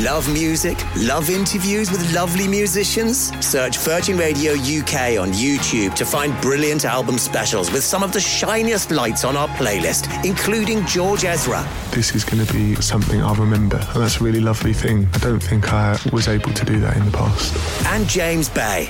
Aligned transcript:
Love 0.00 0.32
music? 0.32 0.82
Love 0.96 1.28
interviews 1.28 1.90
with 1.90 2.14
lovely 2.14 2.48
musicians? 2.48 3.30
Search 3.44 3.76
Virgin 3.76 4.16
Radio 4.16 4.52
UK 4.52 5.20
on 5.20 5.30
YouTube 5.32 5.94
to 5.94 6.06
find 6.06 6.32
brilliant 6.40 6.86
album 6.86 7.18
specials 7.18 7.70
with 7.70 7.84
some 7.84 8.02
of 8.02 8.10
the 8.10 8.18
shiniest 8.18 8.90
lights 8.90 9.24
on 9.24 9.36
our 9.36 9.48
playlist, 9.48 10.08
including 10.24 10.86
George 10.86 11.26
Ezra. 11.26 11.68
This 11.90 12.14
is 12.14 12.24
going 12.24 12.42
to 12.42 12.50
be 12.50 12.76
something 12.76 13.20
I'll 13.20 13.34
remember, 13.34 13.76
and 13.76 14.02
that's 14.02 14.22
a 14.22 14.24
really 14.24 14.40
lovely 14.40 14.72
thing. 14.72 15.06
I 15.12 15.18
don't 15.18 15.42
think 15.42 15.70
I 15.70 15.98
was 16.14 16.28
able 16.28 16.54
to 16.54 16.64
do 16.64 16.80
that 16.80 16.96
in 16.96 17.04
the 17.04 17.12
past. 17.12 17.54
And 17.84 18.08
James 18.08 18.48
Bay. 18.48 18.88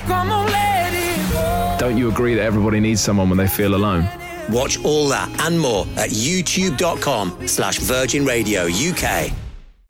Don't 1.77 1.97
you 1.97 2.07
agree 2.07 2.35
that 2.35 2.43
everybody 2.43 2.79
needs 2.79 3.01
someone 3.01 3.27
when 3.27 3.37
they 3.37 3.49
feel 3.49 3.75
alone? 3.75 4.07
Watch 4.49 4.81
all 4.85 5.09
that 5.09 5.29
and 5.41 5.59
more 5.59 5.85
at 5.97 6.11
youtube.com 6.11 7.49
slash 7.49 7.79
Virgin 7.79 8.23
Radio 8.23 8.67
UK. 8.67 9.33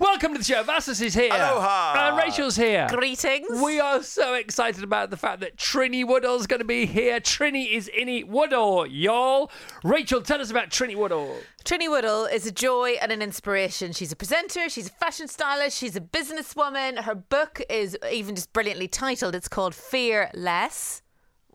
Welcome 0.01 0.33
to 0.33 0.39
the 0.39 0.43
show. 0.43 0.63
Vassos 0.63 0.99
is 0.99 1.13
here. 1.13 1.31
Aloha. 1.31 2.07
And 2.07 2.17
Rachel's 2.17 2.55
here. 2.55 2.87
Greetings. 2.89 3.61
We 3.61 3.79
are 3.79 4.01
so 4.01 4.33
excited 4.33 4.83
about 4.83 5.11
the 5.11 5.15
fact 5.15 5.41
that 5.41 5.57
Trinny 5.57 6.03
Woodall's 6.03 6.47
going 6.47 6.59
to 6.59 6.65
be 6.65 6.87
here. 6.87 7.19
Trinny 7.19 7.71
is 7.71 7.87
Innie 7.95 8.25
Woodall, 8.25 8.87
y'all. 8.87 9.51
Rachel, 9.83 10.23
tell 10.23 10.41
us 10.41 10.49
about 10.49 10.71
Trinny 10.71 10.95
Woodall. 10.95 11.37
Trinny 11.65 11.87
Woodall 11.87 12.25
is 12.25 12.47
a 12.47 12.51
joy 12.51 12.95
and 12.99 13.11
an 13.11 13.21
inspiration. 13.21 13.91
She's 13.91 14.11
a 14.11 14.15
presenter, 14.15 14.69
she's 14.69 14.87
a 14.87 14.91
fashion 14.91 15.27
stylist, 15.27 15.77
she's 15.77 15.95
a 15.95 16.01
businesswoman. 16.01 17.03
Her 17.03 17.13
book 17.13 17.61
is 17.69 17.95
even 18.11 18.33
just 18.33 18.51
brilliantly 18.53 18.87
titled. 18.87 19.35
It's 19.35 19.47
called 19.47 19.75
Fear 19.75 20.31
Less. 20.33 21.03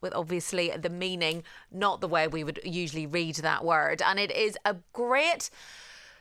With 0.00 0.14
obviously 0.14 0.70
the 0.70 0.90
meaning, 0.90 1.42
not 1.72 2.00
the 2.00 2.06
way 2.06 2.28
we 2.28 2.44
would 2.44 2.60
usually 2.62 3.06
read 3.06 3.34
that 3.36 3.64
word. 3.64 4.02
And 4.02 4.20
it 4.20 4.30
is 4.30 4.56
a 4.64 4.76
great 4.92 5.50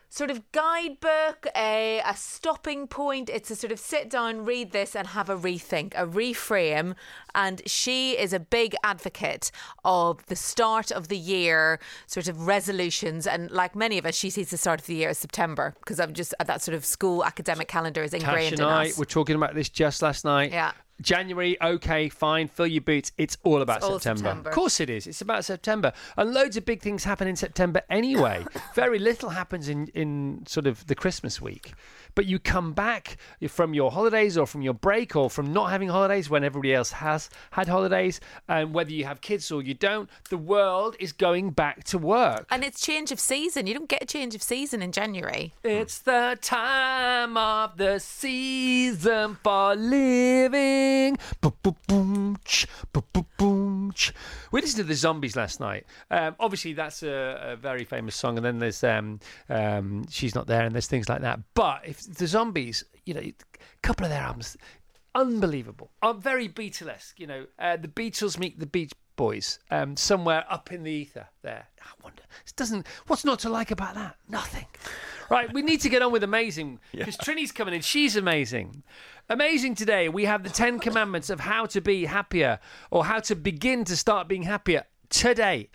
sort 0.09 0.31
of 0.31 0.49
guidebook, 0.51 1.47
a, 1.55 2.01
a 2.05 2.15
stopping 2.15 2.87
point. 2.87 3.29
It's 3.29 3.51
a 3.51 3.55
sort 3.55 3.71
of 3.71 3.79
sit 3.79 4.09
down, 4.09 4.45
read 4.45 4.71
this, 4.71 4.95
and 4.95 5.07
have 5.07 5.29
a 5.29 5.37
rethink, 5.37 5.93
a 5.95 6.05
reframe. 6.05 6.95
And 7.33 7.61
she 7.65 8.17
is 8.17 8.31
a 8.33 8.39
big 8.39 8.75
advocate 8.83 9.51
of 9.83 10.25
the 10.27 10.35
start 10.35 10.91
of 10.91 11.09
the 11.09 11.17
year 11.17 11.79
sort 12.07 12.27
of 12.27 12.47
resolutions. 12.47 13.27
And 13.27 13.51
like 13.51 13.75
many 13.75 13.97
of 13.97 14.05
us, 14.05 14.15
she 14.15 14.29
sees 14.29 14.49
the 14.49 14.57
start 14.57 14.79
of 14.79 14.85
the 14.87 14.95
year 14.95 15.09
as 15.09 15.17
September 15.17 15.75
because 15.79 15.99
I'm 15.99 16.13
just 16.13 16.33
uh, 16.39 16.43
that 16.45 16.61
sort 16.61 16.75
of 16.75 16.85
school 16.85 17.23
academic 17.25 17.67
calendar 17.67 18.03
is 18.03 18.13
ingrained 18.13 18.35
Tash 18.35 18.51
and 18.53 18.61
in 18.61 18.65
I 18.67 18.87
us. 18.87 18.97
were 18.97 19.05
talking 19.05 19.35
about 19.35 19.55
this 19.55 19.69
just 19.69 20.01
last 20.01 20.23
night. 20.25 20.51
Yeah. 20.51 20.71
January, 21.01 21.57
okay, 21.61 22.07
fine, 22.09 22.47
fill 22.47 22.67
your 22.67 22.81
boots. 22.81 23.11
It's 23.17 23.37
all 23.43 23.61
about 23.61 23.77
It's 23.77 23.85
all 23.85 23.99
September. 23.99 24.19
September. 24.29 24.49
Of 24.49 24.55
course 24.55 24.79
it 24.79 24.89
is. 24.89 25.07
It's 25.07 25.21
about 25.21 25.43
September. 25.43 25.91
And 26.15 26.33
loads 26.33 26.55
of 26.57 26.65
big 26.65 26.81
things 26.81 27.03
happen 27.03 27.27
in 27.27 27.35
September 27.35 27.81
anyway. 27.89 28.45
Very 28.75 28.99
little 28.99 29.29
happens 29.29 29.67
in, 29.67 29.87
in 29.87 30.43
sort 30.47 30.67
of 30.67 30.87
the 30.87 30.95
Christmas 30.95 31.41
week. 31.41 31.73
But 32.15 32.25
you 32.25 32.39
come 32.39 32.73
back 32.73 33.17
from 33.47 33.73
your 33.73 33.91
holidays 33.91 34.37
or 34.37 34.47
from 34.47 34.61
your 34.61 34.73
break 34.73 35.15
or 35.15 35.29
from 35.29 35.53
not 35.53 35.69
having 35.69 35.89
holidays 35.89 36.29
when 36.29 36.43
everybody 36.43 36.73
else 36.73 36.91
has 36.91 37.29
had 37.51 37.67
holidays. 37.67 38.19
And 38.47 38.73
whether 38.73 38.91
you 38.91 39.05
have 39.05 39.21
kids 39.21 39.51
or 39.51 39.61
you 39.61 39.73
don't, 39.73 40.09
the 40.29 40.37
world 40.37 40.95
is 40.99 41.11
going 41.11 41.51
back 41.51 41.83
to 41.85 41.97
work. 41.97 42.47
and 42.49 42.63
it's 42.63 42.81
change 42.81 43.11
of 43.11 43.19
season. 43.19 43.67
You 43.67 43.73
don't 43.73 43.89
get 43.89 44.01
a 44.01 44.05
change 44.05 44.33
of 44.35 44.41
season 44.41 44.81
in 44.81 44.91
January. 44.91 45.53
It's 45.63 45.99
the 45.99 46.37
time 46.41 47.37
of 47.37 47.77
the 47.77 47.99
season 47.99 49.37
for 49.43 49.75
living. 49.75 51.17
We 54.51 54.61
listened 54.61 54.77
to 54.77 54.83
the 54.83 54.95
Zombies 54.95 55.35
last 55.35 55.59
night. 55.59 55.85
Um, 56.09 56.35
obviously, 56.39 56.73
that's 56.73 57.03
a, 57.03 57.51
a 57.51 57.55
very 57.55 57.83
famous 57.83 58.15
song, 58.15 58.37
and 58.37 58.45
then 58.45 58.59
there's 58.59 58.83
um, 58.83 59.19
um, 59.49 60.05
She's 60.09 60.35
Not 60.35 60.47
There, 60.47 60.63
and 60.63 60.73
there's 60.73 60.87
things 60.87 61.09
like 61.09 61.21
that. 61.21 61.39
But 61.53 61.81
if 61.85 62.04
the 62.05 62.27
Zombies, 62.27 62.83
you 63.05 63.13
know, 63.13 63.21
a 63.21 63.33
couple 63.81 64.05
of 64.05 64.11
their 64.11 64.21
albums, 64.21 64.57
unbelievable, 65.13 65.91
are 66.01 66.13
very 66.13 66.47
Beatlesque. 66.47 67.13
You 67.17 67.27
know, 67.27 67.45
uh, 67.59 67.77
the 67.77 67.87
Beatles 67.87 68.37
meet 68.37 68.59
the 68.59 68.65
Beach 68.65 68.93
Boys 69.15 69.59
um, 69.71 69.95
somewhere 69.95 70.43
up 70.49 70.73
in 70.73 70.83
the 70.83 70.91
ether. 70.91 71.27
There, 71.41 71.67
I 71.81 72.03
wonder. 72.03 72.23
It 72.45 72.53
doesn't. 72.57 72.85
What's 73.07 73.23
not 73.23 73.39
to 73.39 73.49
like 73.49 73.71
about 73.71 73.95
that? 73.95 74.17
Nothing. 74.27 74.65
Right, 75.29 75.51
we 75.53 75.61
need 75.61 75.81
to 75.81 75.89
get 75.89 76.01
on 76.01 76.11
with 76.11 76.23
amazing 76.23 76.79
because 76.91 77.17
Trinny's 77.17 77.51
coming 77.51 77.73
in. 77.73 77.81
She's 77.81 78.15
amazing. 78.15 78.83
Amazing 79.29 79.75
today. 79.75 80.09
We 80.09 80.25
have 80.25 80.43
the 80.43 80.49
Ten 80.49 80.79
Commandments 80.79 81.29
of 81.29 81.39
how 81.39 81.65
to 81.67 81.81
be 81.81 82.05
happier 82.05 82.59
or 82.91 83.05
how 83.05 83.19
to 83.21 83.35
begin 83.35 83.85
to 83.85 83.95
start 83.95 84.27
being 84.27 84.43
happier 84.43 84.83
today. 85.09 85.69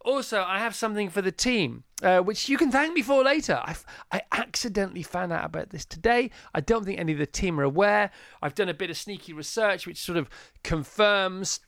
Also, 0.00 0.42
I 0.42 0.58
have 0.58 0.74
something 0.74 1.10
for 1.10 1.20
the 1.20 1.32
team, 1.32 1.84
uh, 2.02 2.20
which 2.20 2.48
you 2.48 2.56
can 2.56 2.70
thank 2.70 2.94
me 2.94 3.02
for 3.02 3.22
later. 3.24 3.60
I, 3.64 3.74
I 4.12 4.22
accidentally 4.32 5.02
found 5.02 5.32
out 5.32 5.44
about 5.44 5.70
this 5.70 5.84
today. 5.84 6.30
I 6.54 6.60
don't 6.60 6.84
think 6.84 6.98
any 6.98 7.12
of 7.12 7.18
the 7.18 7.26
team 7.26 7.58
are 7.58 7.64
aware. 7.64 8.10
I've 8.42 8.54
done 8.54 8.68
a 8.68 8.74
bit 8.74 8.90
of 8.90 8.96
sneaky 8.96 9.32
research, 9.32 9.86
which 9.86 9.98
sort 9.98 10.18
of 10.18 10.28
confirms 10.62 11.60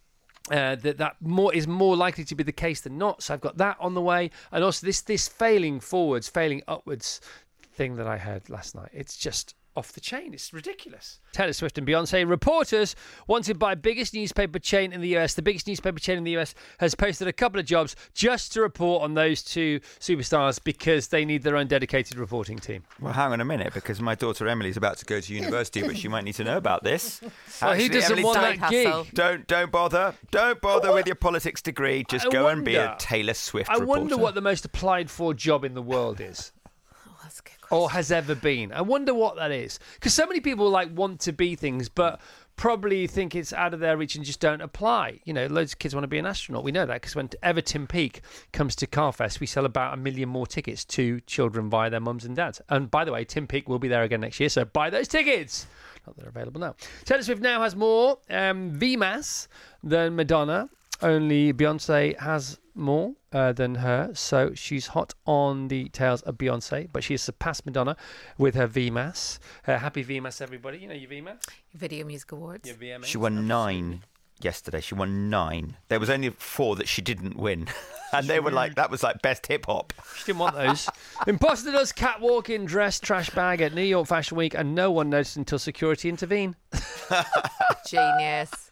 uh, 0.50 0.76
that 0.76 0.98
that 0.98 1.16
more 1.20 1.54
is 1.54 1.66
more 1.66 1.96
likely 1.96 2.24
to 2.24 2.34
be 2.34 2.42
the 2.42 2.52
case 2.52 2.80
than 2.80 2.98
not. 2.98 3.22
So 3.22 3.34
I've 3.34 3.40
got 3.40 3.58
that 3.58 3.76
on 3.80 3.94
the 3.94 4.02
way, 4.02 4.30
and 4.52 4.64
also 4.64 4.86
this 4.86 5.00
this 5.00 5.28
failing 5.28 5.80
forwards, 5.80 6.28
failing 6.28 6.62
upwards 6.68 7.20
thing 7.72 7.96
that 7.96 8.06
I 8.06 8.18
heard 8.18 8.48
last 8.48 8.74
night. 8.74 8.90
It's 8.92 9.16
just 9.16 9.54
off 9.78 9.92
the 9.92 10.00
chain. 10.00 10.34
It's 10.34 10.52
ridiculous. 10.52 11.20
Taylor 11.32 11.52
Swift 11.52 11.78
and 11.78 11.86
Beyonce 11.86 12.28
reporters 12.28 12.96
wanted 13.28 13.58
by 13.58 13.74
biggest 13.76 14.12
newspaper 14.12 14.58
chain 14.58 14.92
in 14.92 15.00
the 15.00 15.16
US. 15.16 15.34
The 15.34 15.42
biggest 15.42 15.66
newspaper 15.68 16.00
chain 16.00 16.18
in 16.18 16.24
the 16.24 16.36
US 16.36 16.54
has 16.80 16.94
posted 16.94 17.28
a 17.28 17.32
couple 17.32 17.60
of 17.60 17.66
jobs 17.66 17.94
just 18.12 18.52
to 18.54 18.60
report 18.60 19.02
on 19.02 19.14
those 19.14 19.42
two 19.42 19.80
superstars 20.00 20.62
because 20.62 21.08
they 21.08 21.24
need 21.24 21.42
their 21.44 21.56
own 21.56 21.68
dedicated 21.68 22.18
reporting 22.18 22.58
team. 22.58 22.82
Well, 23.00 23.12
hang 23.12 23.32
on 23.32 23.40
a 23.40 23.44
minute, 23.44 23.72
because 23.72 24.00
my 24.00 24.14
daughter 24.14 24.48
Emily's 24.48 24.76
about 24.76 24.98
to 24.98 25.04
go 25.04 25.20
to 25.20 25.32
university, 25.34 25.82
but 25.82 25.96
she 25.96 26.08
might 26.08 26.24
need 26.24 26.34
to 26.34 26.44
know 26.44 26.56
about 26.56 26.82
this. 26.84 27.20
Well, 27.62 27.72
he 27.74 27.86
Actually, 27.86 28.00
doesn't 28.00 28.12
Emily, 28.12 28.24
want 28.24 28.40
don't, 28.40 28.60
that 28.60 28.70
gig. 28.70 29.14
Don't 29.14 29.46
don't 29.46 29.72
bother. 29.72 30.14
Don't 30.30 30.60
bother 30.60 30.92
with 30.92 31.06
your 31.06 31.16
politics 31.16 31.60
degree. 31.60 32.04
Just 32.08 32.26
I 32.26 32.30
go 32.30 32.46
and 32.48 32.64
be 32.64 32.76
a 32.76 32.94
Taylor 32.98 33.34
Swift 33.34 33.68
I 33.70 33.74
reporter. 33.74 34.00
wonder 34.00 34.16
what 34.16 34.34
the 34.34 34.40
most 34.40 34.64
applied 34.64 35.10
for 35.10 35.34
job 35.34 35.64
in 35.64 35.74
the 35.74 35.82
world 35.82 36.20
is. 36.20 36.52
Or 37.70 37.90
has 37.90 38.10
ever 38.10 38.34
been. 38.34 38.72
I 38.72 38.80
wonder 38.80 39.12
what 39.12 39.36
that 39.36 39.50
is 39.50 39.78
because 39.94 40.14
so 40.14 40.26
many 40.26 40.40
people 40.40 40.70
like 40.70 40.88
want 40.94 41.20
to 41.20 41.32
be 41.32 41.54
things, 41.54 41.88
but 41.88 42.20
probably 42.58 43.06
think 43.06 43.34
it's 43.34 43.52
out 43.52 43.72
of 43.72 43.80
their 43.80 43.96
reach 43.96 44.16
and 44.16 44.24
just 44.24 44.40
don't 44.40 44.60
apply. 44.60 45.20
You 45.24 45.32
know, 45.32 45.46
loads 45.46 45.72
of 45.72 45.78
kids 45.78 45.94
want 45.94 46.02
to 46.02 46.08
be 46.08 46.18
an 46.18 46.26
astronaut. 46.26 46.64
We 46.64 46.72
know 46.72 46.84
that 46.84 47.00
because 47.00 47.16
whenever 47.16 47.60
Tim 47.60 47.86
Peake 47.86 48.20
comes 48.52 48.74
to 48.76 48.86
Carfest, 48.86 49.40
we 49.40 49.46
sell 49.46 49.64
about 49.64 49.94
a 49.94 49.96
million 49.96 50.28
more 50.28 50.46
tickets 50.46 50.84
to 50.86 51.20
children 51.20 51.70
via 51.70 51.88
their 51.88 52.00
mums 52.00 52.24
and 52.24 52.36
dads. 52.36 52.60
And 52.68 52.90
by 52.90 53.04
the 53.04 53.12
way, 53.12 53.24
Tim 53.24 53.46
Peake 53.46 53.68
will 53.68 53.78
be 53.78 53.88
there 53.88 54.02
again 54.02 54.20
next 54.20 54.40
year, 54.40 54.48
so 54.48 54.64
buy 54.64 54.90
those 54.90 55.08
tickets. 55.08 55.66
Not 56.06 56.16
that 56.16 56.22
they're 56.22 56.30
available 56.30 56.60
now. 56.60 56.74
Taylor 57.04 57.22
Swift 57.22 57.40
now 57.40 57.62
has 57.62 57.76
more 57.76 58.18
um, 58.28 58.78
VMAS 58.78 59.48
than 59.82 60.16
Madonna. 60.16 60.68
Only 61.00 61.52
Beyonce 61.52 62.18
has 62.18 62.58
more 62.74 63.14
uh, 63.32 63.52
than 63.52 63.76
her, 63.76 64.10
so 64.14 64.52
she's 64.54 64.88
hot 64.88 65.14
on 65.26 65.68
the 65.68 65.88
tails 65.90 66.22
of 66.22 66.36
Beyonce, 66.38 66.88
but 66.92 67.04
she 67.04 67.14
has 67.14 67.22
surpassed 67.22 67.66
Madonna 67.66 67.96
with 68.36 68.54
her 68.54 68.66
VMAS. 68.68 69.38
Uh, 69.66 69.78
happy 69.78 70.04
VMAS, 70.04 70.40
everybody! 70.40 70.78
You 70.78 70.88
know 70.88 70.94
your 70.94 71.10
VMAS, 71.10 71.42
Video 71.74 72.04
Music 72.04 72.32
Awards. 72.32 72.68
your 72.68 72.76
VMAs. 72.76 73.04
She 73.06 73.18
won 73.18 73.46
nine 73.46 74.02
yesterday. 74.40 74.80
She 74.80 74.94
won 74.94 75.28
nine. 75.30 75.76
There 75.88 76.00
was 76.00 76.10
only 76.10 76.30
four 76.30 76.76
that 76.76 76.88
she 76.88 77.02
didn't 77.02 77.36
win, 77.36 77.68
and 78.12 78.26
they 78.26 78.40
were 78.40 78.50
like 78.52 78.74
that 78.76 78.90
was 78.90 79.02
like 79.02 79.22
best 79.22 79.46
hip 79.46 79.66
hop. 79.66 79.92
She 80.16 80.26
didn't 80.26 80.38
want 80.40 80.56
those. 80.56 80.88
Imposter 81.26 81.70
does 81.72 81.92
catwalk 81.92 82.50
in 82.50 82.64
dress 82.64 82.98
trash 82.98 83.30
bag 83.30 83.60
at 83.60 83.72
New 83.74 83.82
York 83.82 84.06
Fashion 84.08 84.36
Week, 84.36 84.54
and 84.54 84.74
no 84.74 84.90
one 84.90 85.10
noticed 85.10 85.36
until 85.36 85.58
security 85.58 86.08
intervened. 86.08 86.56
Genius. 87.86 88.67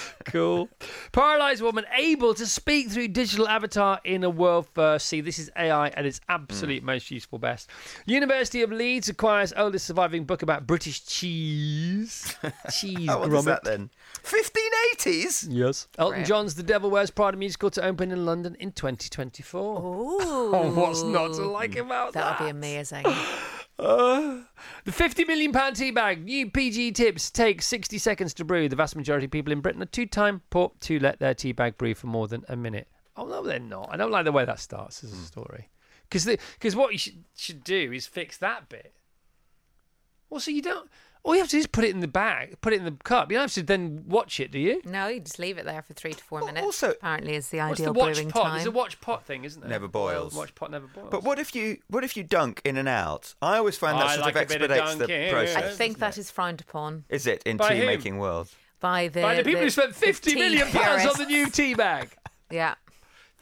cool. 0.24 0.68
Paralyzed 1.12 1.62
woman 1.62 1.84
able 1.96 2.34
to 2.34 2.46
speak 2.46 2.90
through 2.90 3.08
digital 3.08 3.48
avatar 3.48 4.00
in 4.04 4.24
a 4.24 4.30
world 4.30 4.66
first. 4.74 5.06
See, 5.06 5.20
this 5.20 5.38
is 5.38 5.50
AI 5.56 5.88
at 5.88 6.06
its 6.06 6.20
absolute 6.28 6.82
mm. 6.82 6.86
most 6.86 7.10
useful 7.10 7.38
best. 7.38 7.68
University 8.06 8.62
of 8.62 8.70
Leeds 8.70 9.08
acquires 9.08 9.52
oldest 9.56 9.86
surviving 9.86 10.24
book 10.24 10.42
about 10.42 10.66
British 10.66 11.04
cheese. 11.04 12.36
cheese 12.72 13.08
How 13.08 13.22
old 13.22 13.32
is 13.32 13.44
that 13.44 13.64
then? 13.64 13.90
1580s? 14.22 15.46
Yes. 15.50 15.88
Elton 15.98 16.18
Great. 16.18 16.26
John's 16.26 16.54
The 16.54 16.62
Devil 16.62 16.90
Wears 16.90 17.10
Prada 17.10 17.36
musical 17.36 17.70
to 17.70 17.84
open 17.84 18.10
in 18.10 18.24
London 18.24 18.56
in 18.58 18.72
2024. 18.72 19.62
Ooh. 19.82 20.18
Oh, 20.54 20.72
what's 20.74 21.02
not 21.02 21.34
to 21.34 21.42
like 21.42 21.76
about 21.76 22.12
that? 22.12 22.38
That'll 22.38 22.46
be 22.46 22.50
amazing. 22.50 23.04
Uh, 23.78 24.42
the 24.84 24.92
50 24.92 25.24
million 25.24 25.52
pound 25.52 25.76
tea 25.76 25.90
bag. 25.90 26.24
New 26.24 26.50
PG 26.50 26.92
tips 26.92 27.30
take 27.30 27.62
60 27.62 27.98
seconds 27.98 28.34
to 28.34 28.44
brew. 28.44 28.68
The 28.68 28.76
vast 28.76 28.96
majority 28.96 29.24
of 29.24 29.30
people 29.30 29.52
in 29.52 29.60
Britain 29.60 29.82
are 29.82 29.86
too 29.86 30.06
time 30.06 30.42
poor 30.50 30.72
to 30.80 30.98
let 30.98 31.18
their 31.18 31.34
tea 31.34 31.52
bag 31.52 31.78
brew 31.78 31.94
for 31.94 32.06
more 32.06 32.28
than 32.28 32.44
a 32.48 32.56
minute. 32.56 32.88
Oh 33.16 33.26
no, 33.26 33.42
they're 33.42 33.58
not. 33.58 33.88
I 33.90 33.96
don't 33.96 34.10
like 34.10 34.24
the 34.24 34.32
way 34.32 34.44
that 34.44 34.60
starts 34.60 35.02
as 35.02 35.12
a 35.12 35.16
story. 35.16 35.70
Because 36.08 36.26
because 36.26 36.76
what 36.76 36.92
you 36.92 36.98
should 36.98 37.24
should 37.36 37.64
do 37.64 37.92
is 37.92 38.06
fix 38.06 38.36
that 38.38 38.68
bit. 38.68 38.94
Well, 40.28 40.40
so 40.40 40.50
you 40.50 40.62
don't. 40.62 40.88
All 41.24 41.34
you 41.34 41.40
have 41.40 41.48
to 41.50 41.56
do 41.56 41.60
is 41.60 41.68
put 41.68 41.84
it 41.84 41.90
in 41.94 42.00
the 42.00 42.08
bag, 42.08 42.60
put 42.62 42.72
it 42.72 42.80
in 42.80 42.84
the 42.84 42.90
cup. 43.04 43.30
You 43.30 43.36
don't 43.38 43.44
have 43.44 43.52
to 43.54 43.62
then 43.62 44.02
watch 44.08 44.40
it, 44.40 44.50
do 44.50 44.58
you? 44.58 44.82
No, 44.84 45.06
you 45.06 45.20
just 45.20 45.38
leave 45.38 45.56
it 45.56 45.64
there 45.64 45.80
for 45.80 45.92
three 45.94 46.14
to 46.14 46.24
four 46.24 46.40
Well, 46.40 46.46
minutes. 46.46 46.64
also- 46.64 46.90
apparently, 46.90 47.36
is 47.36 47.48
the 47.50 47.58
What's 47.58 47.80
ideal 47.80 47.92
the 47.92 47.98
watch 48.00 48.14
brewing 48.14 48.30
pot? 48.30 48.42
time. 48.42 48.52
There's 48.54 48.66
a 48.66 48.70
watch 48.72 49.00
pot 49.00 49.24
thing, 49.24 49.44
isn't 49.44 49.60
there? 49.60 49.70
Never 49.70 49.86
boils. 49.86 50.34
Watch 50.34 50.52
pot 50.56 50.72
never 50.72 50.88
boils. 50.88 51.08
But 51.12 51.22
what 51.22 51.38
if 51.38 51.54
you 51.54 51.78
what 51.88 52.02
if 52.02 52.16
you 52.16 52.24
dunk 52.24 52.60
in 52.64 52.76
and 52.76 52.88
out? 52.88 53.34
I 53.40 53.56
always 53.58 53.76
find 53.76 53.96
that 53.98 54.06
I 54.06 54.14
sort 54.16 54.26
like 54.26 54.34
of 54.34 54.42
a 54.42 54.46
bit 54.46 54.62
of 54.62 54.70
expedites 54.72 54.98
the 54.98 55.06
dunking. 55.06 55.30
process. 55.32 55.56
I 55.56 55.60
think 55.62 55.78
doesn't 55.94 56.00
that 56.00 56.18
it? 56.18 56.20
is 56.22 56.30
frowned 56.32 56.60
upon 56.60 57.04
Is 57.08 57.26
it 57.28 57.42
in 57.46 57.56
By 57.56 57.68
tea 57.70 57.76
whom? 57.78 57.86
making 57.86 58.18
world? 58.18 58.48
by 58.80 59.06
the 59.06 59.22
By 59.22 59.36
the 59.36 59.44
people 59.44 59.60
who 59.62 59.70
spent 59.70 59.90
the 59.94 60.00
50 60.00 60.32
tea 60.32 60.36
million 60.40 60.68
pounds 60.72 61.06
on 61.06 61.16
the 61.18 61.26
new 61.26 61.48
tea 61.48 61.74
bag. 61.74 62.10
Yeah, 62.50 62.74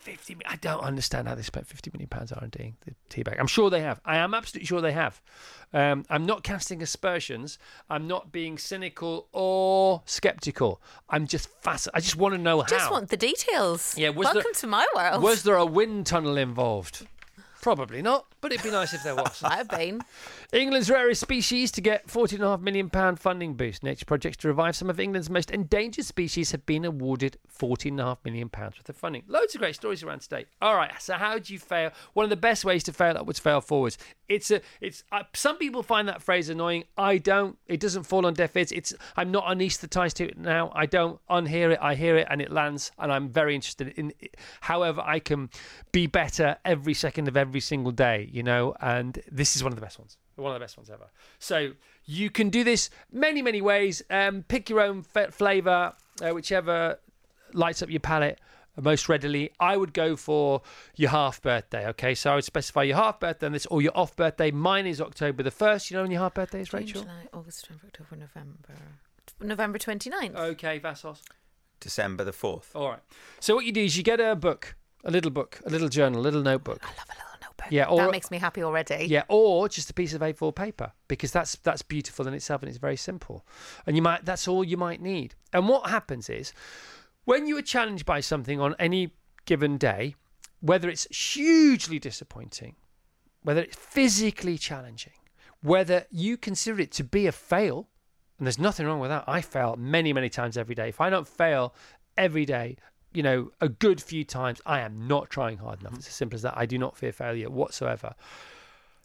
50 0.00 0.38
I 0.46 0.56
don't 0.56 0.82
understand 0.82 1.28
how 1.28 1.34
they 1.34 1.42
spent 1.42 1.66
50 1.66 1.90
million 1.92 2.08
pounds 2.08 2.32
R&D 2.32 2.74
the 2.86 2.94
tea 3.08 3.22
bag. 3.22 3.36
I'm 3.38 3.46
sure 3.46 3.68
they 3.70 3.82
have. 3.82 4.00
I 4.04 4.16
am 4.16 4.34
absolutely 4.34 4.66
sure 4.66 4.80
they 4.80 4.92
have. 4.92 5.20
Um, 5.72 6.04
I'm 6.08 6.24
not 6.26 6.42
casting 6.42 6.82
aspersions. 6.82 7.58
I'm 7.88 8.08
not 8.08 8.32
being 8.32 8.58
cynical 8.58 9.28
or 9.32 10.02
skeptical. 10.06 10.80
I'm 11.08 11.26
just 11.26 11.48
fascinated. 11.62 11.96
I 11.96 12.00
just 12.00 12.16
want 12.16 12.34
to 12.34 12.38
know 12.38 12.60
how. 12.60 12.66
just 12.66 12.90
want 12.90 13.10
the 13.10 13.16
details. 13.16 13.96
Yeah, 13.96 14.08
welcome 14.08 14.42
there- 14.44 14.52
to 14.54 14.66
my 14.66 14.86
world. 14.96 15.22
Was 15.22 15.42
there 15.42 15.56
a 15.56 15.66
wind 15.66 16.06
tunnel 16.06 16.36
involved? 16.36 17.06
Probably 17.60 18.00
not, 18.00 18.26
but 18.40 18.52
it'd 18.52 18.64
be 18.64 18.70
nice 18.70 18.94
if 18.94 19.02
there 19.02 19.14
was. 19.14 19.42
I've 19.44 19.68
been. 19.68 20.00
England's 20.52 20.90
rarest 20.90 21.20
species 21.20 21.70
to 21.72 21.82
get 21.82 22.06
£14.5 22.06 22.62
million 22.62 22.88
funding 23.16 23.54
boost. 23.54 23.82
Nature 23.82 24.06
projects 24.06 24.38
to 24.38 24.48
revive 24.48 24.74
some 24.74 24.88
of 24.88 24.98
England's 24.98 25.28
most 25.28 25.50
endangered 25.50 26.06
species 26.06 26.52
have 26.52 26.64
been 26.64 26.84
awarded 26.86 27.36
£14.5 27.54 28.18
million 28.24 28.50
worth 28.58 28.88
of 28.88 28.96
funding. 28.96 29.24
Loads 29.26 29.54
of 29.54 29.60
great 29.60 29.74
stories 29.74 30.02
around 30.02 30.20
today. 30.20 30.46
All 30.62 30.74
right, 30.74 30.92
so 31.00 31.14
how 31.14 31.38
do 31.38 31.52
you 31.52 31.58
fail? 31.58 31.90
One 32.14 32.24
of 32.24 32.30
the 32.30 32.36
best 32.36 32.64
ways 32.64 32.82
to 32.84 32.92
fail 32.92 33.16
upwards, 33.18 33.38
fail 33.38 33.60
forwards. 33.60 33.98
It's 34.30 34.50
a, 34.52 34.60
it's. 34.80 35.02
Uh, 35.10 35.24
some 35.34 35.58
people 35.58 35.82
find 35.82 36.06
that 36.08 36.22
phrase 36.22 36.48
annoying. 36.48 36.84
I 36.96 37.18
don't. 37.18 37.58
It 37.66 37.80
doesn't 37.80 38.04
fall 38.04 38.24
on 38.24 38.34
deaf 38.34 38.56
ears. 38.56 38.70
It's. 38.70 38.94
I'm 39.16 39.32
not 39.32 39.44
anaesthetised 39.46 40.14
to 40.14 40.28
it 40.28 40.38
now. 40.38 40.70
I 40.72 40.86
don't 40.86 41.20
unhear 41.28 41.72
it. 41.72 41.78
I 41.82 41.96
hear 41.96 42.16
it 42.16 42.28
and 42.30 42.40
it 42.40 42.52
lands, 42.52 42.92
and 42.96 43.12
I'm 43.12 43.28
very 43.28 43.56
interested 43.56 43.88
in. 43.98 44.12
It. 44.20 44.36
However, 44.60 45.02
I 45.04 45.18
can 45.18 45.50
be 45.90 46.06
better 46.06 46.56
every 46.64 46.94
second 46.94 47.26
of 47.26 47.36
every 47.36 47.60
single 47.60 47.90
day. 47.90 48.30
You 48.32 48.44
know, 48.44 48.76
and 48.80 49.20
this 49.30 49.56
is 49.56 49.64
one 49.64 49.72
of 49.72 49.76
the 49.76 49.84
best 49.84 49.98
ones. 49.98 50.16
One 50.36 50.52
of 50.52 50.60
the 50.60 50.64
best 50.64 50.76
ones 50.76 50.88
ever. 50.90 51.10
So 51.40 51.72
you 52.04 52.30
can 52.30 52.50
do 52.50 52.62
this 52.62 52.88
many, 53.12 53.42
many 53.42 53.60
ways. 53.60 54.00
Um, 54.10 54.44
pick 54.46 54.70
your 54.70 54.80
own 54.80 55.04
f- 55.14 55.34
flavour, 55.34 55.92
uh, 56.22 56.30
whichever 56.30 57.00
lights 57.52 57.82
up 57.82 57.90
your 57.90 58.00
palate 58.00 58.38
most 58.80 59.08
readily. 59.08 59.50
I 59.58 59.76
would 59.76 59.92
go 59.92 60.16
for 60.16 60.62
your 60.96 61.10
half 61.10 61.40
birthday. 61.42 61.86
Okay, 61.88 62.14
so 62.14 62.32
I 62.32 62.34
would 62.36 62.44
specify 62.44 62.82
your 62.82 62.96
half 62.96 63.20
birthday 63.20 63.46
and 63.46 63.54
this, 63.54 63.66
or 63.66 63.82
your 63.82 63.96
off 63.96 64.14
birthday. 64.16 64.50
Mine 64.50 64.86
is 64.86 65.00
October 65.00 65.42
the 65.42 65.50
first. 65.50 65.90
You 65.90 65.96
know 65.96 66.02
when 66.02 66.10
your 66.10 66.20
half 66.20 66.34
birthday 66.34 66.60
is, 66.60 66.68
June, 66.68 66.80
Rachel? 66.80 67.02
July, 67.02 67.26
August, 67.32 67.60
September, 67.60 67.84
October, 67.86 68.16
November. 68.16 68.74
November 69.40 69.78
29th. 69.78 70.36
Okay, 70.36 70.78
Vassos. 70.78 71.22
December 71.80 72.24
the 72.24 72.32
fourth. 72.32 72.74
All 72.74 72.90
right. 72.90 73.00
So 73.40 73.54
what 73.54 73.64
you 73.64 73.72
do 73.72 73.82
is 73.82 73.96
you 73.96 74.02
get 74.02 74.20
a 74.20 74.36
book, 74.36 74.76
a 75.04 75.10
little 75.10 75.30
book, 75.30 75.60
a 75.64 75.70
little 75.70 75.88
journal, 75.88 76.20
a 76.20 76.22
little 76.22 76.42
notebook. 76.42 76.80
I 76.82 76.88
love 76.88 77.06
a 77.08 77.12
little 77.14 77.38
notebook. 77.40 77.66
Yeah, 77.70 77.86
or- 77.86 77.98
that 77.98 78.10
makes 78.10 78.30
me 78.30 78.38
happy 78.38 78.62
already. 78.62 79.06
Yeah, 79.06 79.22
or 79.28 79.68
just 79.68 79.88
a 79.88 79.94
piece 79.94 80.12
of 80.12 80.20
A4 80.20 80.54
paper 80.54 80.92
because 81.08 81.32
that's 81.32 81.56
that's 81.56 81.80
beautiful 81.82 82.28
in 82.28 82.34
itself 82.34 82.62
and 82.62 82.68
it's 82.68 82.78
very 82.78 82.96
simple. 82.96 83.46
And 83.86 83.96
you 83.96 84.02
might 84.02 84.24
that's 84.26 84.46
all 84.46 84.62
you 84.62 84.76
might 84.76 85.00
need. 85.00 85.34
And 85.54 85.68
what 85.68 85.88
happens 85.88 86.28
is 86.28 86.52
when 87.24 87.46
you 87.46 87.56
are 87.58 87.62
challenged 87.62 88.06
by 88.06 88.20
something 88.20 88.60
on 88.60 88.74
any 88.78 89.12
given 89.44 89.78
day, 89.78 90.14
whether 90.60 90.88
it's 90.88 91.06
hugely 91.16 91.98
disappointing, 91.98 92.76
whether 93.42 93.62
it's 93.62 93.76
physically 93.76 94.58
challenging, 94.58 95.12
whether 95.62 96.06
you 96.10 96.36
consider 96.36 96.80
it 96.80 96.92
to 96.92 97.04
be 97.04 97.26
a 97.26 97.32
fail, 97.32 97.88
and 98.38 98.46
there's 98.46 98.58
nothing 98.58 98.86
wrong 98.86 99.00
with 99.00 99.10
that. 99.10 99.24
I 99.26 99.40
fail 99.40 99.76
many, 99.76 100.12
many 100.12 100.28
times 100.28 100.56
every 100.56 100.74
day. 100.74 100.88
If 100.88 101.00
I 101.00 101.10
don't 101.10 101.28
fail 101.28 101.74
every 102.16 102.46
day, 102.46 102.76
you 103.12 103.22
know, 103.22 103.50
a 103.60 103.68
good 103.68 104.00
few 104.00 104.24
times, 104.24 104.60
I 104.64 104.80
am 104.80 105.06
not 105.06 105.30
trying 105.30 105.58
hard 105.58 105.80
enough. 105.80 105.94
It's 105.94 106.08
as 106.08 106.14
simple 106.14 106.36
as 106.36 106.42
that. 106.42 106.56
I 106.56 106.64
do 106.64 106.78
not 106.78 106.96
fear 106.96 107.12
failure 107.12 107.50
whatsoever. 107.50 108.14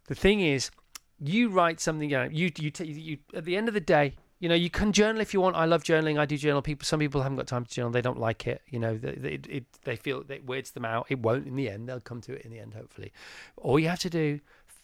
The 0.07 0.15
thing 0.15 0.41
is, 0.41 0.71
you 1.19 1.49
write 1.49 1.79
something 1.79 2.09
down. 2.09 2.33
You 2.33 2.51
you, 2.57 2.71
t- 2.71 2.85
you 2.85 3.17
at 3.33 3.45
the 3.45 3.57
end 3.57 3.67
of 3.67 3.73
the 3.73 3.79
day, 3.79 4.15
you 4.45 4.49
know, 4.49 4.53
you 4.53 4.69
can 4.69 4.91
journal 4.91 5.21
if 5.21 5.33
you 5.33 5.41
want. 5.41 5.55
I 5.55 5.65
love 5.65 5.81
journaling. 5.81 6.19
I 6.19 6.25
do 6.27 6.37
journal. 6.37 6.61
People, 6.61 6.85
some 6.85 6.99
people 6.99 7.23
haven't 7.23 7.37
got 7.37 7.47
time 7.47 7.65
to 7.65 7.73
journal. 7.73 7.89
They 7.89 8.03
don't 8.03 8.19
like 8.19 8.45
it. 8.45 8.61
You 8.69 8.77
know, 8.77 8.95
they, 8.95 9.15
they, 9.15 9.39
it, 9.49 9.65
they 9.85 9.95
feel 9.95 10.23
it 10.29 10.45
weirds 10.45 10.69
them 10.69 10.85
out. 10.85 11.07
It 11.09 11.17
won't 11.17 11.47
in 11.47 11.55
the 11.55 11.67
end. 11.67 11.89
They'll 11.89 11.99
come 11.99 12.21
to 12.21 12.33
it 12.33 12.43
in 12.43 12.51
the 12.51 12.59
end, 12.59 12.75
hopefully. 12.75 13.11
All 13.57 13.79
you 13.79 13.87
have 13.87 14.01
to 14.01 14.09
do, 14.11 14.39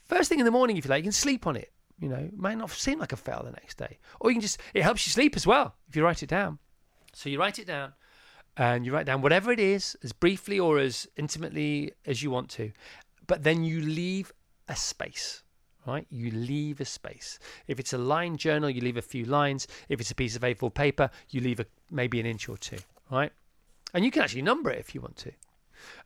first 0.06 0.30
thing 0.30 0.40
in 0.40 0.46
the 0.46 0.52
morning, 0.52 0.78
if 0.78 0.86
you 0.86 0.90
like, 0.90 1.02
you 1.02 1.04
can 1.04 1.12
sleep 1.12 1.46
on 1.46 1.56
it. 1.56 1.72
You 2.00 2.10
know, 2.10 2.16
it 2.16 2.36
might 2.36 2.58
not 2.58 2.72
seem 2.72 2.98
like 2.98 3.14
a 3.14 3.18
fail 3.18 3.44
the 3.46 3.52
next 3.52 3.78
day. 3.78 4.00
Or 4.20 4.32
you 4.32 4.36
can 4.38 4.42
just, 4.42 4.60
it 4.74 4.82
helps 4.82 5.06
you 5.06 5.12
sleep 5.12 5.36
as 5.36 5.46
well 5.46 5.76
if 5.88 5.96
you 5.96 6.04
write 6.04 6.24
it 6.24 6.30
down. 6.30 6.58
So 7.14 7.30
you 7.30 7.40
write 7.40 7.60
it 7.60 7.68
down 7.68 7.94
and 8.58 8.84
you 8.84 8.92
write 8.92 9.06
down 9.06 9.22
whatever 9.22 9.52
it 9.52 9.60
is, 9.60 9.96
as 10.02 10.12
briefly 10.12 10.60
or 10.60 10.80
as 10.80 11.08
intimately 11.18 11.92
as 12.08 12.24
you 12.24 12.32
want 12.32 12.50
to. 12.50 12.72
But 13.28 13.44
then 13.44 13.64
you 13.64 13.80
leave 13.80 14.34
a 14.68 14.76
space, 14.76 15.44
right? 15.86 16.06
You 16.10 16.32
leave 16.32 16.80
a 16.82 16.86
space. 16.86 17.40
If 17.68 17.80
it's 17.80 17.94
a 17.94 17.98
line 17.98 18.38
journal, 18.38 18.70
you 18.70 18.82
leave 18.82 18.98
a 18.98 19.02
few 19.02 19.26
lines. 19.26 19.68
If 19.90 20.00
it's 20.00 20.12
a 20.12 20.16
piece 20.16 20.36
of 20.36 20.42
A4 20.42 20.74
paper, 20.74 21.10
you 21.30 21.42
leave 21.42 21.60
a, 21.60 21.66
maybe 21.90 22.20
an 22.20 22.26
inch 22.26 22.50
or 22.50 22.58
two, 22.58 22.80
right? 23.10 23.32
And 23.94 24.06
you 24.06 24.12
can 24.12 24.22
actually 24.22 24.44
number 24.44 24.72
it 24.72 24.80
if 24.80 24.96
you 24.96 25.02
want 25.02 25.18
to. 25.18 25.32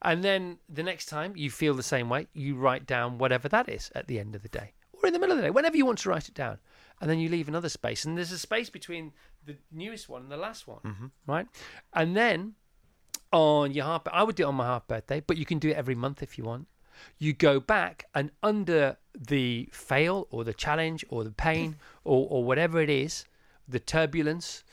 And 0.02 0.24
then 0.24 0.58
the 0.70 0.84
next 0.84 1.08
time 1.08 1.34
you 1.36 1.52
feel 1.52 1.74
the 1.74 1.84
same 1.84 2.10
way, 2.10 2.28
you 2.34 2.56
write 2.56 2.86
down 2.86 3.18
whatever 3.18 3.50
that 3.50 3.70
is 3.70 3.92
at 3.94 4.08
the 4.08 4.20
end 4.20 4.36
of 4.36 4.42
the 4.42 4.50
day 4.50 4.74
or 4.94 5.08
in 5.08 5.14
the 5.14 5.20
middle 5.20 5.34
of 5.34 5.38
the 5.38 5.44
day, 5.44 5.52
whenever 5.52 5.78
you 5.78 5.86
want 5.86 6.00
to 6.00 6.10
write 6.10 6.28
it 6.28 6.34
down. 6.34 6.58
And 7.02 7.10
then 7.10 7.20
you 7.20 7.28
leave 7.28 7.50
another 7.50 7.68
space. 7.68 8.06
And 8.06 8.18
there's 8.18 8.32
a 8.32 8.40
space 8.40 8.70
between 8.70 9.12
the 9.46 9.58
newest 9.72 10.08
one 10.08 10.22
and 10.22 10.32
the 10.32 10.38
last 10.38 10.66
one, 10.66 10.80
mm-hmm. 10.86 11.06
right? 11.28 11.46
And 11.94 12.16
then 12.16 12.54
on 13.34 13.74
your 13.74 13.84
half, 13.84 14.04
I 14.12 14.24
would 14.24 14.36
do 14.36 14.44
it 14.44 14.48
on 14.48 14.56
my 14.56 14.66
half 14.66 14.88
birthday, 14.88 15.22
but 15.26 15.36
you 15.38 15.46
can 15.46 15.60
do 15.60 15.70
it 15.70 15.76
every 15.76 15.96
month 15.96 16.24
if 16.24 16.38
you 16.38 16.46
want. 16.46 16.68
You 17.18 17.34
go 17.34 17.60
back 17.60 18.08
and 18.14 18.32
under 18.44 18.98
the 19.18 19.70
fail 19.72 20.28
or 20.30 20.44
the 20.44 20.54
challenge 20.54 21.06
or 21.10 21.24
the 21.24 21.32
pain 21.32 21.74
mm. 21.74 21.76
or, 22.04 22.28
or 22.30 22.44
whatever 22.44 22.82
it 22.82 22.90
is, 22.90 23.26
the 23.68 23.80
turbulence, 23.80 24.64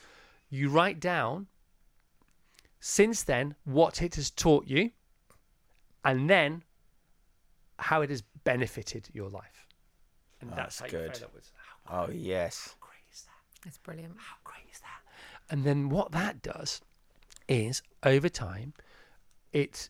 you 0.49 0.69
write 0.69 0.99
down 0.99 1.47
since 2.79 3.23
then 3.23 3.55
what 3.63 4.01
it 4.01 4.15
has 4.15 4.29
taught 4.29 4.67
you 4.67 4.91
and 6.03 6.29
then 6.29 6.63
how 7.79 8.01
it 8.01 8.09
has 8.09 8.21
benefited 8.43 9.09
your 9.13 9.29
life. 9.29 9.67
And 10.41 10.51
oh, 10.51 10.55
that's, 10.55 10.79
how 10.79 10.83
that's 10.83 10.93
you 10.93 10.99
good. 10.99 11.17
fail 11.17 11.23
upwards. 11.27 11.51
How 11.85 12.05
Oh 12.05 12.09
yes. 12.11 12.75
great 12.79 12.99
is 13.11 13.23
that? 13.23 13.67
It's 13.67 13.77
brilliant. 13.77 14.13
How 14.17 14.35
great 14.43 14.65
is 14.71 14.79
that? 14.79 15.01
And 15.49 15.63
then 15.63 15.89
what 15.89 16.11
that 16.11 16.41
does 16.41 16.81
is 17.47 17.81
over 18.03 18.29
time, 18.29 18.73
it 19.51 19.89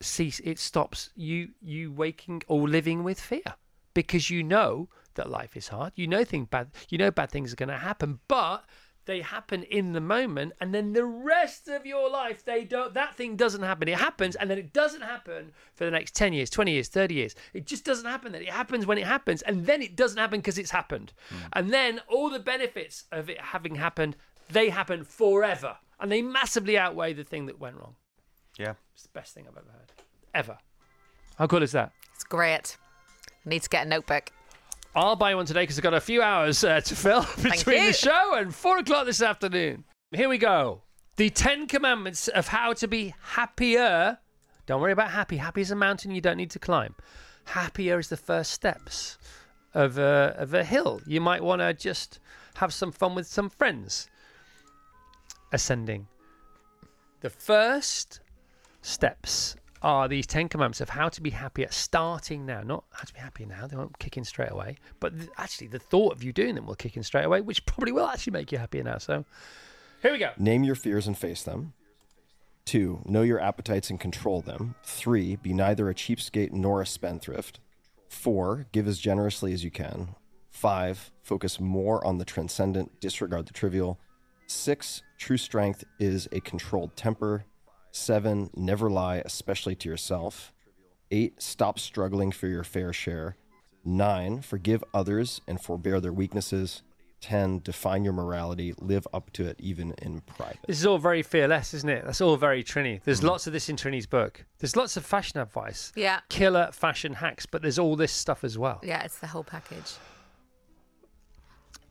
cease 0.00 0.40
it 0.40 0.58
stops 0.58 1.10
you 1.16 1.50
you 1.60 1.90
waking 1.90 2.42
or 2.46 2.68
living 2.68 3.02
with 3.02 3.20
fear 3.20 3.54
because 3.94 4.30
you 4.30 4.42
know 4.42 4.88
that 5.14 5.28
life 5.28 5.56
is 5.56 5.68
hard. 5.68 5.92
You 5.96 6.06
know 6.06 6.24
things 6.24 6.48
bad. 6.50 6.70
You 6.88 6.98
know 6.98 7.10
bad 7.10 7.30
things 7.30 7.52
are 7.52 7.56
going 7.56 7.68
to 7.68 7.76
happen, 7.76 8.20
but 8.28 8.64
they 9.06 9.22
happen 9.22 9.62
in 9.64 9.92
the 9.92 10.00
moment, 10.00 10.52
and 10.60 10.72
then 10.74 10.92
the 10.92 11.04
rest 11.04 11.66
of 11.66 11.86
your 11.86 12.08
life 12.10 12.44
they 12.44 12.62
don't. 12.62 12.94
That 12.94 13.14
thing 13.16 13.36
doesn't 13.36 13.62
happen. 13.62 13.88
It 13.88 13.98
happens, 13.98 14.36
and 14.36 14.50
then 14.50 14.58
it 14.58 14.72
doesn't 14.72 15.00
happen 15.00 15.52
for 15.74 15.84
the 15.84 15.90
next 15.90 16.14
ten 16.14 16.32
years, 16.32 16.50
twenty 16.50 16.72
years, 16.72 16.88
thirty 16.88 17.14
years. 17.14 17.34
It 17.54 17.66
just 17.66 17.84
doesn't 17.84 18.06
happen. 18.06 18.32
Then 18.32 18.42
it 18.42 18.50
happens 18.50 18.86
when 18.86 18.98
it 18.98 19.06
happens, 19.06 19.42
and 19.42 19.66
then 19.66 19.82
it 19.82 19.96
doesn't 19.96 20.18
happen 20.18 20.40
because 20.40 20.58
it's 20.58 20.70
happened, 20.70 21.12
hmm. 21.30 21.36
and 21.54 21.70
then 21.70 22.00
all 22.08 22.30
the 22.30 22.38
benefits 22.38 23.04
of 23.10 23.28
it 23.28 23.40
having 23.40 23.74
happened 23.74 24.14
they 24.50 24.70
happen 24.70 25.04
forever, 25.04 25.76
and 26.00 26.10
they 26.10 26.22
massively 26.22 26.78
outweigh 26.78 27.12
the 27.12 27.24
thing 27.24 27.46
that 27.46 27.58
went 27.58 27.76
wrong. 27.76 27.96
Yeah. 28.58 28.74
It's 28.94 29.04
the 29.04 29.10
best 29.10 29.32
thing 29.32 29.44
I've 29.48 29.56
ever 29.56 29.70
heard, 29.70 29.92
ever. 30.34 30.58
How 31.36 31.46
cool 31.46 31.62
is 31.62 31.72
that? 31.72 31.92
It's 32.14 32.24
great. 32.24 32.76
I 33.46 33.48
need 33.48 33.62
to 33.62 33.68
get 33.68 33.86
a 33.86 33.88
notebook. 33.88 34.32
I'll 34.94 35.16
buy 35.16 35.34
one 35.36 35.46
today 35.46 35.62
because 35.62 35.78
I've 35.78 35.84
got 35.84 35.94
a 35.94 36.00
few 36.00 36.22
hours 36.22 36.64
uh, 36.64 36.80
to 36.80 36.96
fill 36.96 37.24
between 37.40 37.86
the 37.86 37.92
show 37.92 38.34
and 38.34 38.52
four 38.52 38.78
o'clock 38.78 39.06
this 39.06 39.22
afternoon. 39.22 39.84
Here 40.10 40.28
we 40.28 40.38
go. 40.38 40.82
The 41.16 41.30
Ten 41.30 41.66
Commandments 41.66 42.28
of 42.28 42.48
how 42.48 42.72
to 42.74 42.88
be 42.88 43.14
happier. 43.20 44.18
Don't 44.66 44.80
worry 44.80 44.92
about 44.92 45.10
happy. 45.12 45.36
Happy 45.36 45.60
is 45.60 45.70
a 45.70 45.76
mountain 45.76 46.14
you 46.14 46.20
don't 46.20 46.36
need 46.36 46.50
to 46.50 46.58
climb. 46.58 46.94
Happier 47.44 47.98
is 47.98 48.08
the 48.08 48.16
first 48.16 48.50
steps 48.50 49.18
of 49.72 49.98
a, 49.98 50.34
of 50.36 50.52
a 50.52 50.64
hill. 50.64 51.00
You 51.06 51.20
might 51.20 51.42
want 51.42 51.60
to 51.60 51.72
just 51.74 52.18
have 52.56 52.74
some 52.74 52.90
fun 52.90 53.14
with 53.14 53.26
some 53.26 53.48
friends. 53.48 54.08
Ascending. 55.52 56.08
The 57.20 57.30
first 57.30 58.20
steps 58.80 59.56
are 59.82 60.08
these 60.08 60.26
Ten 60.26 60.48
Commandments 60.48 60.80
of 60.80 60.88
how 60.88 61.08
to 61.08 61.22
be 61.22 61.30
happy 61.30 61.62
at 61.62 61.72
starting 61.72 62.44
now. 62.44 62.62
Not 62.62 62.84
how 62.92 63.04
to 63.04 63.14
be 63.14 63.20
happy 63.20 63.46
now, 63.46 63.66
they 63.66 63.76
won't 63.76 63.98
kick 63.98 64.16
in 64.16 64.24
straight 64.24 64.50
away. 64.50 64.76
But 65.00 65.16
th- 65.16 65.30
actually, 65.36 65.68
the 65.68 65.78
thought 65.78 66.14
of 66.14 66.22
you 66.22 66.32
doing 66.32 66.54
them 66.54 66.66
will 66.66 66.74
kick 66.74 66.96
in 66.96 67.02
straight 67.02 67.24
away, 67.24 67.40
which 67.40 67.64
probably 67.66 67.92
will 67.92 68.06
actually 68.06 68.32
make 68.32 68.50
you 68.50 68.58
happier 68.58 68.82
now. 68.82 68.98
So 68.98 69.24
here 70.02 70.12
we 70.12 70.18
go. 70.18 70.30
Name 70.36 70.64
your 70.64 70.74
fears 70.74 71.06
and 71.06 71.16
face 71.16 71.42
them. 71.42 71.74
Two, 72.64 73.00
know 73.06 73.22
your 73.22 73.40
appetites 73.40 73.88
and 73.88 73.98
control 73.98 74.42
them. 74.42 74.74
Three, 74.84 75.36
be 75.36 75.54
neither 75.54 75.88
a 75.88 75.94
cheapskate 75.94 76.52
nor 76.52 76.82
a 76.82 76.86
spendthrift. 76.86 77.60
Four, 78.08 78.66
give 78.72 78.86
as 78.86 78.98
generously 78.98 79.52
as 79.52 79.64
you 79.64 79.70
can. 79.70 80.14
Five, 80.50 81.10
focus 81.22 81.60
more 81.60 82.04
on 82.04 82.18
the 82.18 82.24
transcendent, 82.24 83.00
disregard 83.00 83.46
the 83.46 83.52
trivial. 83.52 83.98
Six, 84.46 85.02
true 85.18 85.36
strength 85.36 85.84
is 85.98 86.28
a 86.32 86.40
controlled 86.40 86.96
temper. 86.96 87.44
Seven, 87.98 88.48
never 88.54 88.88
lie, 88.88 89.16
especially 89.24 89.74
to 89.76 89.88
yourself. 89.88 90.52
Eight, 91.10 91.42
stop 91.42 91.78
struggling 91.78 92.30
for 92.30 92.46
your 92.46 92.62
fair 92.62 92.92
share. 92.92 93.36
Nine, 93.84 94.40
forgive 94.40 94.84
others 94.94 95.40
and 95.48 95.60
forbear 95.60 96.00
their 96.00 96.12
weaknesses. 96.12 96.82
10 97.20 97.58
define 97.64 98.04
your 98.04 98.12
morality 98.12 98.72
live 98.78 99.06
up 99.12 99.32
to 99.32 99.44
it 99.44 99.56
even 99.58 99.92
in 100.00 100.20
private 100.20 100.60
This 100.68 100.78
is 100.78 100.86
all 100.86 100.98
very 100.98 101.24
fearless, 101.24 101.74
isn't 101.74 101.90
it? 101.90 102.04
That's 102.04 102.20
all 102.20 102.36
very 102.36 102.62
Trinny. 102.62 103.02
There's 103.02 103.20
mm. 103.20 103.24
lots 103.24 103.48
of 103.48 103.52
this 103.52 103.68
in 103.68 103.74
Trinny's 103.74 104.06
book. 104.06 104.44
There's 104.60 104.76
lots 104.76 104.96
of 104.96 105.04
fashion 105.04 105.40
advice, 105.40 105.92
Yeah. 105.96 106.20
killer 106.28 106.70
fashion 106.72 107.14
hacks, 107.14 107.44
but 107.44 107.60
there's 107.60 107.78
all 107.78 107.96
this 107.96 108.12
stuff 108.12 108.44
as 108.44 108.56
well. 108.56 108.80
Yeah, 108.84 109.02
it's 109.02 109.18
the 109.18 109.26
whole 109.26 109.42
package. 109.42 109.96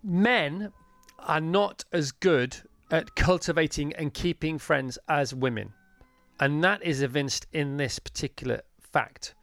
Men 0.02 0.72
are 1.20 1.42
not 1.42 1.84
as 1.92 2.14
good 2.14 2.56
at 2.90 3.16
cultivating 3.16 3.92
and 3.94 4.14
keeping 4.14 4.58
friends 4.58 4.98
as 5.10 5.36
women. 5.36 5.74
And 6.40 6.64
that 6.64 6.84
is 6.84 7.02
evinced 7.02 7.48
in 7.52 7.78
this 7.78 8.00
particular 8.00 8.62
fact. 8.80 9.34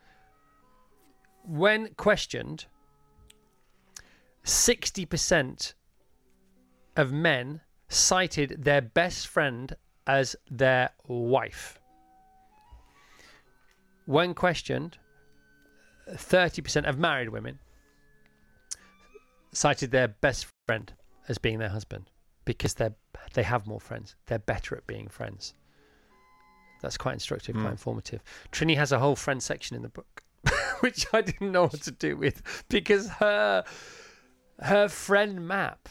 When 1.44 1.88
questioned, 1.94 2.66
60% 4.44 5.74
of 6.96 7.12
men 7.12 7.60
cited 7.88 8.64
their 8.64 8.80
best 8.80 9.26
friend 9.26 9.74
as 10.06 10.36
their 10.50 10.90
wife. 11.06 11.80
When 14.06 14.34
questioned, 14.34 14.98
30% 16.08 16.88
of 16.88 16.98
married 16.98 17.30
women 17.30 17.58
cited 19.52 19.90
their 19.90 20.08
best 20.08 20.46
friend 20.66 20.92
as 21.28 21.38
being 21.38 21.58
their 21.58 21.70
husband 21.70 22.10
because 22.44 22.74
they 22.74 22.90
they 23.32 23.42
have 23.42 23.66
more 23.66 23.80
friends. 23.80 24.16
They're 24.26 24.38
better 24.38 24.76
at 24.76 24.86
being 24.86 25.08
friends. 25.08 25.54
That's 26.84 26.98
quite 26.98 27.14
instructive, 27.14 27.54
quite 27.54 27.64
hmm. 27.64 27.70
informative. 27.70 28.22
Trinny 28.52 28.76
has 28.76 28.92
a 28.92 28.98
whole 28.98 29.16
friend 29.16 29.42
section 29.42 29.74
in 29.74 29.80
the 29.80 29.88
book, 29.88 30.22
which 30.80 31.06
I 31.14 31.22
didn't 31.22 31.50
know 31.50 31.62
what 31.62 31.80
to 31.84 31.90
do 31.90 32.14
with 32.14 32.42
because 32.68 33.08
her 33.08 33.64
her 34.60 34.88
friend 34.88 35.48
map 35.48 35.88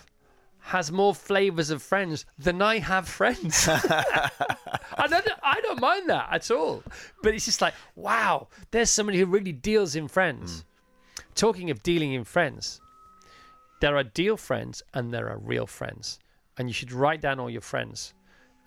has 0.60 0.92
more 0.92 1.16
flavors 1.16 1.72
of 1.72 1.82
friends 1.82 2.28
than 2.38 2.62
I 2.62 2.78
have 2.78 3.08
friends. 3.10 3.68
I 3.68 5.08
don't 5.10 5.28
I 5.42 5.60
don't 5.62 5.82
mind 5.82 6.12
that 6.12 6.28
at 6.32 6.52
all. 6.52 6.84
But 7.24 7.34
it's 7.34 7.46
just 7.46 7.60
like, 7.60 7.74
wow, 7.96 8.50
there's 8.70 8.92
somebody 8.92 9.18
who 9.18 9.26
really 9.26 9.52
deals 9.52 9.96
in 9.96 10.08
friends. 10.08 10.60
Hmm. 10.62 11.24
Talking 11.34 11.72
of 11.72 11.82
dealing 11.82 12.14
in 12.14 12.24
friends, 12.24 12.80
there 13.82 13.98
are 13.98 14.04
deal 14.04 14.38
friends 14.38 14.84
and 14.94 15.12
there 15.12 15.28
are 15.28 15.40
real 15.40 15.66
friends. 15.66 16.20
And 16.60 16.70
you 16.70 16.74
should 16.74 16.92
write 16.92 17.20
down 17.20 17.40
all 17.40 17.50
your 17.50 17.62
friends 17.62 18.14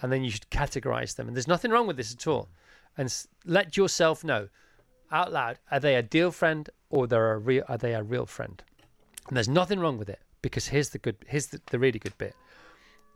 and 0.02 0.12
then 0.12 0.24
you 0.24 0.30
should 0.30 0.50
categorize 0.50 1.16
them. 1.16 1.26
And 1.26 1.36
there's 1.36 1.48
nothing 1.48 1.70
wrong 1.70 1.86
with 1.86 1.96
this 1.96 2.12
at 2.12 2.26
all. 2.26 2.48
And 2.96 3.14
let 3.44 3.76
yourself 3.76 4.24
know 4.24 4.48
out 5.10 5.32
loud 5.32 5.58
are 5.70 5.80
they 5.80 5.94
a 5.94 6.02
deal 6.02 6.30
friend 6.30 6.68
or 6.90 7.06
they're 7.06 7.32
a 7.32 7.38
real, 7.38 7.64
are 7.68 7.78
they 7.78 7.94
a 7.94 8.02
real 8.02 8.26
friend? 8.26 8.62
And 9.28 9.36
there's 9.36 9.48
nothing 9.48 9.80
wrong 9.80 9.98
with 9.98 10.08
it 10.08 10.20
because 10.42 10.68
here's 10.68 10.90
the 10.90 10.98
good, 10.98 11.16
here's 11.26 11.48
the, 11.48 11.60
the 11.70 11.78
really 11.78 11.98
good 11.98 12.16
bit. 12.18 12.34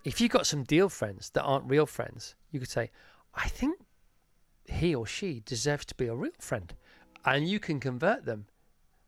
If 0.05 0.21
you've 0.21 0.31
got 0.31 0.47
some 0.47 0.65
deal 0.65 0.89
friends 0.89 1.31
that 1.31 1.43
aren't 1.43 1.69
real 1.69 1.87
friends, 1.87 2.35
you 2.51 2.59
could 2.59 2.71
say, 2.71 2.91
I 3.35 3.49
think 3.49 3.79
he 4.67 4.95
or 4.95 5.07
she 5.07 5.43
deserves 5.45 5.85
to 5.87 5.95
be 5.95 6.07
a 6.07 6.15
real 6.15 6.33
friend. 6.39 6.75
And 7.25 7.49
you 7.49 7.61
can 7.61 7.81
convert 7.81 8.25
them 8.25 8.47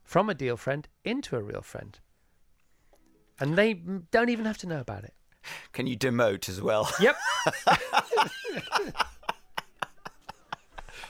from 0.04 0.28
a 0.28 0.34
deal 0.34 0.56
friend 0.56 0.86
into 1.04 1.36
a 1.36 1.42
real 1.42 1.62
friend. 1.62 1.98
And 3.40 3.56
they 3.56 3.74
don't 3.74 4.28
even 4.28 4.44
have 4.44 4.58
to 4.58 4.68
know 4.68 4.80
about 4.80 5.04
it. 5.04 5.14
Can 5.72 5.87
you 5.87 5.96
demote 5.96 6.49
as 6.49 6.61
well? 6.61 6.90
Yep. 7.00 7.16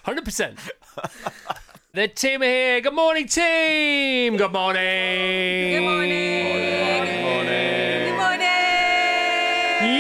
100%. 0.06 0.58
The 1.94 2.08
team 2.08 2.42
are 2.42 2.46
here. 2.46 2.80
Good 2.80 2.94
morning, 2.94 3.26
team. 3.26 4.36
Good 4.36 4.52
morning. 4.52 5.72
Good 5.72 5.82
morning. 5.82 7.04
Good 7.04 7.22
morning. 7.22 8.08
Good 8.08 8.16
morning. 8.16 8.48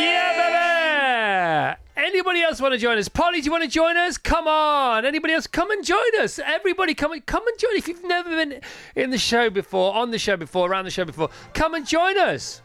Yeah, 0.00 1.76
baby. 1.96 2.06
Anybody 2.06 2.42
else 2.42 2.60
want 2.60 2.72
to 2.72 2.78
join 2.78 2.96
us? 2.98 3.08
Polly, 3.08 3.40
do 3.40 3.44
you 3.44 3.52
want 3.52 3.64
to 3.64 3.70
join 3.70 3.96
us? 3.96 4.16
Come 4.16 4.48
on. 4.48 5.04
Anybody 5.04 5.34
else? 5.34 5.46
Come 5.46 5.70
and 5.70 5.84
join 5.84 6.20
us. 6.20 6.38
Everybody, 6.38 6.94
come 6.94 7.12
and 7.12 7.24
come 7.26 7.46
and 7.46 7.58
join. 7.58 7.76
If 7.76 7.88
you've 7.88 8.04
never 8.04 8.30
been 8.30 8.60
in 8.96 9.10
the 9.10 9.18
show 9.18 9.50
before, 9.50 9.94
on 9.94 10.10
the 10.10 10.18
show 10.18 10.36
before, 10.36 10.70
around 10.70 10.86
the 10.86 10.90
show 10.90 11.04
before, 11.04 11.28
come 11.52 11.74
and 11.74 11.86
join 11.86 12.16
us. 12.18 12.62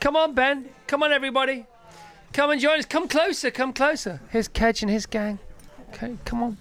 Come 0.00 0.16
on, 0.16 0.34
Ben. 0.34 0.68
Come 0.86 1.02
on, 1.02 1.12
everybody. 1.12 1.66
Come 2.32 2.50
and 2.50 2.60
join 2.60 2.78
us. 2.78 2.84
Come 2.84 3.08
closer. 3.08 3.50
Come 3.50 3.72
closer. 3.72 4.20
Here's 4.30 4.48
Kedge 4.48 4.82
and 4.82 4.90
his 4.90 5.06
gang. 5.06 5.38
Okay, 5.90 6.16
come 6.24 6.42
on. 6.42 6.56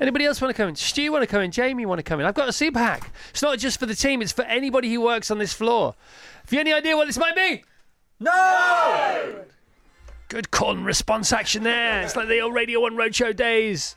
Anybody 0.00 0.24
else 0.24 0.40
want 0.40 0.54
to 0.54 0.60
come 0.60 0.68
in? 0.68 0.76
Stu 0.76 1.10
want 1.12 1.22
to 1.22 1.26
come 1.26 1.42
in? 1.42 1.50
Jamie 1.50 1.86
want 1.86 1.98
to 1.98 2.02
come 2.02 2.20
in? 2.20 2.26
I've 2.26 2.34
got 2.34 2.48
a 2.48 2.52
super 2.52 2.78
hack. 2.78 3.12
It's 3.30 3.42
not 3.42 3.58
just 3.58 3.78
for 3.78 3.86
the 3.86 3.94
team. 3.94 4.22
It's 4.22 4.32
for 4.32 4.42
anybody 4.44 4.92
who 4.92 5.00
works 5.00 5.30
on 5.30 5.38
this 5.38 5.52
floor. 5.52 5.94
Have 6.44 6.52
you 6.52 6.60
any 6.60 6.72
idea 6.72 6.96
what 6.96 7.06
this 7.06 7.18
might 7.18 7.36
be? 7.36 7.64
No. 8.20 9.44
Good 10.28 10.50
con 10.50 10.84
response 10.84 11.32
action 11.32 11.62
there. 11.62 12.02
It's 12.02 12.16
like 12.16 12.28
the 12.28 12.40
old 12.40 12.54
Radio 12.54 12.80
One 12.80 12.94
Roadshow 12.96 13.34
days. 13.36 13.96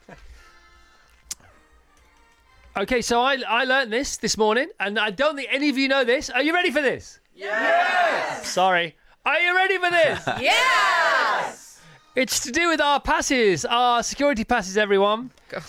Okay, 2.77 3.01
so 3.01 3.21
I 3.21 3.37
I 3.47 3.63
learned 3.63 3.93
this 3.93 4.17
this 4.17 4.37
morning, 4.37 4.67
and 4.79 4.99
I 4.99 5.09
don't 5.09 5.37
think 5.37 5.47
any 5.49 5.69
of 5.69 5.77
you 5.77 5.87
know 5.87 6.03
this. 6.03 6.29
Are 6.29 6.43
you 6.43 6.53
ready 6.53 6.71
for 6.71 6.81
this? 6.81 7.19
Yes. 7.35 8.47
Sorry. 8.47 8.95
Are 9.25 9.39
you 9.39 9.55
ready 9.55 9.77
for 9.77 9.89
this? 9.91 10.27
Yes. 10.41 11.81
It's 12.15 12.39
to 12.41 12.51
do 12.51 12.69
with 12.69 12.79
our 12.79 13.01
passes, 13.01 13.65
our 13.65 14.01
security 14.01 14.45
passes, 14.45 14.77
everyone. 14.77 15.31
God. 15.49 15.63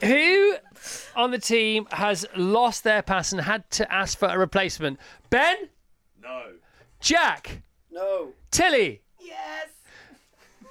Who 0.00 0.54
on 1.16 1.32
the 1.32 1.38
team 1.40 1.88
has 1.90 2.24
lost 2.36 2.84
their 2.84 3.02
pass 3.02 3.32
and 3.32 3.40
had 3.40 3.68
to 3.72 3.92
ask 3.92 4.16
for 4.16 4.28
a 4.28 4.38
replacement? 4.38 5.00
Ben? 5.28 5.56
No. 6.22 6.42
Jack? 7.00 7.62
No. 7.90 8.28
Tilly? 8.52 9.02
Yes. 9.18 9.70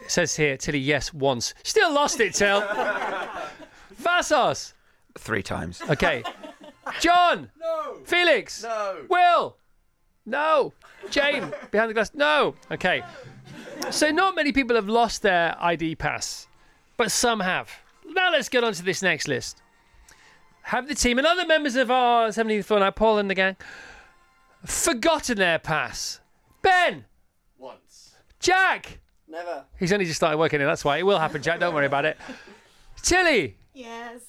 It 0.02 0.10
says 0.10 0.38
here, 0.38 0.56
Tilly, 0.56 0.80
yes, 0.80 1.14
once. 1.14 1.54
Still 1.64 1.92
lost 1.94 2.22
it, 2.22 2.34
Till. 2.34 2.62
Vassos? 3.92 4.74
Three 5.18 5.44
times. 5.44 5.82
Okay. 5.90 6.24
John? 7.02 7.52
No. 7.60 7.98
Felix? 8.06 8.64
No. 8.64 9.06
Will? 9.10 9.58
No. 10.30 10.74
Jane? 11.10 11.52
Behind 11.72 11.90
the 11.90 11.94
glass? 11.94 12.12
No. 12.14 12.56
Okay. 12.72 13.04
So 13.90 14.12
not 14.12 14.36
many 14.36 14.52
people 14.52 14.76
have 14.76 14.88
lost 14.88 15.22
their 15.22 15.56
ID 15.60 15.96
pass, 15.96 16.48
but 16.98 17.12
some 17.12 17.40
have. 17.40 17.70
Now 18.06 18.32
let's 18.32 18.50
get 18.50 18.64
on 18.64 18.74
to 18.74 18.84
this 18.84 19.02
next 19.02 19.28
list. 19.28 19.62
Have 20.64 20.88
the 20.88 20.94
team 20.96 21.18
and 21.18 21.26
other 21.26 21.46
members 21.46 21.76
of 21.76 21.90
our 21.90 22.28
70th 22.28 22.66
floor 22.66 22.80
now, 22.82 22.92
Paul 22.92 23.18
and 23.18 23.30
the 23.30 23.36
gang, 23.36 23.56
forgotten 24.66 25.38
their 25.38 25.58
pass? 25.58 26.20
Ben? 26.62 27.06
Once. 27.58 28.14
Jack? 28.40 29.00
Never. 29.28 29.66
He's 29.80 29.92
only 29.92 30.06
just 30.06 30.18
started 30.18 30.38
working 30.38 30.60
here, 30.60 30.68
that's 30.68 30.86
why. 30.86 30.98
It 30.98 31.04
will 31.04 31.20
happen, 31.20 31.42
Jack. 31.42 31.60
Don't 31.60 31.74
worry 31.74 31.86
about 31.88 32.06
it. 32.06 32.18
Tilly? 33.02 33.58
Yes. 33.74 34.22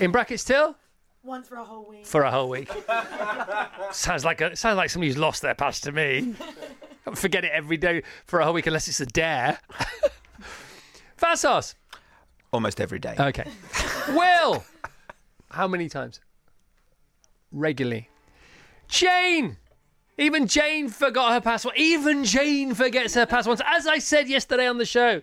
In 0.00 0.10
brackets, 0.10 0.44
Till? 0.44 0.76
Once 1.24 1.48
for 1.48 1.56
a 1.56 1.64
whole 1.64 1.86
week. 1.88 2.04
for 2.06 2.22
a 2.22 2.30
whole 2.30 2.50
week. 2.50 2.70
sounds 3.92 4.26
like 4.26 4.42
a, 4.42 4.54
sounds 4.54 4.76
like 4.76 4.90
somebody 4.90 5.08
who's 5.08 5.16
lost 5.18 5.40
their 5.40 5.54
pass 5.54 5.80
to 5.80 5.90
me. 5.90 6.34
Forget 7.14 7.44
it 7.44 7.50
every 7.52 7.78
day 7.78 8.02
for 8.26 8.40
a 8.40 8.44
whole 8.44 8.52
week 8.52 8.66
unless 8.66 8.88
it's 8.88 9.00
a 9.00 9.06
dare. 9.06 9.58
Vassos. 11.18 11.76
Almost 12.52 12.78
every 12.78 12.98
day. 12.98 13.14
Okay. 13.18 13.50
Will. 14.08 14.64
How 15.50 15.66
many 15.66 15.88
times? 15.88 16.20
Regularly. 17.52 18.10
Jane. 18.88 19.56
Even 20.18 20.46
Jane 20.46 20.88
forgot 20.88 21.32
her 21.32 21.40
password. 21.40 21.74
Even 21.76 22.24
Jane 22.24 22.74
forgets 22.74 23.14
her 23.14 23.26
passwords. 23.26 23.62
As 23.64 23.86
I 23.86 23.98
said 23.98 24.28
yesterday 24.28 24.66
on 24.66 24.76
the 24.78 24.84
show, 24.84 25.22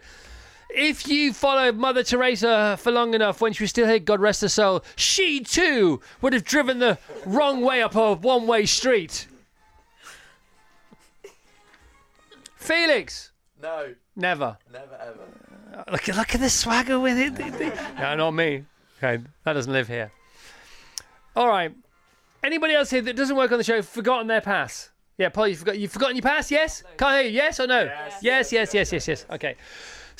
if 0.73 1.07
you 1.07 1.33
followed 1.33 1.75
Mother 1.77 2.03
Teresa 2.03 2.77
for 2.79 2.91
long 2.91 3.13
enough 3.13 3.41
when 3.41 3.53
she 3.53 3.63
was 3.63 3.69
still 3.69 3.87
here, 3.87 3.99
God 3.99 4.19
rest 4.19 4.41
her 4.41 4.49
soul, 4.49 4.83
she 4.95 5.39
too 5.41 6.01
would 6.21 6.33
have 6.33 6.43
driven 6.43 6.79
the 6.79 6.97
wrong 7.25 7.61
way 7.61 7.81
up 7.81 7.95
a 7.95 8.13
one 8.13 8.47
way 8.47 8.65
street. 8.65 9.27
Felix. 12.55 13.31
No, 13.61 13.93
Never. 14.15 14.57
never 14.71 14.95
ever. 14.99 15.19
Uh, 15.77 15.83
look, 15.91 16.09
at- 16.09 16.15
look 16.15 16.35
at 16.35 16.41
the 16.41 16.49
swagger 16.49 16.99
with 16.99 17.17
it. 17.17 17.33
no, 17.97 18.15
not 18.15 18.31
me. 18.31 18.65
Okay, 18.97 19.23
that 19.45 19.53
doesn't 19.53 19.71
live 19.71 19.87
here. 19.87 20.11
All 21.35 21.47
right. 21.47 21.73
Anybody 22.43 22.73
else 22.73 22.89
here 22.89 23.01
that 23.01 23.15
doesn't 23.15 23.35
work 23.35 23.51
on 23.51 23.57
the 23.57 23.63
show 23.63 23.81
forgotten 23.81 24.27
their 24.27 24.41
pass? 24.41 24.89
Yeah, 25.17 25.29
Paul, 25.29 25.47
you 25.47 25.55
forgot. 25.55 25.77
You've 25.77 25.91
forgotten 25.91 26.15
your 26.15 26.23
pass? 26.23 26.49
Yes. 26.51 26.83
Can't 26.97 27.21
hear 27.21 27.29
you. 27.31 27.35
Yes 27.37 27.59
or 27.59 27.67
no? 27.67 27.83
Yes. 27.83 28.51
Yes. 28.51 28.73
Yes. 28.73 28.91
Yes. 28.93 29.07
Yes. 29.07 29.25
Okay. 29.31 29.55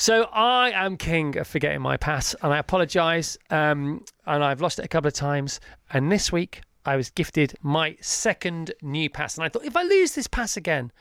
So 0.02 0.24
I 0.34 0.72
am 0.72 0.98
king 0.98 1.38
of 1.38 1.48
forgetting 1.48 1.80
my 1.80 1.96
pass, 1.96 2.34
and 2.42 2.52
I 2.52 2.58
apologise. 2.58 3.38
Um, 3.52 4.04
and 4.26 4.44
I've 4.44 4.60
lost 4.60 4.80
it 4.80 4.86
a 4.86 4.88
couple 4.88 5.08
of 5.08 5.14
times. 5.14 5.60
And 5.92 6.12
this 6.12 6.32
week 6.32 6.64
I 6.88 6.96
was 6.96 7.12
gifted 7.12 7.54
my 7.62 7.96
second 8.02 8.74
new 8.82 9.12
pass, 9.12 9.38
and 9.38 9.46
I 9.46 9.50
thought 9.50 9.64
if 9.64 9.78
I 9.78 9.84
lose 9.84 10.16
this 10.16 10.26
pass 10.26 10.58
again, 10.58 10.92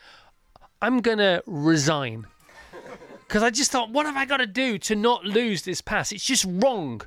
I'm 0.82 1.00
gonna 1.00 1.40
resign 1.46 2.26
because 3.26 3.42
I 3.42 3.48
just 3.48 3.70
thought, 3.70 3.88
what 3.88 4.04
have 4.04 4.18
I 4.18 4.26
got 4.26 4.36
to 4.36 4.46
do 4.46 4.76
to 4.76 4.94
not 4.94 5.24
lose 5.24 5.62
this 5.62 5.80
pass? 5.80 6.12
It's 6.12 6.26
just 6.26 6.44
wrong. 6.46 7.00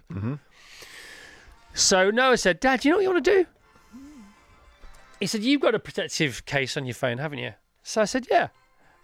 So 1.76 2.10
Noah 2.10 2.38
said, 2.38 2.60
Dad, 2.60 2.84
you 2.84 2.90
know 2.90 2.98
what 2.98 3.04
you 3.04 3.12
want 3.12 3.24
to 3.24 3.32
do? 3.44 3.46
He 5.20 5.28
said, 5.28 5.44
You've 5.44 5.62
got 5.62 5.76
a 5.76 5.80
protective 5.80 6.44
case 6.48 6.76
on 6.76 6.88
your 6.88 6.96
phone, 6.96 7.20
haven't 7.20 7.38
you? 7.38 7.54
So 7.84 8.02
I 8.02 8.06
said, 8.06 8.26
Yeah. 8.32 8.48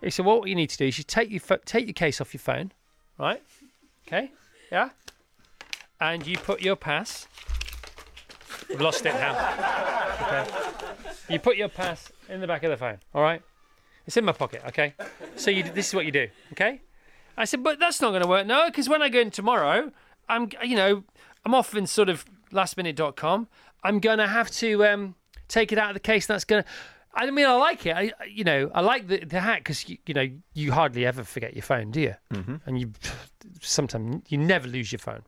He 0.01 0.09
said, 0.09 0.25
Well, 0.25 0.39
what 0.39 0.49
you 0.49 0.55
need 0.55 0.71
to 0.71 0.77
do 0.77 0.87
is 0.87 0.97
you 0.97 1.03
take 1.03 1.29
your 1.29 1.39
pho- 1.39 1.59
take 1.65 1.85
your 1.85 1.93
case 1.93 2.19
off 2.19 2.33
your 2.33 2.39
phone, 2.39 2.71
right? 3.19 3.41
Okay, 4.07 4.31
yeah, 4.71 4.89
and 5.99 6.25
you 6.25 6.37
put 6.37 6.61
your 6.61 6.75
pass. 6.75 7.27
We've 8.69 8.81
lost 8.81 9.05
it 9.05 9.13
now. 9.13 9.35
Okay, 10.23 10.49
you 11.29 11.39
put 11.39 11.57
your 11.57 11.69
pass 11.69 12.11
in 12.27 12.41
the 12.41 12.47
back 12.47 12.63
of 12.63 12.71
the 12.71 12.77
phone. 12.77 12.97
All 13.13 13.21
right, 13.21 13.41
it's 14.07 14.17
in 14.17 14.25
my 14.25 14.31
pocket. 14.31 14.63
Okay, 14.67 14.93
so 15.35 15.51
you 15.51 15.63
this 15.63 15.89
is 15.89 15.93
what 15.93 16.05
you 16.05 16.11
do. 16.11 16.27
Okay, 16.53 16.81
I 17.39 17.45
said, 17.45 17.63
but 17.63 17.79
that's 17.79 18.01
not 18.01 18.09
going 18.09 18.21
to 18.21 18.27
work. 18.27 18.45
No, 18.45 18.67
because 18.67 18.89
when 18.89 19.01
I 19.01 19.07
go 19.07 19.19
in 19.19 19.31
tomorrow, 19.31 19.91
I'm, 20.27 20.49
you 20.61 20.75
know, 20.75 21.03
I'm 21.45 21.55
off 21.55 21.73
in 21.73 21.87
sort 21.87 22.09
of 22.09 22.25
lastminute.com. 22.51 23.47
I'm 23.81 23.99
going 23.99 24.17
to 24.17 24.27
have 24.27 24.51
to 24.51 24.85
um, 24.85 25.15
take 25.47 25.71
it 25.71 25.77
out 25.77 25.89
of 25.89 25.93
the 25.93 26.01
case. 26.01 26.27
And 26.29 26.35
that's 26.35 26.43
going 26.43 26.63
to, 26.63 26.69
I 27.19 27.31
mean, 27.31 27.45
I 27.45 27.53
like 27.53 27.85
it. 27.85 27.95
I, 27.95 28.13
you 28.29 28.43
know, 28.43 28.71
I 28.73 28.79
like 28.79 29.07
the, 29.07 29.17
the 29.19 29.41
hack 29.41 29.59
because, 29.59 29.87
you, 29.89 29.97
you 30.05 30.13
know, 30.13 30.29
you 30.53 30.71
hardly 30.71 31.05
ever 31.05 31.23
forget 31.23 31.53
your 31.53 31.63
phone, 31.63 31.91
do 31.91 31.99
you? 31.99 32.15
Mm-hmm. 32.33 32.55
And 32.65 32.79
you, 32.79 32.93
sometimes 33.59 34.23
you 34.29 34.37
never 34.37 34.67
lose 34.67 34.91
your 34.91 34.99
phone. 34.99 35.23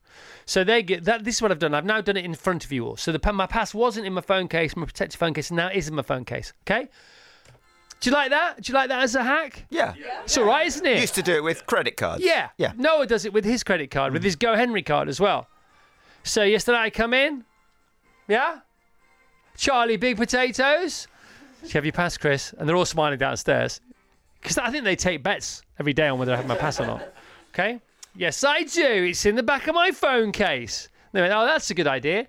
So 0.46 0.64
they 0.64 0.84
get 0.84 1.04
that. 1.04 1.26
This 1.26 1.36
is 1.36 1.42
what 1.42 1.52
I've 1.52 1.60
done. 1.60 1.74
I've 1.74 1.86
now 1.86 2.00
done 2.00 2.16
it 2.16 2.24
in 2.24 2.34
front 2.34 2.64
of 2.64 2.72
you 2.72 2.86
all. 2.86 2.96
So 2.96 3.12
the 3.12 3.34
my 3.34 3.46
pass 3.46 3.74
wasn't 3.74 4.08
in 4.08 4.14
my 4.14 4.22
phone 4.22 4.48
case, 4.48 4.76
my 4.76 4.86
protective 4.86 5.20
phone 5.20 5.34
case, 5.34 5.50
and 5.50 5.58
now 5.58 5.68
it 5.68 5.76
is 5.76 5.90
in 5.90 5.96
my 5.96 6.02
phone 6.02 6.24
case. 6.24 6.54
Okay. 6.64 6.88
Do 8.00 8.10
you 8.10 8.16
like 8.16 8.32
that? 8.32 8.62
Do 8.62 8.72
you 8.72 8.74
like 8.74 8.90
that 8.90 9.04
as 9.04 9.14
a 9.16 9.24
hack? 9.24 9.66
Yeah. 9.70 9.94
It's 10.24 10.38
all 10.38 10.46
right, 10.46 10.66
isn't 10.66 10.86
it? 10.86 11.02
Used 11.02 11.16
to 11.16 11.22
do 11.22 11.36
it 11.36 11.44
with 11.44 11.66
credit 11.68 11.98
cards. 11.98 12.24
Yeah. 12.24 12.50
Yeah. 12.58 12.72
Noah 12.76 13.06
does 13.06 13.26
it 13.26 13.34
with 13.34 13.46
his 13.46 13.64
credit 13.64 13.92
card, 13.92 14.14
with 14.14 14.24
his 14.24 14.36
GoHenry 14.36 14.84
card 14.84 15.08
as 15.08 15.20
well. 15.20 15.48
So 16.24 16.44
yesterday 16.44 16.80
I 16.80 16.90
come 16.90 17.14
in. 17.14 17.44
Yeah? 18.28 18.62
Charlie 19.56 19.98
Big 19.98 20.18
Potatoes. 20.18 21.08
Do 21.62 21.68
you 21.68 21.74
have 21.74 21.86
your 21.86 21.92
pass, 21.94 22.18
Chris? 22.18 22.54
And 22.58 22.68
they're 22.68 22.76
all 22.76 22.86
smiling 22.86 23.20
downstairs. 23.20 23.80
Because 24.42 24.58
I 24.58 24.70
think 24.72 24.84
they 24.84 24.96
take 24.96 25.22
bets 25.24 25.62
every 25.80 25.94
day 25.94 26.08
on 26.08 26.18
whether 26.20 26.34
I 26.34 26.38
have 26.38 26.48
my 26.48 26.56
pass 26.56 26.80
or 26.80 26.88
not. 26.88 27.14
Okay? 27.54 27.80
Yes, 28.16 28.44
I 28.44 28.64
do. 28.64 29.06
It's 29.10 29.26
in 29.26 29.36
the 29.36 29.44
back 29.44 29.68
of 29.68 29.76
my 29.76 29.92
phone 29.92 30.32
case. 30.32 30.90
They 31.12 31.22
went, 31.22 31.34
oh, 31.34 31.46
that's 31.46 31.70
a 31.70 31.74
good 31.74 31.88
idea. 31.88 32.28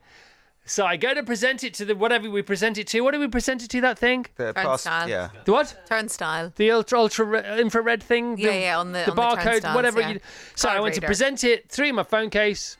So 0.65 0.85
I 0.87 0.97
go 0.97 1.13
to 1.13 1.23
present 1.25 1.65
it 1.65 1.75
to 1.75 1.85
the 1.85 1.97
whatever 1.97 2.31
we 2.31 2.41
present 2.43 2.79
it 2.79 2.87
to. 2.89 3.01
What 3.01 3.15
do 3.15 3.19
we 3.21 3.27
present 3.27 3.65
it 3.65 3.69
to? 3.71 3.81
That 3.81 3.99
thing? 3.99 4.27
The 4.37 4.53
past, 4.55 4.85
Turnstile. 4.85 5.09
yeah. 5.09 5.29
The 5.45 5.53
what? 5.53 5.77
Turnstile. 5.89 6.53
The 6.55 6.71
ultra 6.71 7.01
ultra 7.01 7.25
re- 7.25 7.61
infrared 7.61 8.01
thing. 8.01 8.39
Yeah, 8.39 8.51
the, 8.51 8.59
yeah, 8.61 8.79
on 8.79 8.93
the- 8.93 8.99
the 9.05 9.11
on 9.11 9.17
the 9.17 9.23
barcode, 9.23 9.43
turnstiles, 9.45 9.75
whatever. 9.75 10.01
yeah. 10.01 10.11
You, 10.11 10.21
so 10.55 10.69
I 10.69 10.73
Card 10.75 10.83
went 10.85 10.95
to 10.97 11.01
present 11.03 11.43
it 11.43 11.69
through 11.69 11.93
my 11.95 12.05
phone 12.05 12.31
case. 12.31 12.77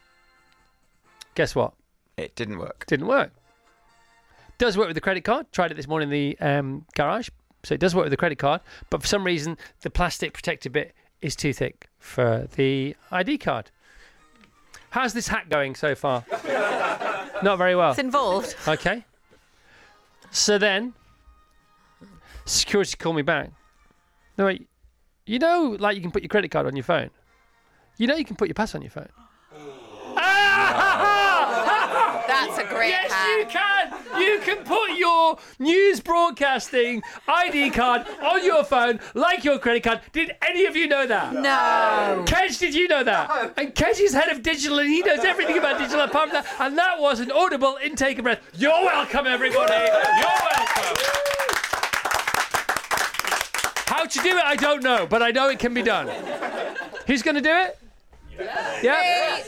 Guess 1.35 1.57
what? 1.57 1.73
It 2.17 2.37
didn't 2.37 2.59
work. 2.59 2.85
Didn't 2.87 3.07
work. 3.09 3.33
Does 4.63 4.79
work 4.79 4.87
with 4.87 4.95
the 4.95 5.01
credit 5.01 5.25
card. 5.25 5.51
Tried 5.51 5.73
it 5.73 5.75
this 5.75 5.89
morning 5.89 6.09
in 6.09 6.13
the 6.13 6.39
um, 6.39 6.87
garage, 6.95 7.31
so 7.65 7.75
it 7.75 7.81
does 7.81 7.97
work 7.97 8.05
with 8.05 8.13
the 8.13 8.17
credit 8.17 8.39
card. 8.39 8.61
But 8.91 9.01
for 9.01 9.09
some 9.09 9.25
reason, 9.25 9.59
the 9.81 9.91
plastic 9.91 10.33
protector 10.35 10.71
bit 10.71 10.95
is 11.21 11.35
too 11.35 11.53
thick 11.53 11.89
for 11.99 12.47
the 12.55 12.95
ID 13.11 13.39
card. 13.39 13.73
How's 14.91 15.15
this 15.15 15.27
hack 15.27 15.49
going 15.49 15.75
so 15.75 15.97
far? 15.97 16.25
Not 17.43 17.59
very 17.59 17.75
well. 17.75 17.91
It's 17.91 17.99
involved. 17.99 18.55
Okay. 18.69 19.05
So 20.31 20.59
then, 20.59 20.95
security 22.45 22.97
called 22.97 23.17
me 23.17 23.23
back. 23.23 23.51
No, 24.39 24.45
wait. 24.45 24.69
You 25.27 25.41
know, 25.41 25.77
like 25.81 25.97
you 25.97 26.03
can 26.03 26.13
put 26.13 26.23
your 26.23 26.29
credit 26.29 26.53
card 26.53 26.69
on 26.69 26.77
your 26.77 26.85
phone. 26.85 27.11
You 27.97 28.07
know, 28.07 28.15
you 28.15 28.25
can 28.25 28.37
put 28.37 28.47
your 28.47 28.55
pass 28.55 28.77
on 28.77 28.83
your 28.83 28.93
phone. 28.93 29.09
That's 32.33 32.59
a 32.59 32.65
great 32.65 32.89
Yes, 32.91 33.13
hack. 33.13 33.29
you 33.39 33.47
can. 33.47 34.21
You 34.23 34.39
can 34.41 34.65
put 34.65 34.97
your 34.97 35.39
news 35.59 36.01
broadcasting 36.01 37.03
ID 37.29 37.71
card 37.71 38.07
on 38.23 38.45
your 38.45 38.65
phone 38.65 39.01
like 39.15 39.45
your 39.45 39.59
credit 39.59 39.83
card. 39.83 40.01
Did 40.13 40.35
any 40.43 40.65
of 40.67 40.75
you 40.77 40.87
know 40.89 41.07
that? 41.07 41.35
No. 41.35 42.25
Kedge, 42.27 42.59
did 42.59 42.75
you 42.75 42.89
know 42.89 43.05
that? 43.05 43.53
And 43.57 43.75
Kedge 43.75 44.01
is 44.01 44.13
head 44.15 44.29
of 44.31 44.43
digital 44.43 44.79
and 44.79 44.89
he 44.89 45.01
knows 45.03 45.21
everything 45.25 45.59
about 45.59 45.79
digital 45.79 46.01
apart 46.01 46.31
from 46.31 46.43
that. 46.43 46.47
And 46.61 46.79
that 46.79 46.99
was 46.99 47.21
an 47.21 47.31
audible 47.31 47.79
intake 47.83 48.19
of 48.19 48.25
breath. 48.25 48.41
You're 48.55 48.71
welcome, 48.71 49.27
everybody. 49.27 49.75
You're 49.75 49.93
welcome. 49.93 50.97
How 53.87 54.07
to 54.07 54.19
do 54.21 54.37
it, 54.39 54.45
I 54.45 54.57
don't 54.57 54.83
know, 54.83 55.07
but 55.07 55.23
I 55.23 55.31
know 55.31 55.49
it 55.51 55.59
can 55.59 55.75
be 55.75 55.83
done. 55.83 56.09
Who's 57.07 57.23
going 57.23 57.35
to 57.37 57.41
do 57.43 57.51
it? 57.53 57.79
Yeah. 58.83 59.39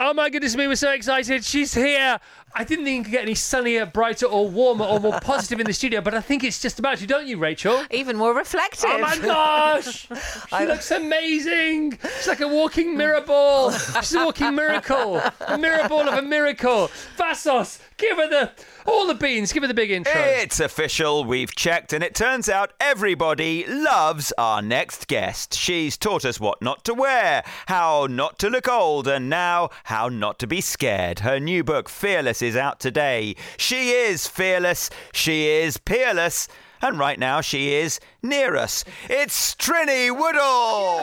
Oh 0.00 0.14
my 0.14 0.30
goodness 0.30 0.54
me, 0.54 0.68
we're 0.68 0.76
so 0.76 0.92
excited. 0.92 1.44
She's 1.44 1.74
here. 1.74 2.20
I 2.54 2.64
didn't 2.64 2.84
think 2.84 2.98
you 2.98 3.04
could 3.04 3.12
get 3.12 3.22
any 3.22 3.34
sunnier, 3.34 3.86
brighter, 3.86 4.26
or 4.26 4.48
warmer, 4.48 4.84
or 4.84 4.98
more 4.98 5.20
positive 5.20 5.60
in 5.60 5.66
the 5.66 5.72
studio, 5.72 6.00
but 6.00 6.14
I 6.14 6.20
think 6.20 6.42
it's 6.42 6.60
just 6.60 6.78
about 6.78 7.00
you, 7.00 7.06
don't 7.06 7.26
you, 7.26 7.38
Rachel? 7.38 7.84
Even 7.90 8.16
more 8.16 8.34
reflective. 8.34 8.90
Oh 8.90 8.98
my 8.98 9.16
gosh! 9.18 10.08
She 10.48 10.66
looks 10.66 10.90
amazing. 10.90 11.98
She's 12.16 12.26
like 12.26 12.40
a 12.40 12.48
walking 12.48 12.96
mirror 12.96 13.20
ball. 13.20 13.70
She's 13.70 14.14
a 14.14 14.24
walking 14.24 14.54
miracle. 14.54 15.20
A 15.46 15.58
mirror 15.58 15.88
ball 15.88 16.08
of 16.08 16.14
a 16.18 16.22
miracle. 16.22 16.90
Vassos, 17.16 17.78
give 17.96 18.16
her 18.16 18.28
the 18.28 18.50
all 18.86 19.06
the 19.06 19.14
beans. 19.14 19.52
Give 19.52 19.62
her 19.62 19.66
the 19.66 19.74
big 19.74 19.90
intro. 19.90 20.12
It's 20.14 20.58
official. 20.60 21.24
We've 21.24 21.54
checked, 21.54 21.92
and 21.92 22.02
it 22.02 22.14
turns 22.14 22.48
out 22.48 22.72
everybody 22.80 23.66
loves 23.66 24.32
our 24.38 24.62
next 24.62 25.06
guest. 25.06 25.54
She's 25.54 25.96
taught 25.96 26.24
us 26.24 26.40
what 26.40 26.62
not 26.62 26.84
to 26.86 26.94
wear, 26.94 27.44
how 27.66 28.06
not 28.10 28.38
to 28.40 28.48
look 28.48 28.68
old, 28.68 29.06
and 29.06 29.28
now 29.28 29.68
how 29.84 30.08
not 30.08 30.38
to 30.40 30.46
be 30.46 30.60
scared. 30.60 31.20
Her 31.20 31.38
new 31.38 31.62
book, 31.62 31.88
Fearless, 31.88 32.37
is 32.42 32.56
out 32.56 32.80
today. 32.80 33.34
She 33.56 33.90
is 33.90 34.26
fearless. 34.26 34.90
She 35.12 35.48
is 35.48 35.76
peerless. 35.76 36.48
And 36.80 36.98
right 36.98 37.18
now, 37.18 37.40
she 37.40 37.74
is 37.74 37.98
near 38.22 38.56
us. 38.56 38.84
It's 39.10 39.54
Trinny 39.56 40.10
Woodall. 40.16 41.00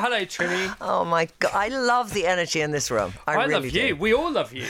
Hello, 0.00 0.18
Trinny. 0.24 0.74
Oh 0.80 1.04
my 1.04 1.28
god, 1.38 1.52
I 1.54 1.68
love 1.68 2.12
the 2.12 2.26
energy 2.26 2.60
in 2.60 2.70
this 2.70 2.90
room. 2.90 3.12
I, 3.26 3.32
I 3.32 3.36
really 3.36 3.54
love 3.54 3.64
you. 3.66 3.70
do. 3.70 3.96
We 3.96 4.14
all 4.14 4.32
love 4.32 4.52
you. 4.52 4.66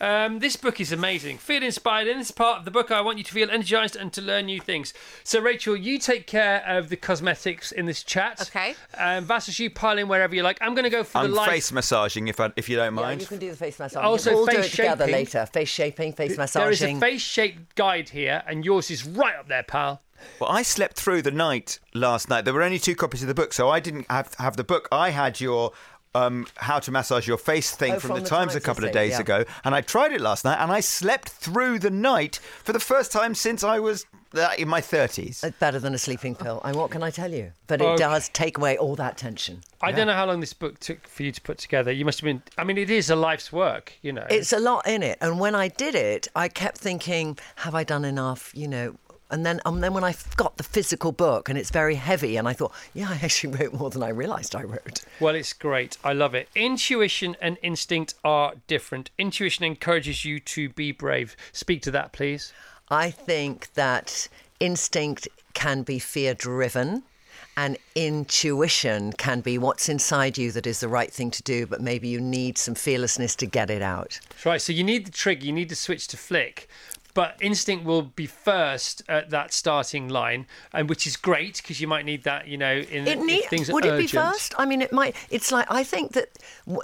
Um, 0.00 0.38
this 0.38 0.56
book 0.56 0.80
is 0.80 0.92
amazing. 0.92 1.38
Feel 1.38 1.62
inspired. 1.62 2.06
In 2.08 2.18
this 2.18 2.30
part 2.30 2.58
of 2.58 2.64
the 2.64 2.70
book, 2.70 2.90
I 2.90 3.00
want 3.00 3.18
you 3.18 3.24
to 3.24 3.32
feel 3.32 3.50
energized 3.50 3.96
and 3.96 4.12
to 4.12 4.22
learn 4.22 4.46
new 4.46 4.60
things. 4.60 4.94
So, 5.24 5.40
Rachel, 5.40 5.76
you 5.76 5.98
take 5.98 6.26
care 6.26 6.64
of 6.66 6.88
the 6.88 6.96
cosmetics 6.96 7.72
in 7.72 7.86
this 7.86 8.02
chat. 8.02 8.40
Okay. 8.42 8.74
Um, 8.96 9.24
Vassos, 9.24 9.58
you 9.58 9.70
pile 9.70 9.98
in 9.98 10.08
wherever 10.08 10.34
you 10.34 10.42
like. 10.42 10.58
I'm 10.60 10.74
going 10.74 10.84
to 10.84 10.90
go 10.90 11.04
for 11.04 11.18
I'm 11.18 11.30
the 11.30 11.36
light. 11.36 11.50
face 11.50 11.72
massaging, 11.72 12.28
if 12.28 12.38
I, 12.40 12.52
if 12.56 12.68
you 12.68 12.76
don't 12.76 12.94
mind. 12.94 13.02
Yeah, 13.02 13.08
mind. 13.08 13.20
you 13.22 13.26
can 13.26 13.38
do 13.38 13.50
the 13.50 13.56
face 13.56 13.78
massage. 13.78 14.04
Also, 14.04 14.32
we'll 14.34 14.46
do 14.46 14.56
face 14.56 14.66
it 14.66 14.76
together 14.76 15.06
later. 15.06 15.46
Face 15.46 15.68
shaping, 15.68 16.12
face 16.12 16.36
massaging. 16.36 16.62
There 16.62 16.72
is 16.72 16.82
a 16.82 17.00
face-shaped 17.00 17.74
guide 17.74 18.10
here, 18.10 18.42
and 18.46 18.64
yours 18.64 18.90
is 18.90 19.04
right 19.04 19.36
up 19.36 19.48
there, 19.48 19.62
pal. 19.62 20.02
Well, 20.40 20.50
I 20.50 20.62
slept 20.62 20.98
through 20.98 21.22
the 21.22 21.30
night 21.30 21.78
last 21.94 22.28
night. 22.28 22.44
There 22.44 22.54
were 22.54 22.62
only 22.62 22.78
two 22.78 22.94
copies 22.96 23.22
of 23.22 23.28
the 23.28 23.34
book, 23.34 23.52
so 23.52 23.68
I 23.68 23.80
didn't 23.80 24.06
have 24.10 24.34
have 24.34 24.56
the 24.56 24.64
book. 24.64 24.88
I 24.90 25.10
had 25.10 25.40
your 25.40 25.72
um, 26.14 26.46
how 26.56 26.78
to 26.78 26.90
massage 26.90 27.26
your 27.28 27.38
face 27.38 27.70
thing 27.74 27.92
Oh, 27.94 27.98
from, 27.98 28.08
from 28.10 28.16
the 28.18 28.22
the 28.24 28.28
Times 28.28 28.54
a 28.54 28.60
couple 28.60 28.84
of 28.84 28.92
days 28.92 29.12
yeah. 29.12 29.20
ago, 29.20 29.44
and 29.64 29.74
I 29.74 29.80
tried 29.80 30.12
it 30.12 30.20
last 30.20 30.44
night, 30.44 30.58
and 30.62 30.70
I 30.72 30.80
slept 30.80 31.28
through 31.28 31.78
the 31.78 31.90
night 31.90 32.36
for 32.64 32.72
the 32.72 32.80
first 32.80 33.12
time 33.12 33.34
since 33.34 33.62
I 33.62 33.78
was 33.78 34.06
uh, 34.34 34.50
in 34.58 34.68
my 34.68 34.80
30s. 34.80 35.42
It's 35.42 35.58
better 35.58 35.78
than 35.78 35.94
a 35.94 35.98
sleeping 35.98 36.34
pill. 36.34 36.60
And 36.64 36.76
what 36.76 36.90
can 36.90 37.02
I 37.02 37.10
tell 37.10 37.32
you? 37.32 37.52
But 37.66 37.80
it 37.80 37.84
Okay. 37.84 37.98
does 38.02 38.28
take 38.30 38.58
away 38.58 38.76
all 38.76 38.94
that 38.96 39.16
tension. 39.16 39.62
I 39.80 39.90
don't 39.92 40.06
know 40.06 40.12
how 40.12 40.26
long 40.26 40.40
this 40.40 40.52
book 40.52 40.78
took 40.80 41.06
for 41.08 41.22
you 41.22 41.32
to 41.32 41.40
put 41.40 41.56
together. 41.58 41.90
You 41.92 42.04
must 42.04 42.20
have 42.20 42.26
been. 42.26 42.42
I 42.58 42.64
mean, 42.64 42.76
it 42.78 42.90
is 42.90 43.08
a 43.10 43.16
life's 43.16 43.52
work, 43.52 43.94
you 44.02 44.12
know. 44.12 44.26
It's 44.28 44.52
a 44.52 44.58
lot 44.58 44.86
in 44.86 45.02
it. 45.02 45.16
And 45.22 45.40
when 45.40 45.54
I 45.54 45.68
did 45.68 45.94
it, 45.94 46.28
I 46.36 46.48
kept 46.48 46.76
thinking, 46.78 47.38
have 47.56 47.74
I 47.74 47.84
done 47.84 48.04
enough? 48.04 48.50
You 48.54 48.68
know. 48.68 48.96
And 49.30 49.44
then, 49.44 49.60
um, 49.66 49.80
then 49.80 49.92
when 49.92 50.04
I 50.04 50.14
got 50.36 50.56
the 50.56 50.62
physical 50.62 51.12
book 51.12 51.48
and 51.48 51.58
it's 51.58 51.70
very 51.70 51.96
heavy, 51.96 52.36
and 52.36 52.48
I 52.48 52.54
thought, 52.54 52.72
yeah, 52.94 53.10
I 53.10 53.20
actually 53.22 53.56
wrote 53.58 53.74
more 53.74 53.90
than 53.90 54.02
I 54.02 54.08
realised 54.08 54.54
I 54.54 54.62
wrote. 54.62 55.04
Well, 55.20 55.34
it's 55.34 55.52
great. 55.52 55.98
I 56.02 56.12
love 56.12 56.34
it. 56.34 56.48
Intuition 56.54 57.36
and 57.40 57.58
instinct 57.62 58.14
are 58.24 58.54
different. 58.66 59.10
Intuition 59.18 59.64
encourages 59.64 60.24
you 60.24 60.40
to 60.40 60.70
be 60.70 60.92
brave. 60.92 61.36
Speak 61.52 61.82
to 61.82 61.90
that, 61.90 62.12
please. 62.12 62.52
I 62.90 63.10
think 63.10 63.74
that 63.74 64.28
instinct 64.60 65.28
can 65.52 65.82
be 65.82 65.98
fear 65.98 66.34
driven. 66.34 67.02
And 67.56 67.76
intuition 67.96 69.12
can 69.14 69.40
be 69.40 69.58
what's 69.58 69.88
inside 69.88 70.38
you 70.38 70.52
that 70.52 70.64
is 70.64 70.78
the 70.78 70.86
right 70.86 71.12
thing 71.12 71.32
to 71.32 71.42
do, 71.42 71.66
but 71.66 71.80
maybe 71.80 72.06
you 72.06 72.20
need 72.20 72.56
some 72.56 72.76
fearlessness 72.76 73.34
to 73.34 73.46
get 73.46 73.68
it 73.68 73.82
out. 73.82 74.20
That's 74.28 74.46
right. 74.46 74.62
So 74.62 74.72
you 74.72 74.84
need 74.84 75.06
the 75.06 75.10
trigger, 75.10 75.44
you 75.44 75.52
need 75.52 75.68
to 75.70 75.74
switch 75.74 76.06
to 76.08 76.16
flick. 76.16 76.68
But 77.18 77.36
instinct 77.40 77.84
will 77.84 78.02
be 78.02 78.26
first 78.26 79.02
at 79.08 79.30
that 79.30 79.52
starting 79.52 80.08
line, 80.08 80.46
and 80.72 80.88
which 80.88 81.04
is 81.04 81.16
great 81.16 81.56
because 81.56 81.80
you 81.80 81.88
might 81.88 82.04
need 82.04 82.22
that, 82.22 82.46
you 82.46 82.56
know, 82.56 82.76
in 82.78 83.26
need, 83.26 83.42
things 83.46 83.68
would 83.72 83.84
it 83.84 83.98
be 83.98 84.06
first? 84.06 84.54
I 84.56 84.64
mean, 84.66 84.80
it 84.80 84.92
might. 84.92 85.16
It's 85.28 85.50
like 85.50 85.66
I 85.68 85.82
think 85.82 86.12
that 86.12 86.28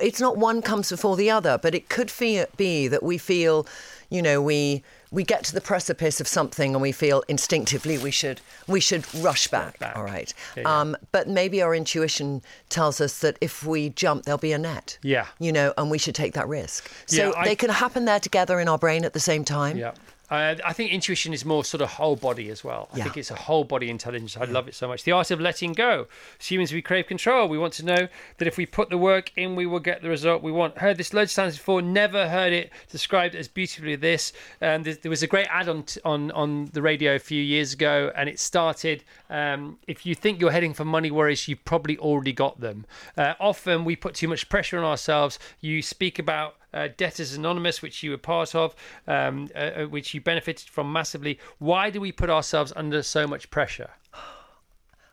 it's 0.02 0.20
not 0.20 0.36
one 0.36 0.60
comes 0.60 0.90
before 0.90 1.14
the 1.16 1.30
other, 1.30 1.56
but 1.56 1.72
it 1.72 1.88
could 1.88 2.10
fe- 2.10 2.46
be 2.56 2.88
that 2.88 3.04
we 3.04 3.16
feel, 3.16 3.64
you 4.10 4.22
know, 4.22 4.42
we 4.42 4.82
we 5.12 5.22
get 5.22 5.44
to 5.44 5.52
the 5.54 5.60
precipice 5.60 6.20
of 6.20 6.26
something 6.26 6.74
and 6.74 6.82
we 6.82 6.90
feel 6.90 7.22
instinctively 7.28 7.96
we 7.98 8.10
should 8.10 8.40
we 8.66 8.80
should 8.80 9.04
rush 9.22 9.46
back. 9.46 9.78
back. 9.78 9.96
All 9.96 10.02
right. 10.02 10.34
Yeah, 10.56 10.62
yeah. 10.64 10.80
Um, 10.80 10.96
but 11.12 11.28
maybe 11.28 11.62
our 11.62 11.76
intuition 11.76 12.42
tells 12.70 13.00
us 13.00 13.20
that 13.20 13.38
if 13.40 13.64
we 13.64 13.90
jump, 13.90 14.24
there'll 14.24 14.38
be 14.38 14.52
a 14.52 14.58
net. 14.58 14.98
Yeah. 15.02 15.26
You 15.38 15.52
know, 15.52 15.72
and 15.78 15.92
we 15.92 15.98
should 15.98 16.16
take 16.16 16.32
that 16.34 16.48
risk. 16.48 16.90
So 17.06 17.16
Yeah, 17.30 17.32
I- 17.36 17.44
they 17.44 17.54
can 17.54 17.70
happen 17.70 18.04
there 18.04 18.18
together 18.18 18.58
in 18.58 18.66
our 18.66 18.78
brain 18.78 19.04
at 19.04 19.12
the 19.12 19.20
same 19.20 19.44
time. 19.44 19.76
Yeah. 19.76 19.92
Uh, 20.34 20.56
I 20.64 20.72
think 20.72 20.92
intuition 20.92 21.32
is 21.32 21.44
more 21.44 21.64
sort 21.64 21.80
of 21.80 21.90
whole 21.90 22.16
body 22.16 22.50
as 22.50 22.62
well. 22.64 22.88
I 22.92 22.98
Yeah. 22.98 23.04
think 23.04 23.16
it's 23.16 23.30
a 23.30 23.34
whole 23.36 23.64
body 23.64 23.88
intelligence. 23.90 24.36
I 24.36 24.44
love 24.44 24.68
it 24.68 24.74
so 24.74 24.88
much. 24.88 25.04
The 25.04 25.12
art 25.12 25.30
of 25.30 25.40
letting 25.40 25.72
go. 25.72 26.06
As 26.40 26.46
humans, 26.46 26.72
we 26.72 26.82
crave 26.82 27.06
control. 27.06 27.48
We 27.48 27.58
want 27.58 27.72
to 27.74 27.84
know 27.84 28.08
that 28.38 28.48
if 28.48 28.56
we 28.56 28.66
put 28.66 28.90
the 28.90 28.98
work 28.98 29.30
in, 29.36 29.56
we 29.56 29.66
will 29.66 29.80
get 29.80 30.02
the 30.02 30.08
result 30.08 30.42
we 30.42 30.52
want. 30.52 30.78
Heard 30.78 30.96
this 30.96 31.12
loads 31.14 31.32
of 31.32 31.36
times 31.36 31.56
before. 31.56 31.82
Never 31.82 32.28
heard 32.28 32.52
it 32.52 32.70
described 32.90 33.34
as 33.34 33.48
beautifully 33.48 33.96
this. 33.96 34.32
Um, 34.60 34.82
there, 34.82 34.94
there 34.94 35.10
was 35.10 35.22
a 35.22 35.26
great 35.26 35.46
ad 35.50 35.68
on, 35.68 35.82
t- 35.84 36.00
on 36.04 36.30
on 36.32 36.66
the 36.72 36.82
radio 36.82 37.14
a 37.14 37.18
few 37.18 37.42
years 37.42 37.72
ago, 37.72 38.10
and 38.16 38.28
it 38.28 38.38
started. 38.38 39.04
Um, 39.30 39.78
if 39.86 40.04
you 40.06 40.14
think 40.14 40.40
you're 40.40 40.50
heading 40.52 40.74
for 40.74 40.84
money 40.84 41.10
worries, 41.10 41.48
you've 41.48 41.64
probably 41.64 41.96
already 41.98 42.32
got 42.32 42.60
them. 42.60 42.86
Uh, 43.16 43.34
often 43.40 43.84
we 43.84 43.96
put 43.96 44.14
too 44.14 44.28
much 44.28 44.48
pressure 44.48 44.78
on 44.78 44.84
ourselves. 44.84 45.38
You 45.60 45.82
speak 45.82 46.18
about 46.18 46.56
uh, 46.74 46.88
Debtors 46.96 47.34
Anonymous, 47.34 47.80
which 47.80 48.02
you 48.02 48.10
were 48.10 48.18
part 48.18 48.54
of, 48.54 48.74
um, 49.06 49.48
uh, 49.54 49.58
uh, 49.58 49.84
which 49.84 50.12
you 50.12 50.20
benefited 50.20 50.68
from 50.68 50.92
massively. 50.92 51.38
Why 51.58 51.88
do 51.88 52.00
we 52.00 52.12
put 52.12 52.28
ourselves 52.28 52.72
under 52.76 53.02
so 53.02 53.26
much 53.26 53.50
pressure? 53.50 53.90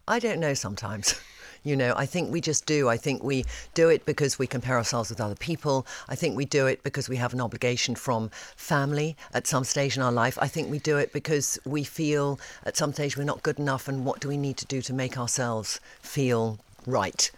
I 0.08 0.20
don't 0.20 0.40
know 0.40 0.54
sometimes. 0.54 1.20
You 1.64 1.76
know, 1.76 1.94
I 1.96 2.08
think 2.08 2.32
we 2.32 2.42
just 2.42 2.66
do. 2.66 2.90
I 2.90 2.98
think 2.98 3.24
we 3.24 3.46
do 3.76 3.90
it 3.90 4.04
because 4.06 4.40
we 4.40 4.48
compare 4.48 4.78
ourselves 4.78 5.12
with 5.12 5.22
other 5.22 5.36
people. 5.36 5.86
I 6.10 6.16
think 6.16 6.36
we 6.36 6.46
do 6.46 6.66
it 6.66 6.82
because 6.82 7.08
we 7.08 7.18
have 7.18 7.34
an 7.34 7.42
obligation 7.42 7.94
from 7.94 8.32
family 8.56 9.16
at 9.32 9.46
some 9.46 9.64
stage 9.64 9.96
in 9.96 10.02
our 10.02 10.12
life. 10.12 10.40
I 10.42 10.48
think 10.48 10.72
we 10.72 10.80
do 10.80 10.98
it 10.98 11.14
because 11.14 11.60
we 11.64 11.84
feel 11.84 12.40
at 12.66 12.78
some 12.78 12.94
stage 12.94 13.16
we're 13.16 13.26
not 13.26 13.44
good 13.44 13.60
enough 13.60 13.88
and 13.88 14.06
what 14.06 14.20
do 14.20 14.28
we 14.28 14.38
need 14.38 14.58
to 14.58 14.66
do 14.66 14.82
to 14.82 14.92
make 14.94 15.20
ourselves 15.20 15.80
feel 16.02 16.58
right? 16.88 17.30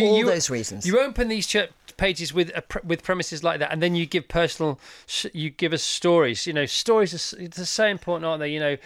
All 0.00 0.24
those 0.24 0.48
reasons. 0.48 0.86
You 0.86 1.00
open 1.00 1.26
these 1.26 1.46
ch- 1.46 1.68
pages 1.96 2.32
with 2.32 2.52
with 2.84 3.02
premises 3.02 3.42
like 3.42 3.58
that, 3.60 3.72
and 3.72 3.82
then 3.82 3.94
you 3.94 4.06
give 4.06 4.28
personal. 4.28 4.78
You 5.32 5.50
give 5.50 5.72
us 5.72 5.82
stories. 5.82 6.46
You 6.46 6.52
know, 6.52 6.66
stories 6.66 7.14
are 7.14 7.64
so 7.64 7.86
important, 7.86 8.26
aren't 8.26 8.40
they? 8.40 8.50
You 8.50 8.60
know, 8.60 8.76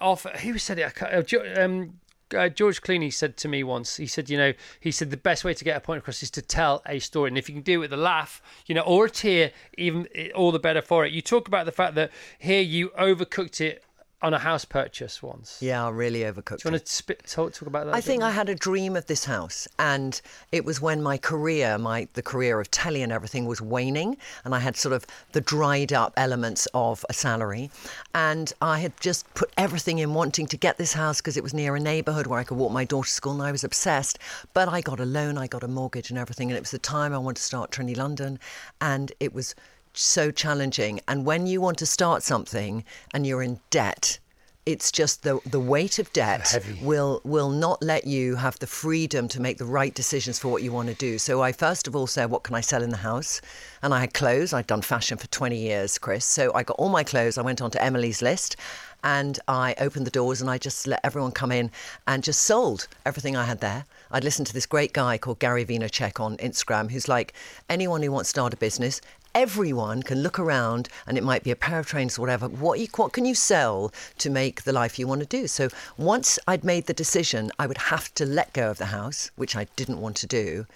off 0.00 0.24
who 0.24 0.58
said 0.58 0.78
it? 0.78 1.02
Uh, 1.02 1.62
Um, 1.62 1.98
uh, 2.34 2.48
George 2.48 2.80
Clooney 2.80 3.12
said 3.12 3.36
to 3.38 3.48
me 3.48 3.62
once. 3.62 3.96
He 3.96 4.06
said, 4.06 4.30
you 4.30 4.38
know, 4.38 4.52
he 4.80 4.90
said 4.90 5.10
the 5.10 5.16
best 5.16 5.44
way 5.44 5.52
to 5.52 5.64
get 5.64 5.76
a 5.76 5.80
point 5.80 5.98
across 5.98 6.22
is 6.22 6.30
to 6.30 6.42
tell 6.42 6.82
a 6.86 6.98
story, 6.98 7.28
and 7.28 7.38
if 7.38 7.48
you 7.48 7.54
can 7.54 7.62
do 7.62 7.74
it 7.74 7.78
with 7.78 7.92
a 7.92 7.96
laugh, 7.98 8.40
you 8.66 8.74
know, 8.74 8.82
or 8.82 9.06
a 9.06 9.10
tear, 9.10 9.52
even 9.76 10.08
all 10.34 10.50
the 10.50 10.58
better 10.58 10.82
for 10.82 11.04
it. 11.04 11.12
You 11.12 11.22
talk 11.22 11.48
about 11.48 11.66
the 11.66 11.72
fact 11.72 11.94
that 11.96 12.10
here 12.38 12.62
you 12.62 12.88
overcooked 12.90 13.60
it 13.60 13.84
on 14.22 14.32
a 14.32 14.38
house 14.38 14.64
purchase 14.64 15.22
once. 15.22 15.58
Yeah, 15.60 15.84
I 15.84 15.90
really 15.90 16.20
overcooked 16.20 16.62
Do 16.62 16.68
you 16.68 16.72
want 16.72 16.86
to 16.86 16.92
spit, 16.92 17.24
talk, 17.26 17.52
talk 17.52 17.66
about 17.66 17.86
that? 17.86 17.94
I 17.94 18.00
think? 18.00 18.22
I 18.22 18.30
had 18.30 18.48
a 18.48 18.54
dream 18.54 18.94
of 18.94 19.06
this 19.06 19.24
house, 19.24 19.66
and 19.78 20.20
it 20.52 20.64
was 20.64 20.80
when 20.80 21.02
my 21.02 21.18
career, 21.18 21.76
my 21.76 22.06
the 22.14 22.22
career 22.22 22.60
of 22.60 22.70
telly 22.70 23.02
and 23.02 23.10
everything, 23.10 23.46
was 23.46 23.60
waning, 23.60 24.16
and 24.44 24.54
I 24.54 24.60
had 24.60 24.76
sort 24.76 24.92
of 24.92 25.04
the 25.32 25.40
dried 25.40 25.92
up 25.92 26.12
elements 26.16 26.68
of 26.72 27.04
a 27.08 27.12
salary, 27.12 27.70
and 28.14 28.52
I 28.62 28.78
had 28.78 28.98
just 29.00 29.32
put 29.34 29.50
everything 29.56 29.98
in 29.98 30.14
wanting 30.14 30.46
to 30.46 30.56
get 30.56 30.78
this 30.78 30.92
house 30.92 31.20
because 31.20 31.36
it 31.36 31.42
was 31.42 31.52
near 31.52 31.74
a 31.74 31.80
neighbourhood 31.80 32.28
where 32.28 32.38
I 32.38 32.44
could 32.44 32.58
walk 32.58 32.70
my 32.70 32.84
daughter 32.84 33.08
to 33.08 33.12
school, 33.12 33.32
and 33.32 33.42
I 33.42 33.50
was 33.50 33.64
obsessed. 33.64 34.20
But 34.54 34.68
I 34.68 34.80
got 34.80 35.00
a 35.00 35.04
loan, 35.04 35.36
I 35.36 35.48
got 35.48 35.64
a 35.64 35.68
mortgage, 35.68 36.10
and 36.10 36.18
everything, 36.18 36.50
and 36.50 36.56
it 36.56 36.60
was 36.60 36.70
the 36.70 36.78
time 36.78 37.12
I 37.12 37.18
wanted 37.18 37.36
to 37.36 37.42
start 37.42 37.72
Trinny 37.72 37.96
London, 37.96 38.38
and 38.80 39.10
it 39.18 39.34
was 39.34 39.56
so 39.94 40.30
challenging. 40.30 41.00
And 41.08 41.24
when 41.24 41.46
you 41.46 41.60
want 41.60 41.78
to 41.78 41.86
start 41.86 42.22
something 42.22 42.84
and 43.12 43.26
you're 43.26 43.42
in 43.42 43.60
debt. 43.70 44.18
It's 44.64 44.92
just 44.92 45.24
the 45.24 45.40
the 45.44 45.58
weight 45.58 45.98
of 45.98 46.12
debt 46.12 46.64
will 46.80 47.20
will 47.24 47.50
not 47.50 47.82
let 47.82 48.06
you 48.06 48.36
have 48.36 48.60
the 48.60 48.68
freedom 48.68 49.26
to 49.26 49.40
make 49.40 49.58
the 49.58 49.64
right 49.64 49.92
decisions 49.92 50.38
for 50.38 50.52
what 50.52 50.62
you 50.62 50.70
want 50.70 50.88
to 50.88 50.94
do. 50.94 51.18
So 51.18 51.42
I 51.42 51.50
first 51.50 51.88
of 51.88 51.96
all 51.96 52.06
said, 52.06 52.30
what 52.30 52.44
can 52.44 52.54
I 52.54 52.60
sell 52.60 52.80
in 52.80 52.90
the 52.90 52.98
house? 52.98 53.40
And 53.82 53.92
I 53.92 53.98
had 53.98 54.14
clothes. 54.14 54.52
I'd 54.52 54.68
done 54.68 54.82
fashion 54.82 55.18
for 55.18 55.26
20 55.26 55.56
years, 55.56 55.98
Chris. 55.98 56.24
So 56.24 56.54
I 56.54 56.62
got 56.62 56.76
all 56.78 56.90
my 56.90 57.02
clothes. 57.02 57.38
I 57.38 57.42
went 57.42 57.60
onto 57.60 57.78
Emily's 57.80 58.22
list 58.22 58.54
and 59.02 59.40
I 59.48 59.74
opened 59.80 60.06
the 60.06 60.10
doors 60.10 60.40
and 60.40 60.48
I 60.48 60.58
just 60.58 60.86
let 60.86 61.00
everyone 61.02 61.32
come 61.32 61.50
in 61.50 61.70
and 62.06 62.22
just 62.22 62.44
sold 62.44 62.86
everything 63.04 63.36
I 63.36 63.44
had 63.44 63.60
there. 63.60 63.84
I'd 64.12 64.24
listened 64.24 64.46
to 64.46 64.54
this 64.54 64.66
great 64.66 64.92
guy 64.92 65.18
called 65.18 65.40
Gary 65.40 65.64
Vaynerchuk 65.64 66.20
on 66.20 66.36
Instagram 66.36 66.90
who's 66.90 67.08
like 67.08 67.32
anyone 67.68 68.02
who 68.02 68.12
wants 68.12 68.28
to 68.28 68.38
start 68.38 68.54
a 68.54 68.56
business 68.56 69.00
everyone 69.34 70.02
can 70.02 70.22
look 70.22 70.38
around 70.38 70.88
and 71.06 71.16
it 71.16 71.24
might 71.24 71.42
be 71.42 71.50
a 71.50 71.56
pair 71.56 71.78
of 71.78 71.86
trainers 71.86 72.18
or 72.18 72.22
whatever. 72.22 72.48
What 72.48 72.78
you 72.78 72.88
what 72.96 73.12
can 73.12 73.24
you 73.24 73.34
sell 73.34 73.92
to 74.18 74.30
make 74.30 74.62
the 74.62 74.72
life 74.72 74.98
you 74.98 75.06
want 75.06 75.20
to 75.20 75.26
do? 75.26 75.46
So 75.46 75.68
once 75.96 76.38
i'd 76.46 76.64
made 76.64 76.86
the 76.86 76.94
decision 76.94 77.50
i 77.58 77.66
would 77.66 77.78
have 77.78 78.12
to 78.14 78.24
let 78.24 78.52
go 78.52 78.70
of 78.70 78.78
the 78.78 78.86
house 78.86 79.30
which 79.36 79.56
i 79.56 79.64
didn't 79.76 80.00
want 80.00 80.16
to 80.16 80.26
do. 80.26 80.66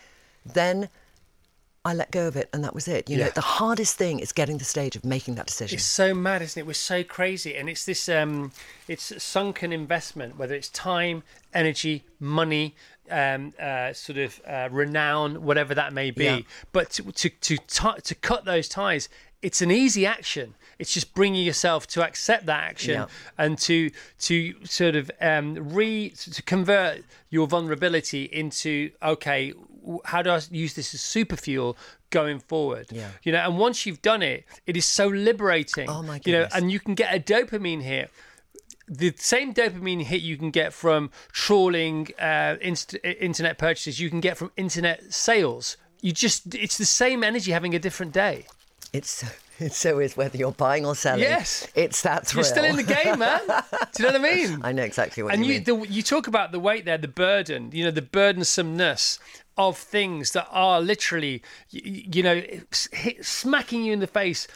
Then 0.45 0.89
i 1.85 1.95
let 1.95 2.11
go 2.11 2.27
of 2.27 2.37
it 2.37 2.49
and 2.53 2.65
that 2.65 2.75
was 2.75 2.89
it. 2.89 3.09
You 3.09 3.19
know 3.19 3.31
the 3.31 3.41
hardest 3.41 3.97
thing 3.97 4.19
is 4.21 4.33
getting 4.33 4.59
the 4.59 4.65
stage 4.65 4.97
of 4.97 5.05
making 5.05 5.37
that 5.37 5.47
decision. 5.47 5.77
It's 5.77 5.85
so 5.85 6.15
mad, 6.15 6.43
isn't 6.43 6.61
it? 6.61 6.67
We're 6.67 6.75
so 6.75 7.05
crazy, 7.05 7.57
and 7.57 7.69
it's 7.69 7.85
this 7.85 8.09
um, 8.09 8.53
it's 8.89 9.23
sunken 9.23 9.73
investment, 9.73 10.37
whether 10.37 10.55
it's 10.55 10.69
time, 10.69 11.23
energy, 11.55 12.05
money, 12.19 12.75
um, 13.11 13.53
uh, 13.61 13.93
sort 13.93 14.19
of 14.19 14.41
uh, 14.47 14.69
renown, 14.71 15.43
whatever 15.43 15.75
that 15.75 15.93
may 15.93 16.11
be. 16.11 16.25
Yeah. 16.25 16.41
But 16.73 16.91
to 16.93 17.03
to 17.13 17.29
to 17.29 17.57
ti- 17.59 18.01
to 18.03 18.15
cut 18.15 18.45
those 18.45 18.69
ties, 18.69 19.09
it's 19.43 19.61
an 19.63 19.71
easy 19.71 20.07
action. 20.07 20.55
It's 20.79 20.93
just 20.93 21.15
bringing 21.15 21.45
yourself 21.47 21.87
to 21.89 22.05
accept 22.05 22.45
that 22.47 22.63
action 22.65 22.95
Yeah. 22.95 23.07
and 23.39 23.59
to 23.61 23.91
to 24.21 24.55
sort 24.65 24.95
of 24.97 25.11
um, 25.21 25.71
re 25.75 26.11
to 26.11 26.43
convert 26.43 27.03
your 27.31 27.47
vulnerability 27.47 28.25
into 28.25 28.91
okay. 29.03 29.53
How 30.05 30.21
do 30.21 30.31
I 30.31 30.41
use 30.51 30.75
this 30.75 30.93
as 30.95 31.01
super 31.01 31.37
fuel 31.37 31.77
going 32.11 32.41
forward? 32.41 32.89
Yeah. 32.91 33.09
You 33.23 33.31
know, 33.31 33.39
and 33.39 33.57
once 33.57 33.87
you've 33.87 34.03
done 34.03 34.21
it, 34.21 34.45
it 34.67 34.77
is 34.77 34.85
so 34.85 35.07
liberating. 35.07 35.89
Oh, 35.89 36.03
my 36.03 36.21
You 36.25 36.33
know, 36.33 36.49
and 36.53 36.73
you 36.73 36.81
can 36.81 36.95
get 36.97 37.15
a 37.15 37.21
dopamine 37.21 37.83
hit. 37.83 38.11
The 38.89 39.13
same 39.19 39.53
dopamine 39.53 40.03
hit 40.03 40.23
you 40.23 40.37
can 40.37 40.51
get 40.51 40.73
from 40.73 41.11
trawling 41.33 42.09
uh, 42.21 42.57
inst- 42.61 42.95
internet 43.05 43.59
purchases, 43.59 43.99
you 44.01 44.11
can 44.11 44.21
get 44.21 44.37
from 44.37 44.53
internet 44.57 45.13
sales. 45.13 45.77
You 46.03 46.13
just, 46.13 46.55
it's 46.55 46.79
the 46.79 46.85
same 46.85 47.25
energy 47.25 47.51
having 47.53 47.75
a 47.75 47.79
different 47.81 48.13
day. 48.13 48.47
it's 48.93 49.25
it 49.59 49.73
so 49.73 49.99
is 50.05 50.17
whether 50.17 50.37
you're 50.37 50.53
buying 50.53 50.85
or 50.87 50.95
selling 50.95 51.23
Yes. 51.23 51.67
it's 51.75 52.03
that 52.03 52.27
thrill 52.27 52.45
You're 52.45 52.53
still 52.53 52.65
in 52.65 52.77
the 52.77 52.83
game, 52.83 53.19
man. 53.19 53.41
Do 53.95 54.03
you 54.03 54.13
know 54.13 54.19
what 54.21 54.31
I 54.31 54.35
mean? 54.35 54.61
i 54.63 54.71
know 54.71 54.83
exactly 54.85 55.23
what 55.23 55.33
and 55.35 55.45
you 55.45 55.55
you 55.55 55.61
mean 55.61 55.65
the, 55.65 55.89
you 55.89 56.03
talk 56.03 56.27
about 56.29 56.53
the 56.53 56.61
weight 56.61 56.85
there, 56.85 56.99
the 56.99 57.09
burden, 57.09 57.71
you 57.73 57.83
know, 57.85 57.91
the 57.91 58.03
burdensomeness. 58.03 59.19
Of 59.59 59.79
things 59.79 60.33
that 60.33 60.47
are 60.51 60.81
literally, 60.81 61.43
you, 61.71 62.23
know, 62.23 62.43
hit, 62.93 63.25
smacking 63.25 63.85
you 63.85 63.93
in 63.93 64.01
the 64.01 64.07
face 64.07 64.47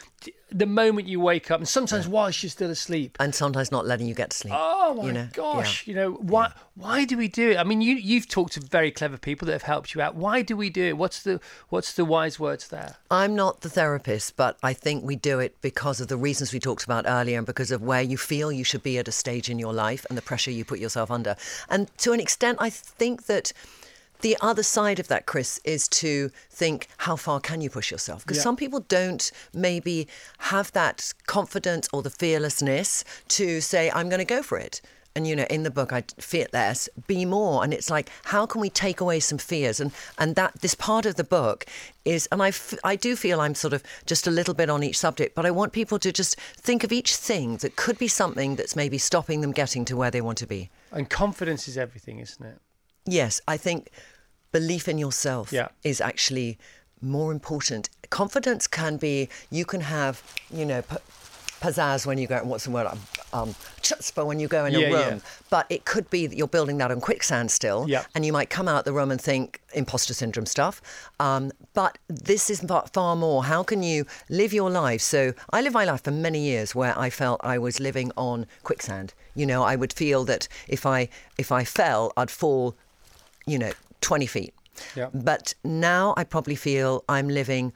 the 0.53 0.67
moment 0.67 1.07
you 1.07 1.21
wake 1.21 1.51
up, 1.51 1.61
and 1.61 1.69
sometimes 1.69 2.07
whilst 2.09 2.43
you're 2.43 2.51
still 2.51 2.71
asleep. 2.71 3.17
And 3.21 3.35
sometimes 3.35 3.71
not 3.71 3.87
letting 3.87 4.07
you 4.07 4.15
get 4.15 4.31
to 4.31 4.37
sleep. 4.37 4.55
Oh 4.57 4.95
my 4.95 5.05
you 5.05 5.13
know? 5.13 5.29
gosh! 5.33 5.87
You 5.87 5.95
know 5.95 6.11
why? 6.13 6.53
Why 6.75 7.05
do 7.05 7.17
we 7.17 7.29
do 7.29 7.53
it? 7.53 7.57
I 7.57 7.65
mean, 7.65 7.81
you 7.81 7.95
you've 7.95 8.29
talked 8.29 8.55
to 8.55 8.61
very 8.61 8.91
clever 8.91 9.17
people 9.17 9.47
that 9.47 9.53
have 9.53 9.63
helped 9.63 9.95
you 9.95 10.03
out. 10.03 10.17
Why 10.17 10.43
do 10.43 10.57
we 10.57 10.69
do 10.69 10.85
it? 10.85 10.99
What's 10.99 11.23
the 11.23 11.41
what's 11.69 11.95
the 11.95 12.05
wise 12.05 12.39
words 12.39 12.69
there? 12.69 12.97
I'm 13.11 13.35
not 13.35 13.61
the 13.61 13.71
therapist, 13.71 14.37
but 14.37 14.59
I 14.63 14.73
think 14.73 15.05
we 15.05 15.17
do 15.17 15.39
it 15.39 15.61
because 15.63 16.01
of 16.01 16.09
the 16.09 16.17
reasons 16.17 16.53
we 16.53 16.61
talked 16.61 16.85
about 16.85 17.05
earlier 17.07 17.39
and 17.39 17.47
because 17.47 17.71
of 17.71 17.83
where 17.83 18.03
you 18.03 18.19
feel 18.19 18.51
you 18.51 18.65
should 18.65 18.83
be 18.83 18.99
at 18.99 19.09
a 19.09 19.13
stage 19.13 19.49
in 19.49 19.59
your 19.59 19.73
life 19.73 20.05
and 20.09 20.19
the 20.19 20.23
pressure 20.23 20.51
you 20.51 20.65
put 20.65 20.81
yourself 20.81 21.11
under. 21.11 21.37
And 21.69 21.97
to 21.99 22.13
an 22.13 22.21
extent, 22.21 22.59
I 22.61 22.71
think 22.71 23.27
that. 23.27 23.53
The 24.23 24.37
other 24.41 24.63
side 24.63 24.99
of 24.99 25.09
that, 25.09 25.27
Chris, 25.27 25.61
is 25.65 25.89
to 25.89 26.31
think 26.51 26.89
how 26.99 27.17
far 27.17 27.41
can 27.41 27.61
you 27.61 27.71
push 27.71 27.91
yourself? 27.91 28.23
Because 28.25 28.37
Yeah. 28.39 28.43
some 28.45 28.57
people 28.57 28.81
don't 28.81 29.31
maybe 29.55 30.07
have 30.39 30.73
that 30.73 31.13
confidence 31.27 31.89
or 31.93 32.03
the 32.03 32.11
fearlessness 32.11 33.05
to 33.29 33.61
say, 33.61 33.91
I'm 33.91 34.09
going 34.09 34.19
to 34.19 34.25
go 34.37 34.43
for 34.43 34.59
it. 34.59 34.81
And 35.17 35.27
you 35.27 35.35
know, 35.35 35.47
in 35.51 35.65
the 35.65 35.73
book, 35.73 35.93
I 35.93 36.05
fear 36.21 36.47
less, 36.53 36.89
be 37.09 37.25
more, 37.25 37.65
and 37.65 37.75
it's 37.75 37.91
like, 37.91 38.09
how 38.27 38.47
can 38.47 38.61
we 38.61 38.71
take 38.71 39.01
away 39.01 39.19
some 39.19 39.39
fears? 39.39 39.81
And 39.81 39.91
and 40.19 40.37
that 40.37 40.61
this 40.61 40.77
part 40.77 41.05
of 41.05 41.17
the 41.17 41.25
book 41.25 41.67
is, 42.05 42.29
and 42.31 42.41
I 42.41 42.49
f- 42.49 42.79
I 42.85 42.95
do 42.95 43.17
feel 43.17 43.41
I'm 43.41 43.57
sort 43.57 43.73
of 43.73 43.83
just 44.07 44.29
a 44.29 44.31
little 44.31 44.55
bit 44.55 44.71
on 44.71 44.85
each 44.85 44.97
subject, 44.97 45.35
but 45.35 45.45
I 45.45 45.51
want 45.51 45.73
people 45.73 45.99
to 45.99 46.13
just 46.13 46.37
think 46.57 46.85
of 46.85 46.93
each 46.93 47.17
thing 47.17 47.57
that 47.57 47.75
could 47.75 47.99
be 47.99 48.07
something 48.07 48.55
that's 48.55 48.77
maybe 48.77 48.99
stopping 48.99 49.41
them 49.41 49.51
getting 49.51 49.85
to 49.87 49.97
where 49.97 50.13
they 50.13 50.21
want 50.21 50.39
to 50.39 50.47
be. 50.47 50.71
And 50.93 51.11
confidence 51.11 51.67
is 51.67 51.77
everything, 51.77 52.21
isn't 52.21 52.47
it? 52.47 52.61
Yes, 53.07 53.41
I 53.49 53.57
think 53.57 53.91
belief 54.53 54.89
in 54.89 54.99
yourself 54.99 55.53
Yeah. 55.53 55.69
is 55.85 56.01
actually 56.01 56.59
more 57.01 57.33
important. 57.33 57.89
Confidence 58.11 58.67
can 58.67 58.97
be, 58.97 59.29
you 59.51 59.65
can 59.65 59.81
have, 59.83 60.23
you 60.53 60.65
know, 60.67 60.83
p- 60.83 60.97
pizzazz 61.61 62.05
when 62.07 62.19
you 62.19 62.27
go, 62.27 62.43
what's 62.45 62.65
the 62.65 62.71
word? 62.71 62.87
Um, 62.87 62.99
Um, 63.33 63.55
chutzpah 63.81 64.27
when 64.27 64.41
you 64.41 64.49
go 64.49 64.65
in 64.65 64.73
Yeah, 64.73 64.89
a 64.89 64.93
room. 64.93 65.15
yeah. 65.19 65.31
But 65.51 65.67
it 65.69 65.85
could 65.85 66.11
be 66.11 66.27
that 66.27 66.37
you're 66.37 66.49
building 66.49 66.79
that 66.79 66.91
on 66.91 67.01
quicksand 67.01 67.53
still. 67.53 67.85
Yeah. 67.89 68.05
And 68.13 68.27
you 68.27 68.33
might 68.33 68.51
come 68.51 68.67
out 68.67 68.85
the 68.85 68.93
room 68.93 69.13
and 69.13 69.21
think 69.21 69.61
imposter 69.73 70.13
syndrome 70.15 70.47
stuff. 70.47 70.83
Um, 71.21 71.53
but 71.73 71.97
this 72.09 72.51
is 72.51 72.59
far, 72.61 72.87
far 72.93 73.15
more. 73.15 73.45
How 73.45 73.63
can 73.63 73.85
you 73.85 74.05
live 74.29 74.53
your 74.53 74.69
life? 74.69 75.01
So 75.01 75.33
I 75.51 75.61
lived 75.61 75.75
my 75.75 75.85
life 75.85 76.03
for 76.03 76.11
many 76.11 76.41
years 76.41 76.75
where 76.75 76.99
I 76.99 77.09
felt 77.09 77.41
I 77.45 77.57
was 77.57 77.79
living 77.79 78.11
on 78.17 78.47
quicksand. 78.65 79.15
You 79.37 79.47
know, 79.47 79.63
I 79.63 79.77
would 79.77 79.93
feel 79.93 80.25
that 80.25 80.49
if 80.67 80.85
I 80.85 81.09
if 81.39 81.53
I 81.53 81.63
fell, 81.63 82.13
I'd 82.17 82.33
fall 82.33 82.75
you 83.47 83.59
know, 83.59 83.73
20 84.01 84.27
feet. 84.27 84.55
Yeah. 84.97 85.09
But 85.13 85.55
now 85.65 86.15
I 86.17 86.25
probably 86.25 86.55
feel 86.55 87.05
I'm 87.09 87.29
living 87.29 87.73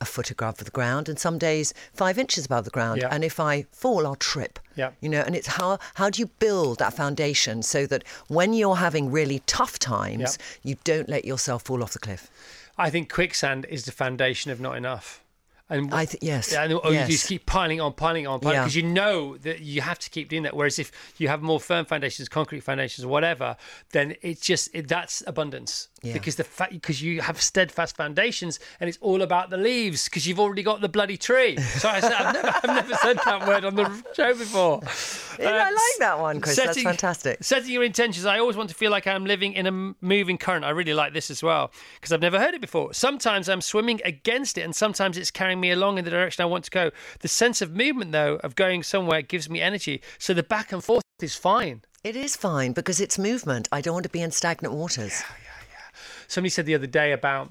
a 0.00 0.04
foot 0.04 0.30
above 0.30 0.58
the 0.58 0.70
ground 0.70 1.08
and 1.08 1.18
some 1.18 1.38
days 1.38 1.74
five 1.92 2.18
inches 2.18 2.46
above 2.46 2.64
the 2.64 2.70
ground. 2.70 3.00
Yeah. 3.00 3.08
And 3.10 3.24
if 3.24 3.40
I 3.40 3.62
fall, 3.72 4.06
I'll 4.06 4.14
trip. 4.14 4.58
Yeah. 4.76 4.90
You 5.00 5.08
know, 5.08 5.22
and 5.22 5.34
it's 5.34 5.48
how 5.48 5.78
how 5.94 6.10
do 6.10 6.20
you 6.20 6.26
build 6.38 6.78
that 6.78 6.94
foundation 6.94 7.62
so 7.62 7.86
that 7.86 8.04
when 8.28 8.52
you're 8.52 8.76
having 8.76 9.10
really 9.10 9.40
tough 9.46 9.78
times, 9.78 10.38
yeah. 10.62 10.70
you 10.70 10.76
don't 10.84 11.08
let 11.08 11.24
yourself 11.24 11.64
fall 11.64 11.82
off 11.82 11.92
the 11.92 11.98
cliff. 11.98 12.30
I 12.76 12.90
think 12.90 13.12
quicksand 13.12 13.66
is 13.68 13.84
the 13.84 13.92
foundation 13.92 14.52
of 14.52 14.60
not 14.60 14.76
enough. 14.76 15.24
And 15.70 15.92
I 15.92 16.06
th- 16.06 16.22
yes, 16.22 16.52
and, 16.54 16.72
or 16.72 16.92
you 16.92 17.04
just 17.06 17.28
keep 17.28 17.44
piling 17.44 17.80
on, 17.80 17.92
piling 17.92 18.26
on, 18.26 18.40
piling 18.40 18.56
Yeah. 18.56 18.62
because 18.62 18.76
you 18.76 18.84
know 18.84 19.36
that 19.38 19.60
you 19.60 19.82
have 19.82 19.98
to 19.98 20.08
keep 20.10 20.28
doing 20.30 20.44
that. 20.44 20.56
Whereas 20.56 20.78
if 20.78 20.90
you 21.18 21.28
have 21.28 21.42
more 21.42 21.60
firm 21.60 21.84
foundations, 21.84 22.28
concrete 22.28 22.60
foundations, 22.60 23.04
whatever, 23.04 23.56
then 23.92 24.14
it's 24.22 24.40
just 24.40 24.70
it, 24.72 24.88
that's 24.88 25.22
abundance. 25.26 25.88
Yeah. 26.02 26.12
Because 26.12 26.36
the 26.36 26.44
fact 26.44 26.72
because 26.72 27.02
you 27.02 27.20
have 27.20 27.42
steadfast 27.42 27.96
foundations, 27.96 28.60
and 28.80 28.88
it's 28.88 28.98
all 29.00 29.20
about 29.20 29.50
the 29.50 29.56
leaves 29.56 30.04
because 30.04 30.26
you've 30.26 30.40
already 30.40 30.62
got 30.62 30.80
the 30.80 30.88
bloody 30.88 31.16
tree. 31.16 31.56
So 31.58 31.88
I 31.88 32.00
said, 32.00 32.12
I've 32.12 32.34
never, 32.34 32.48
I've 32.48 32.64
never 32.64 32.94
said 32.94 33.18
that 33.24 33.46
word 33.46 33.64
on 33.64 33.74
the 33.74 34.04
show 34.14 34.34
before. 34.34 34.80
Yeah, 35.38 35.50
I 35.50 35.68
um, 35.68 35.74
like 35.74 35.98
that 36.00 36.18
one, 36.18 36.40
Chris. 36.40 36.56
That's 36.56 36.82
fantastic. 36.82 37.44
Setting 37.44 37.70
your 37.70 37.84
intentions. 37.84 38.26
I 38.26 38.40
always 38.40 38.56
want 38.56 38.70
to 38.70 38.74
feel 38.74 38.90
like 38.90 39.06
I'm 39.06 39.24
living 39.24 39.52
in 39.52 39.68
a 39.68 39.94
moving 40.04 40.36
current. 40.36 40.64
I 40.64 40.70
really 40.70 40.94
like 40.94 41.12
this 41.12 41.30
as 41.30 41.44
well 41.44 41.70
because 41.94 42.12
I've 42.12 42.20
never 42.20 42.40
heard 42.40 42.54
it 42.54 42.60
before. 42.60 42.92
Sometimes 42.92 43.48
I'm 43.48 43.60
swimming 43.60 44.00
against 44.04 44.58
it, 44.58 44.62
and 44.62 44.74
sometimes 44.74 45.16
it's 45.16 45.30
carrying 45.30 45.57
me 45.60 45.70
along 45.70 45.98
in 45.98 46.04
the 46.04 46.10
direction 46.10 46.42
I 46.42 46.46
want 46.46 46.64
to 46.64 46.70
go. 46.70 46.90
The 47.20 47.28
sense 47.28 47.62
of 47.62 47.74
movement, 47.74 48.12
though, 48.12 48.36
of 48.44 48.56
going 48.56 48.82
somewhere 48.82 49.22
gives 49.22 49.48
me 49.48 49.60
energy. 49.60 50.02
So 50.18 50.34
the 50.34 50.42
back 50.42 50.72
and 50.72 50.82
forth 50.82 51.02
is 51.20 51.34
fine. 51.34 51.82
It 52.04 52.16
is 52.16 52.36
fine 52.36 52.72
because 52.72 53.00
it's 53.00 53.18
movement. 53.18 53.68
I 53.72 53.80
don't 53.80 53.94
want 53.94 54.04
to 54.04 54.10
be 54.10 54.22
in 54.22 54.30
stagnant 54.30 54.74
waters. 54.74 55.20
Yeah, 55.20 55.36
yeah, 55.42 55.66
yeah. 55.72 55.98
Somebody 56.28 56.50
said 56.50 56.66
the 56.66 56.74
other 56.74 56.86
day 56.86 57.12
about 57.12 57.50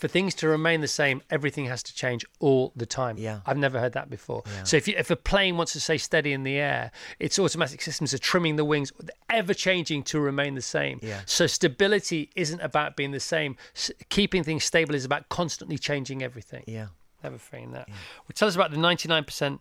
for 0.00 0.08
things 0.08 0.34
to 0.36 0.48
remain 0.48 0.80
the 0.80 0.88
same, 0.88 1.20
everything 1.30 1.66
has 1.66 1.82
to 1.82 1.94
change 1.94 2.24
all 2.38 2.72
the 2.74 2.86
time. 2.86 3.18
Yeah. 3.18 3.40
I've 3.44 3.58
never 3.58 3.78
heard 3.78 3.92
that 3.92 4.08
before. 4.08 4.42
So 4.64 4.78
if 4.78 4.88
you, 4.88 4.94
if 4.96 5.10
a 5.10 5.16
plane 5.16 5.58
wants 5.58 5.74
to 5.74 5.80
stay 5.80 5.98
steady 5.98 6.32
in 6.32 6.42
the 6.42 6.56
air, 6.56 6.90
its 7.18 7.38
automatic 7.38 7.82
systems 7.82 8.14
are 8.14 8.18
trimming 8.18 8.56
the 8.56 8.64
wings, 8.64 8.92
ever 9.28 9.52
changing 9.52 10.04
to 10.04 10.18
remain 10.18 10.54
the 10.54 10.62
same. 10.62 11.00
Yeah. 11.02 11.20
So 11.26 11.46
stability 11.46 12.30
isn't 12.34 12.60
about 12.60 12.96
being 12.96 13.10
the 13.10 13.20
same. 13.20 13.56
S- 13.76 13.90
keeping 14.08 14.42
things 14.42 14.64
stable 14.64 14.94
is 14.94 15.04
about 15.04 15.28
constantly 15.28 15.76
changing 15.76 16.22
everything. 16.22 16.64
Yeah. 16.66 16.86
Never 17.22 17.38
forgetting 17.38 17.72
that. 17.72 17.88
Well, 17.88 17.96
tell 18.34 18.48
us 18.48 18.54
about 18.54 18.70
the 18.70 18.76
ninety 18.78 19.08
nine 19.08 19.24
percent. 19.24 19.60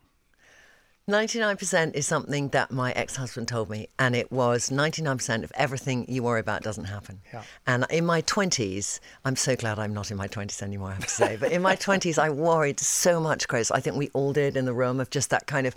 99% 1.09 1.95
is 1.95 2.05
something 2.05 2.49
that 2.49 2.71
my 2.71 2.91
ex 2.91 3.15
husband 3.15 3.47
told 3.47 3.69
me, 3.69 3.89
and 3.97 4.15
it 4.15 4.31
was 4.31 4.69
99% 4.69 5.43
of 5.43 5.51
everything 5.55 6.05
you 6.07 6.21
worry 6.23 6.39
about 6.39 6.61
doesn't 6.61 6.85
happen. 6.85 7.19
Yeah. 7.33 7.43
And 7.65 7.85
in 7.89 8.05
my 8.05 8.21
20s, 8.21 8.99
I'm 9.25 9.35
so 9.35 9.55
glad 9.55 9.79
I'm 9.79 9.93
not 9.93 10.11
in 10.11 10.17
my 10.17 10.27
20s 10.27 10.61
anymore, 10.61 10.89
I 10.89 10.93
have 10.93 11.05
to 11.05 11.09
say, 11.09 11.35
but 11.35 11.51
in 11.51 11.61
my 11.61 11.75
20s, 11.87 12.19
I 12.19 12.29
worried 12.29 12.79
so 12.79 13.19
much, 13.19 13.47
Chris. 13.47 13.71
I 13.71 13.79
think 13.79 13.97
we 13.97 14.09
all 14.13 14.33
did 14.33 14.55
in 14.55 14.65
the 14.65 14.73
room 14.73 14.99
of 14.99 15.09
just 15.09 15.31
that 15.31 15.47
kind 15.47 15.65
of 15.65 15.75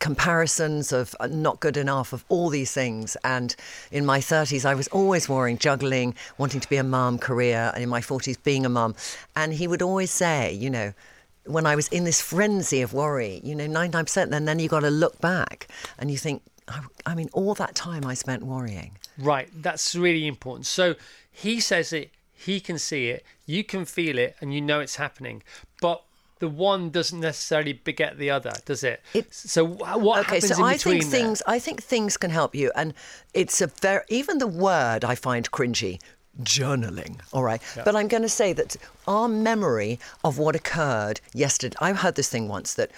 comparisons 0.00 0.92
of 0.92 1.14
uh, 1.20 1.28
not 1.28 1.60
good 1.60 1.76
enough, 1.76 2.12
of 2.12 2.24
all 2.28 2.48
these 2.48 2.72
things. 2.72 3.16
And 3.22 3.54
in 3.92 4.04
my 4.04 4.18
30s, 4.18 4.64
I 4.64 4.74
was 4.74 4.88
always 4.88 5.28
worrying, 5.28 5.58
juggling, 5.58 6.14
wanting 6.36 6.60
to 6.60 6.68
be 6.68 6.76
a 6.76 6.84
mum, 6.84 7.18
career, 7.18 7.70
and 7.74 7.82
in 7.82 7.88
my 7.88 8.00
40s, 8.00 8.42
being 8.42 8.66
a 8.66 8.68
mum. 8.68 8.96
And 9.36 9.52
he 9.52 9.68
would 9.68 9.82
always 9.82 10.10
say, 10.10 10.52
you 10.52 10.68
know, 10.68 10.92
when 11.48 11.66
I 11.66 11.74
was 11.76 11.88
in 11.88 12.04
this 12.04 12.20
frenzy 12.20 12.82
of 12.82 12.92
worry, 12.92 13.40
you 13.44 13.54
know, 13.54 13.66
99%, 13.66 14.30
then 14.30 14.44
then 14.44 14.58
you 14.58 14.68
got 14.68 14.80
to 14.80 14.90
look 14.90 15.20
back 15.20 15.68
and 15.98 16.10
you 16.10 16.16
think, 16.18 16.42
I, 16.68 16.80
I 17.06 17.14
mean, 17.14 17.28
all 17.32 17.54
that 17.54 17.74
time 17.74 18.04
I 18.04 18.14
spent 18.14 18.42
worrying. 18.42 18.98
Right, 19.18 19.48
that's 19.54 19.94
really 19.94 20.26
important. 20.26 20.66
So 20.66 20.94
he 21.30 21.60
says 21.60 21.92
it, 21.92 22.10
he 22.32 22.60
can 22.60 22.78
see 22.78 23.08
it, 23.08 23.24
you 23.46 23.64
can 23.64 23.84
feel 23.84 24.18
it, 24.18 24.36
and 24.40 24.54
you 24.54 24.60
know 24.60 24.80
it's 24.80 24.96
happening. 24.96 25.42
But 25.80 26.02
the 26.38 26.48
one 26.48 26.90
doesn't 26.90 27.18
necessarily 27.20 27.72
beget 27.72 28.16
the 28.18 28.30
other, 28.30 28.52
does 28.64 28.84
it? 28.84 29.02
It- 29.12 29.34
so 29.34 29.66
wh- 29.66 30.00
what 30.00 30.20
okay, 30.20 30.34
happens 30.36 30.48
so 30.56 30.58
in 30.58 30.64
I 30.64 30.74
between 30.74 31.00
think 31.00 31.10
there? 31.10 31.20
things. 31.20 31.42
I 31.46 31.58
think 31.58 31.82
things 31.82 32.16
can 32.16 32.30
help 32.30 32.54
you, 32.54 32.70
and 32.76 32.94
it's 33.34 33.60
a 33.60 33.66
very 33.66 34.04
even 34.08 34.38
the 34.38 34.46
word 34.46 35.04
I 35.04 35.14
find 35.16 35.50
cringy. 35.50 36.00
Journaling, 36.42 37.20
all 37.32 37.42
right. 37.42 37.60
But 37.84 37.96
I'm 37.96 38.08
going 38.08 38.22
to 38.22 38.28
say 38.28 38.52
that 38.52 38.76
our 39.06 39.28
memory 39.28 39.98
of 40.24 40.38
what 40.38 40.54
occurred 40.54 41.20
yesterday. 41.34 41.76
I've 41.80 41.98
heard 41.98 42.14
this 42.14 42.28
thing 42.28 42.48
once 42.48 42.74
that 42.74 42.90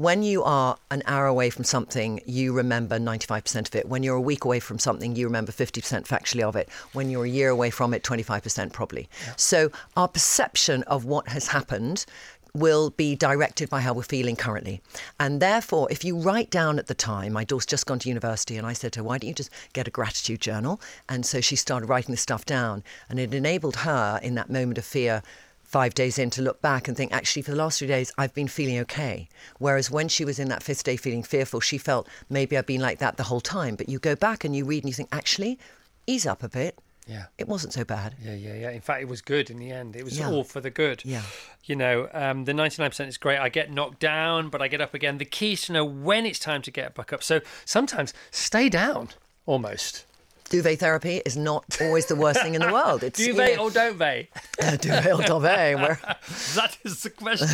when 0.00 0.22
you 0.22 0.42
are 0.42 0.78
an 0.90 1.02
hour 1.04 1.26
away 1.26 1.50
from 1.50 1.62
something, 1.62 2.22
you 2.24 2.54
remember 2.54 2.98
95% 2.98 3.68
of 3.68 3.74
it. 3.74 3.86
When 3.86 4.02
you're 4.02 4.16
a 4.16 4.20
week 4.20 4.46
away 4.46 4.58
from 4.58 4.78
something, 4.78 5.14
you 5.14 5.26
remember 5.26 5.52
50% 5.52 6.06
factually 6.06 6.42
of 6.42 6.56
it. 6.56 6.70
When 6.94 7.10
you're 7.10 7.26
a 7.26 7.28
year 7.28 7.50
away 7.50 7.68
from 7.68 7.92
it, 7.92 8.02
25% 8.02 8.72
probably. 8.72 9.10
So 9.36 9.70
our 9.98 10.08
perception 10.08 10.84
of 10.84 11.04
what 11.04 11.28
has 11.28 11.48
happened 11.48 12.06
will 12.54 12.90
be 12.90 13.14
directed 13.14 13.70
by 13.70 13.80
how 13.80 13.92
we're 13.92 14.02
feeling 14.02 14.36
currently. 14.36 14.80
And 15.18 15.40
therefore, 15.40 15.88
if 15.90 16.04
you 16.04 16.16
write 16.16 16.50
down 16.50 16.78
at 16.78 16.86
the 16.86 16.94
time, 16.94 17.32
my 17.32 17.44
daughter's 17.44 17.66
just 17.66 17.86
gone 17.86 17.98
to 18.00 18.08
university, 18.08 18.56
and 18.56 18.66
I 18.66 18.72
said 18.72 18.92
to 18.94 19.00
her, 19.00 19.04
Why 19.04 19.18
don't 19.18 19.28
you 19.28 19.34
just 19.34 19.50
get 19.72 19.88
a 19.88 19.90
gratitude 19.90 20.40
journal? 20.40 20.80
And 21.08 21.24
so 21.24 21.40
she 21.40 21.56
started 21.56 21.88
writing 21.88 22.12
this 22.12 22.20
stuff 22.20 22.44
down, 22.44 22.82
and 23.08 23.18
it 23.18 23.34
enabled 23.34 23.76
her 23.76 24.18
in 24.22 24.34
that 24.34 24.50
moment 24.50 24.78
of 24.78 24.84
fear. 24.84 25.22
Five 25.62 25.94
days 25.94 26.18
in 26.18 26.30
to 26.30 26.42
look 26.42 26.60
back 26.60 26.88
and 26.88 26.96
think, 26.96 27.12
actually, 27.12 27.42
for 27.42 27.52
the 27.52 27.56
last 27.56 27.78
three 27.78 27.86
days, 27.86 28.10
I've 28.18 28.34
been 28.34 28.48
feeling 28.48 28.80
okay. 28.80 29.28
Whereas 29.58 29.88
when 29.88 30.08
she 30.08 30.24
was 30.24 30.40
in 30.40 30.48
that 30.48 30.64
fifth 30.64 30.82
day 30.82 30.96
feeling 30.96 31.22
fearful, 31.22 31.60
she 31.60 31.78
felt 31.78 32.08
maybe 32.28 32.58
I've 32.58 32.66
been 32.66 32.80
like 32.80 32.98
that 32.98 33.16
the 33.16 33.22
whole 33.22 33.40
time. 33.40 33.76
But 33.76 33.88
you 33.88 34.00
go 34.00 34.16
back 34.16 34.44
and 34.44 34.56
you 34.56 34.64
read 34.64 34.82
and 34.82 34.88
you 34.88 34.94
think, 34.94 35.10
actually, 35.12 35.60
ease 36.08 36.26
up 36.26 36.42
a 36.42 36.48
bit. 36.48 36.76
Yeah. 37.10 37.24
It 37.38 37.48
wasn't 37.48 37.72
so 37.72 37.84
bad. 37.84 38.14
Yeah, 38.22 38.34
yeah, 38.34 38.54
yeah. 38.54 38.70
In 38.70 38.80
fact, 38.80 39.02
it 39.02 39.08
was 39.08 39.20
good 39.20 39.50
in 39.50 39.58
the 39.58 39.72
end. 39.72 39.96
It 39.96 40.04
was 40.04 40.16
Yeah. 40.18 40.30
all 40.30 40.44
for 40.44 40.60
the 40.60 40.70
good. 40.70 41.02
Yeah. 41.04 41.22
You 41.64 41.74
know, 41.74 42.08
um, 42.12 42.44
the 42.44 42.52
99% 42.54 43.08
is 43.08 43.18
great. 43.18 43.38
I 43.38 43.48
get 43.48 43.70
knocked 43.72 43.98
down, 43.98 44.48
but 44.48 44.62
I 44.62 44.68
get 44.68 44.80
up 44.80 44.94
again. 44.94 45.18
The 45.18 45.24
key 45.24 45.54
is 45.54 45.62
to 45.62 45.72
know 45.72 45.84
when 45.84 46.24
it's 46.24 46.38
time 46.38 46.62
to 46.62 46.70
get 46.70 46.94
back 46.94 47.12
up. 47.12 47.22
So 47.24 47.40
sometimes 47.64 48.14
stay 48.30 48.68
down 48.68 49.08
almost. 49.44 50.04
Duvet 50.50 50.80
therapy 50.80 51.22
is 51.24 51.36
not 51.36 51.80
always 51.80 52.06
the 52.06 52.16
worst 52.16 52.42
thing 52.42 52.54
in 52.54 52.60
the 52.60 52.72
world. 52.72 53.02
It's 53.02 53.18
you 53.18 53.32
Duvet 53.32 53.56
know, 53.56 53.64
or 53.64 53.70
don't 53.70 53.98
they? 53.98 54.28
duvet 54.80 55.12
or 55.12 55.22
duvet. 55.22 55.76
Where, 55.76 55.98
that 56.54 56.76
is 56.84 57.02
the 57.02 57.10
question. 57.10 57.48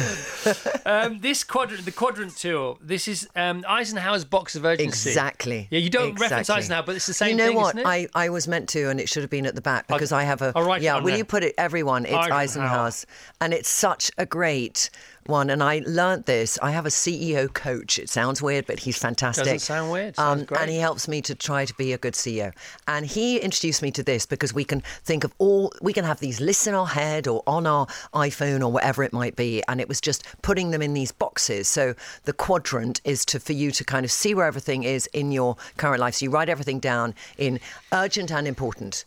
um, 0.84 1.20
this 1.20 1.44
quadrant, 1.44 1.84
the 1.84 1.92
quadrant 1.92 2.36
tour, 2.36 2.78
this 2.80 3.06
is 3.06 3.28
um, 3.36 3.64
Eisenhower's 3.68 4.24
box 4.24 4.56
of 4.56 4.64
urgency. 4.64 5.10
Exactly. 5.10 5.68
Yeah, 5.70 5.78
you 5.78 5.90
don't 5.90 6.18
reference 6.18 6.50
Eisenhower, 6.50 6.82
but 6.84 6.96
it's 6.96 7.06
the 7.06 7.14
same 7.14 7.30
you 7.30 7.36
know 7.36 7.46
thing, 7.48 7.56
what? 7.56 7.86
I, 7.86 8.08
I 8.14 8.30
was 8.30 8.48
meant 8.48 8.68
to, 8.70 8.88
and 8.90 8.98
it 8.98 9.08
should 9.08 9.22
have 9.22 9.30
been 9.30 9.46
at 9.46 9.54
the 9.54 9.60
back 9.60 9.86
because 9.86 10.10
I 10.10 10.24
have 10.24 10.42
a. 10.42 10.52
I'll 10.56 10.64
write 10.64 10.80
it 10.80 10.84
yeah, 10.84 10.96
will 10.98 11.06
there. 11.06 11.18
you 11.18 11.24
put 11.24 11.44
it? 11.44 11.54
Everyone, 11.58 12.06
it's 12.06 12.14
Eisenhower. 12.14 12.38
Eisenhower's, 12.38 13.06
and 13.40 13.52
it's 13.52 13.68
such 13.68 14.10
a 14.18 14.26
great 14.26 14.90
one. 15.28 15.50
And 15.50 15.62
I 15.62 15.82
learnt 15.86 16.26
this. 16.26 16.58
I 16.62 16.70
have 16.70 16.86
a 16.86 16.90
CEO 16.90 17.52
coach. 17.52 17.98
It 17.98 18.08
sounds 18.08 18.40
weird, 18.42 18.66
but 18.66 18.80
he's 18.80 18.98
fantastic. 18.98 19.44
Doesn't 19.44 19.58
sound 19.60 19.90
weird. 19.90 20.18
Um, 20.18 20.46
and 20.58 20.70
he 20.70 20.78
helps 20.78 21.08
me 21.08 21.20
to 21.22 21.34
try 21.34 21.64
to 21.64 21.74
be 21.74 21.92
a 21.92 21.98
good 21.98 22.14
CEO. 22.14 22.52
And 22.88 23.06
he 23.06 23.38
introduced 23.38 23.82
me 23.82 23.90
to 23.92 24.02
this 24.02 24.26
because 24.26 24.54
we 24.54 24.64
can 24.64 24.80
think 25.04 25.24
of 25.24 25.32
all. 25.38 25.72
We 25.80 25.92
can 25.92 26.04
have 26.04 26.20
these 26.20 26.40
lists 26.40 26.66
in 26.66 26.74
our 26.74 26.86
head 26.86 27.26
or 27.26 27.42
on 27.46 27.66
our 27.66 27.86
iPhone 28.14 28.60
or 28.62 28.72
whatever 28.72 29.02
it 29.02 29.12
might 29.12 29.36
be, 29.36 29.62
and 29.68 29.80
it 29.80 29.88
was 29.88 30.00
just 30.00 30.24
putting 30.42 30.70
them 30.70 30.82
in 30.82 30.94
these 30.94 31.12
boxes. 31.12 31.68
So 31.68 31.94
the 32.24 32.32
quadrant 32.32 33.00
is 33.04 33.24
to 33.26 33.40
for 33.40 33.52
you 33.52 33.70
to 33.72 33.84
kind 33.84 34.04
of 34.04 34.10
see 34.10 34.34
where 34.34 34.46
everything 34.46 34.82
is 34.84 35.06
in 35.08 35.32
your 35.32 35.56
current 35.76 36.00
life. 36.00 36.14
So 36.14 36.24
you 36.24 36.30
write 36.30 36.48
everything 36.48 36.80
down 36.80 37.14
in 37.38 37.60
urgent 37.92 38.32
and 38.32 38.46
important 38.46 39.04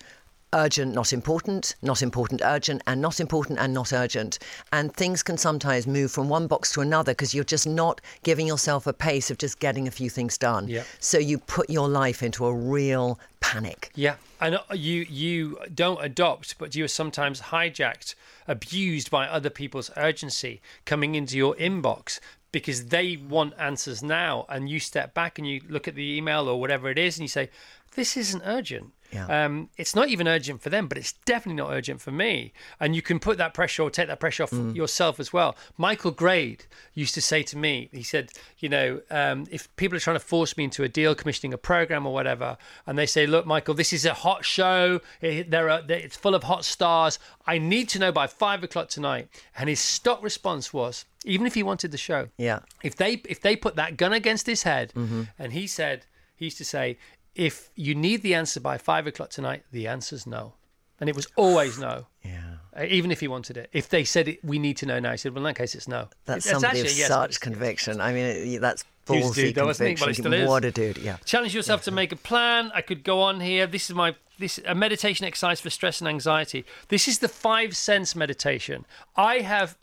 urgent, 0.54 0.94
not 0.94 1.14
important, 1.14 1.76
not 1.82 2.02
important, 2.02 2.42
urgent, 2.44 2.82
and 2.88 3.02
not 3.02 3.20
important 3.20 3.60
and 3.60 3.74
not 3.74 3.94
urgent. 3.94 4.40
And 4.72 4.94
things 4.94 5.24
can 5.24 5.38
sometimes 5.38 5.88
move 5.88 6.12
from 6.12 6.30
one 6.30 6.48
box 6.48 6.72
to 6.74 6.82
another 6.82 7.12
because 7.12 7.34
you're 7.34 7.44
just 7.44 7.68
not 7.68 8.02
giving 8.24 8.48
yourself 8.48 8.88
a 8.88 8.94
pace 8.94 9.30
of 9.30 9.38
just 9.38 9.60
getting 9.60 9.88
a 9.88 9.92
few 9.92 10.10
things 10.10 10.38
done. 10.38 10.68
Yeah. 10.68 10.84
So 11.00 11.18
you 11.18 11.38
put 11.38 11.70
your 11.70 11.88
life 11.88 12.24
into 12.24 12.46
a 12.46 12.54
real 12.54 13.20
panic. 13.40 13.92
Yeah, 13.96 14.16
and 14.42 14.56
uh, 14.56 14.62
you 14.74 15.06
you 15.10 15.58
don't 15.74 16.04
adopt, 16.04 16.58
but 16.58 16.76
you 16.76 16.84
are 16.84 16.90
sometimes 16.90 17.42
hijacked, 17.42 18.16
abused 18.48 19.10
by 19.10 19.28
other 19.28 19.50
people's 19.50 19.92
urgency 19.96 20.62
coming 20.86 21.16
into 21.16 21.38
your 21.38 21.56
inbox 21.56 22.20
because 22.52 22.86
they 22.86 23.16
want 23.16 23.54
answers 23.60 24.02
now, 24.02 24.46
and 24.50 24.70
you 24.70 24.80
step 24.80 25.14
back 25.14 25.38
and 25.38 25.48
you 25.48 25.62
look 25.70 25.88
at 25.88 25.96
the 25.96 26.18
email 26.18 26.50
or 26.50 26.60
whatever 26.60 26.90
it 26.90 26.98
is, 26.98 27.18
and 27.18 27.24
you 27.24 27.28
say, 27.28 27.50
"This 27.96 28.16
isn't 28.18 28.44
urgent." 28.46 28.94
Yeah. 29.12 29.46
Um, 29.46 29.70
it's 29.76 29.96
not 29.96 30.10
even 30.10 30.28
urgent 30.28 30.62
for 30.62 30.70
them, 30.70 30.88
but 30.88 30.96
it's 30.96 31.14
definitely 31.26 31.56
not 31.60 31.72
urgent 31.72 32.00
for 32.00 32.12
me. 32.12 32.54
And 32.80 32.96
you 32.96 33.02
can 33.02 33.18
put 33.20 33.40
that 33.40 33.56
pressure 33.56 33.82
or 33.82 33.90
take 33.90 34.08
that 34.08 34.20
pressure 34.20 34.44
off 34.44 34.54
yourself 34.54 35.20
as 35.20 35.34
well. 35.34 35.56
Michael 35.78 36.12
Grade 36.12 36.66
used 36.94 37.16
to 37.16 37.22
say 37.22 37.42
to 37.42 37.58
me, 37.58 37.90
he 37.92 38.04
said, 38.04 38.30
you 38.60 38.70
know, 38.70 39.02
um, 39.10 39.48
if 39.50 39.76
people 39.78 39.98
are 39.98 40.00
trying 40.00 40.16
to 40.18 40.20
force 40.20 40.56
me 40.58 40.66
into 40.66 40.84
a 40.84 40.88
deal, 40.88 41.16
commissioning 41.16 41.56
a 41.56 41.58
program 41.58 42.06
or 42.06 42.14
whatever, 42.14 42.56
and 42.86 43.00
they 43.00 43.08
say, 43.08 43.26
look, 43.26 43.48
Michael, 43.48 43.74
this 43.74 43.92
is 43.94 44.06
a 44.06 44.14
hot 44.14 44.46
show. 44.46 45.02
It, 45.22 45.50
there 45.50 45.72
are, 45.72 45.82
it's 45.90 46.16
full 46.16 46.36
of 46.36 46.44
hot 46.44 46.64
stars. 46.64 47.18
I 47.48 47.58
need 47.58 47.90
to 47.90 47.98
know 48.00 48.12
by 48.12 48.28
five 48.28 48.64
o'clock 48.64 48.90
tonight. 48.90 49.28
And 49.58 49.70
his 49.70 49.80
stock 49.80 50.22
response 50.22 50.72
was, 50.72 51.06
even 51.26 51.48
if 51.48 51.56
he 51.56 51.64
wanted 51.64 51.90
the 51.90 51.98
show, 51.98 52.28
Yeah. 52.38 52.60
if 52.84 52.96
they 52.96 53.14
if 53.28 53.42
they 53.42 53.56
put 53.56 53.76
that 53.76 53.98
gun 53.98 54.14
against 54.14 54.46
his 54.46 54.62
head, 54.64 54.94
and 55.40 55.52
he 55.54 55.66
said 55.66 56.06
he 56.36 56.46
used 56.46 56.60
to 56.60 56.64
say, 56.64 56.98
if 57.40 57.70
you 57.76 57.96
need 57.96 58.22
the 58.22 58.36
answer 58.36 58.60
by 58.60 58.78
five 58.78 59.08
o'clock 59.08 59.30
tonight, 59.30 59.64
the 59.72 59.88
answer's 59.88 60.28
no, 60.28 60.54
and 61.00 61.10
it 61.10 61.16
was 61.16 61.28
always 61.36 61.80
no. 61.80 62.06
Yeah. 62.24 62.58
Uh, 62.78 62.84
Even 62.84 63.12
if 63.12 63.22
he 63.22 63.28
wanted 63.30 63.56
it, 63.56 63.70
if 63.72 63.88
they 63.90 64.04
said 64.04 64.28
it, 64.28 64.44
we 64.44 64.60
need 64.60 64.76
to 64.78 64.86
know 64.86 65.00
now. 65.00 65.12
He 65.12 65.18
said, 65.18 65.34
"Well, 65.34 65.40
in 65.40 65.46
that 65.46 65.56
case, 65.56 65.74
it's 65.74 65.88
no." 65.88 66.10
That's 66.26 66.46
It's 66.46 66.52
somebody 66.52 66.82
of 66.82 66.86
yes, 66.86 67.08
such 67.08 67.40
conviction. 67.40 68.02
I 68.02 68.12
mean, 68.14 68.26
it, 68.26 68.60
that's 68.60 68.84
He 69.08 69.14
was 69.18 69.26
a 69.26 69.30
ballsy 69.30 69.36
dude, 69.36 69.56
though, 69.56 69.62
he? 69.62 69.68
Well, 69.68 69.76
conviction. 69.76 70.14
still 70.14 70.34
is. 70.34 70.48
What 70.50 70.66
a 70.66 70.72
dude, 70.72 70.98
yeah. 70.98 71.16
Challenge 71.26 71.56
yourself 71.56 71.82
to 71.84 71.92
make 71.92 72.12
a 72.12 72.18
plan. 72.18 72.72
I 72.76 72.82
could 72.82 73.04
go 73.04 73.22
on 73.22 73.40
here. 73.40 73.66
This 73.66 73.90
is 73.90 73.96
my 73.96 74.16
this 74.38 74.60
a 74.66 74.76
meditation 74.76 75.26
exercise 75.26 75.62
for 75.62 75.70
stress 75.70 76.02
and 76.02 76.08
anxiety. 76.10 76.66
This 76.90 77.08
is 77.08 77.20
the 77.20 77.30
five 77.30 77.76
sense 77.76 78.16
meditation. 78.16 78.86
I 79.16 79.40
have 79.40 79.78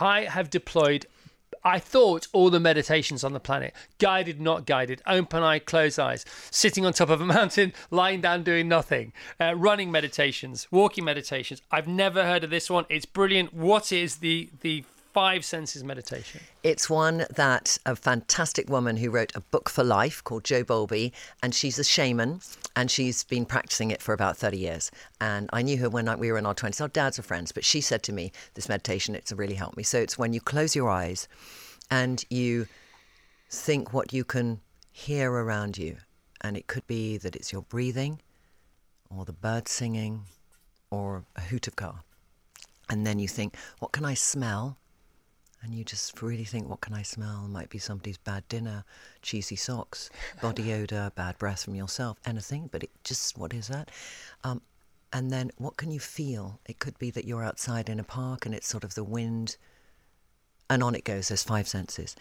I 0.00 0.22
have 0.22 0.48
deployed 0.48 1.06
I 1.64 1.78
thought 1.78 2.28
all 2.32 2.50
the 2.50 2.60
meditations 2.60 3.24
on 3.24 3.32
the 3.32 3.40
planet, 3.40 3.74
guided, 3.98 4.40
not 4.40 4.66
guided, 4.66 5.00
open 5.06 5.42
eye, 5.42 5.58
close 5.58 5.98
eyes, 5.98 6.24
sitting 6.50 6.84
on 6.84 6.92
top 6.92 7.08
of 7.08 7.20
a 7.20 7.26
mountain, 7.38 7.72
lying 7.90 8.20
down 8.20 8.42
doing 8.42 8.68
nothing, 8.68 9.12
uh, 9.40 9.54
running 9.56 9.90
meditations, 9.90 10.68
walking 10.70 11.04
meditations. 11.04 11.62
I've 11.70 11.88
never 11.88 12.24
heard 12.24 12.44
of 12.44 12.50
this 12.50 12.68
one. 12.68 12.84
It's 12.88 13.06
brilliant. 13.06 13.54
What 13.54 13.92
is 13.92 14.16
the 14.16 14.50
the 14.60 14.84
five 15.14 15.44
senses 15.44 15.84
meditation? 15.84 16.40
It's 16.64 16.90
one 16.90 17.24
that 17.30 17.78
a 17.86 17.94
fantastic 17.94 18.68
woman 18.68 18.96
who 18.96 19.10
wrote 19.10 19.32
a 19.36 19.40
book 19.40 19.70
for 19.70 19.84
life 19.84 20.22
called 20.24 20.44
Joe 20.44 20.64
Bowlby, 20.64 21.12
and 21.42 21.54
she's 21.54 21.78
a 21.78 21.84
shaman, 21.84 22.40
and 22.74 22.90
she's 22.90 23.22
been 23.22 23.46
practicing 23.46 23.92
it 23.92 24.02
for 24.02 24.12
about 24.12 24.36
30 24.36 24.58
years. 24.58 24.90
And 25.20 25.48
I 25.52 25.62
knew 25.62 25.78
her 25.78 25.88
when 25.88 26.18
we 26.18 26.32
were 26.32 26.36
in 26.36 26.44
our 26.44 26.54
20s. 26.54 26.80
Our 26.80 26.88
dads 26.88 27.18
are 27.18 27.22
friends, 27.22 27.52
but 27.52 27.64
she 27.64 27.80
said 27.80 28.02
to 28.02 28.12
me, 28.12 28.32
This 28.54 28.68
meditation, 28.68 29.14
it's 29.14 29.32
really 29.32 29.54
helped 29.54 29.76
me. 29.76 29.84
So 29.84 29.98
it's 29.98 30.18
when 30.18 30.32
you 30.32 30.40
close 30.40 30.74
your 30.74 30.90
eyes 30.90 31.28
and 31.90 32.24
you 32.28 32.66
think 33.48 33.92
what 33.92 34.12
you 34.12 34.24
can 34.24 34.60
hear 34.90 35.30
around 35.30 35.78
you. 35.78 35.98
And 36.40 36.56
it 36.56 36.66
could 36.66 36.86
be 36.88 37.16
that 37.18 37.36
it's 37.36 37.52
your 37.52 37.62
breathing, 37.62 38.20
or 39.08 39.24
the 39.24 39.32
bird 39.32 39.68
singing, 39.68 40.24
or 40.90 41.24
a 41.36 41.40
hoot 41.40 41.68
of 41.68 41.76
car. 41.76 42.02
And 42.90 43.06
then 43.06 43.20
you 43.20 43.28
think, 43.28 43.56
What 43.78 43.92
can 43.92 44.04
I 44.04 44.14
smell? 44.14 44.76
And 45.64 45.74
you 45.74 45.82
just 45.82 46.20
really 46.22 46.44
think, 46.44 46.68
what 46.68 46.82
can 46.82 46.92
I 46.94 47.02
smell? 47.02 47.48
Might 47.48 47.70
be 47.70 47.78
somebody's 47.78 48.18
bad 48.18 48.46
dinner, 48.48 48.84
cheesy 49.22 49.56
socks, 49.56 50.10
body 50.42 50.72
odor, 50.80 51.10
bad 51.14 51.38
breath 51.38 51.64
from 51.64 51.74
yourself, 51.74 52.18
anything. 52.26 52.68
But 52.70 52.84
it 52.84 52.90
just, 53.02 53.38
what 53.38 53.54
is 53.54 53.68
that? 53.68 53.90
Um, 54.44 54.60
and 55.12 55.30
then, 55.30 55.50
what 55.56 55.76
can 55.76 55.90
you 55.90 56.00
feel? 56.00 56.60
It 56.66 56.78
could 56.78 56.98
be 56.98 57.10
that 57.12 57.24
you're 57.24 57.42
outside 57.42 57.88
in 57.88 57.98
a 57.98 58.04
park 58.04 58.46
and 58.46 58.54
it's 58.54 58.68
sort 58.68 58.84
of 58.84 58.94
the 58.94 59.04
wind, 59.04 59.56
and 60.68 60.82
on 60.82 60.94
it 60.94 61.04
goes. 61.04 61.28
There's 61.28 61.42
five 61.42 61.66
senses. 61.66 62.14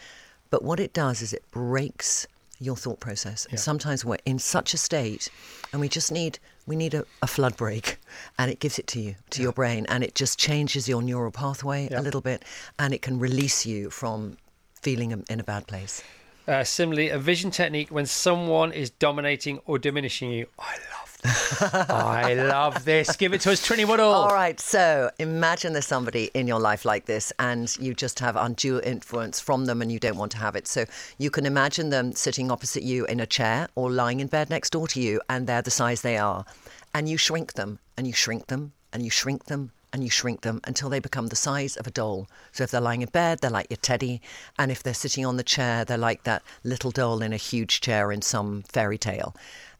But 0.50 0.64
what 0.64 0.80
it 0.80 0.94
does 0.94 1.22
is 1.22 1.34
it 1.34 1.50
breaks 1.52 2.28
your 2.64 2.76
thought 2.76 3.00
process. 3.00 3.46
And 3.50 3.60
sometimes 3.60 4.06
we're 4.06 4.18
in 4.26 4.40
such 4.40 4.74
a 4.74 4.78
state, 4.78 5.30
and 5.72 5.82
we 5.82 5.90
just 5.90 6.12
need 6.12 6.40
we 6.66 6.76
need 6.76 6.94
a, 6.94 7.06
a 7.22 7.28
flood 7.28 7.58
break, 7.58 7.98
and 8.40 8.50
it 8.50 8.60
gives 8.60 8.80
it 8.80 8.88
to 8.88 9.00
you 9.00 9.16
to 9.32 9.42
your 9.42 9.52
brain, 9.52 9.86
and 9.90 10.04
it 10.04 10.16
just 10.16 10.40
changes 10.40 10.88
your 10.88 11.02
neural 11.02 11.32
pathway 11.32 11.90
a 11.92 12.02
little 12.02 12.22
bit, 12.22 12.44
and 12.80 12.94
it 12.94 13.02
can 13.02 13.20
release 13.20 13.66
you 13.66 13.90
from 13.90 14.38
feeling 14.82 15.12
in- 15.12 15.40
a 15.40 15.44
bad 15.44 15.68
place. 15.68 16.04
Uh, 16.48 16.64
similarly, 16.64 17.10
a 17.10 17.18
vision 17.18 17.52
technique 17.52 17.90
when 17.90 18.06
someone 18.06 18.72
is 18.74 18.90
dominating 18.90 19.60
or 19.66 19.80
diminishing 19.80 20.30
you. 20.32 20.48
I 20.60 20.74
love. 20.74 21.03
I 21.26 22.34
love 22.34 22.86
this. 22.86 23.16
Give 23.16 23.34
it 23.34 23.42
to 23.42 23.52
us, 23.52 23.68
Trinny 23.68 23.88
Woodall. 23.88 24.14
All 24.14 24.34
right, 24.34 24.60
so 24.60 25.10
imagine 25.20 25.74
there's 25.74 25.86
somebody 25.86 26.30
in 26.34 26.48
your 26.48 26.60
life 26.60 26.86
like 26.86 27.06
this, 27.06 27.32
and 27.40 27.76
you 27.78 27.94
just 27.94 28.20
have 28.20 28.36
undue 28.36 28.80
influence 28.82 29.40
from 29.40 29.66
them, 29.66 29.82
and 29.82 29.92
you 29.92 30.00
don't 30.00 30.18
want 30.18 30.32
to 30.34 30.38
have 30.38 30.56
it. 30.56 30.68
So 30.68 30.86
you 31.18 31.30
can 31.30 31.46
imagine 31.46 31.90
them 31.90 32.14
sitting 32.14 32.52
opposite 32.52 32.84
you 32.84 33.06
in 33.06 33.20
a 33.20 33.26
chair 33.26 33.68
or 33.76 33.90
lying 33.92 34.20
in 34.20 34.28
bed 34.28 34.50
next 34.50 34.72
door 34.72 34.88
to 34.90 35.02
you, 35.02 35.22
and 35.30 35.48
they're 35.48 35.62
the 35.62 35.72
size 35.72 36.02
they 36.02 36.18
are. 36.18 36.46
And 36.94 37.08
you 37.08 37.18
shrink 37.18 37.54
them, 37.54 37.80
and 37.98 38.06
you 38.06 38.14
shrink 38.14 38.48
them, 38.48 38.74
and 38.92 39.04
you 39.04 39.10
shrink 39.10 39.46
them, 39.46 39.72
and 39.92 40.04
you 40.04 40.10
shrink 40.10 40.42
them 40.42 40.60
until 40.64 40.90
they 40.90 41.00
become 41.00 41.28
the 41.28 41.36
size 41.36 41.76
of 41.76 41.86
a 41.86 41.92
doll. 41.92 42.28
So 42.52 42.64
if 42.64 42.72
they're 42.72 42.82
lying 42.82 43.04
in 43.04 43.10
bed, 43.10 43.40
they're 43.40 43.52
like 43.52 43.70
your 43.70 43.78
teddy, 43.78 44.22
and 44.58 44.72
if 44.72 44.82
they're 44.82 44.94
sitting 44.94 45.26
on 45.26 45.38
the 45.38 45.44
chair, 45.44 45.86
they're 45.86 45.98
like 45.98 46.24
that 46.24 46.42
little 46.64 46.92
doll 46.92 47.22
in 47.22 47.32
a 47.32 47.38
huge 47.38 47.80
chair 47.80 48.12
in 48.12 48.22
some 48.22 48.64
fairy 48.64 48.98
tale. 48.98 49.36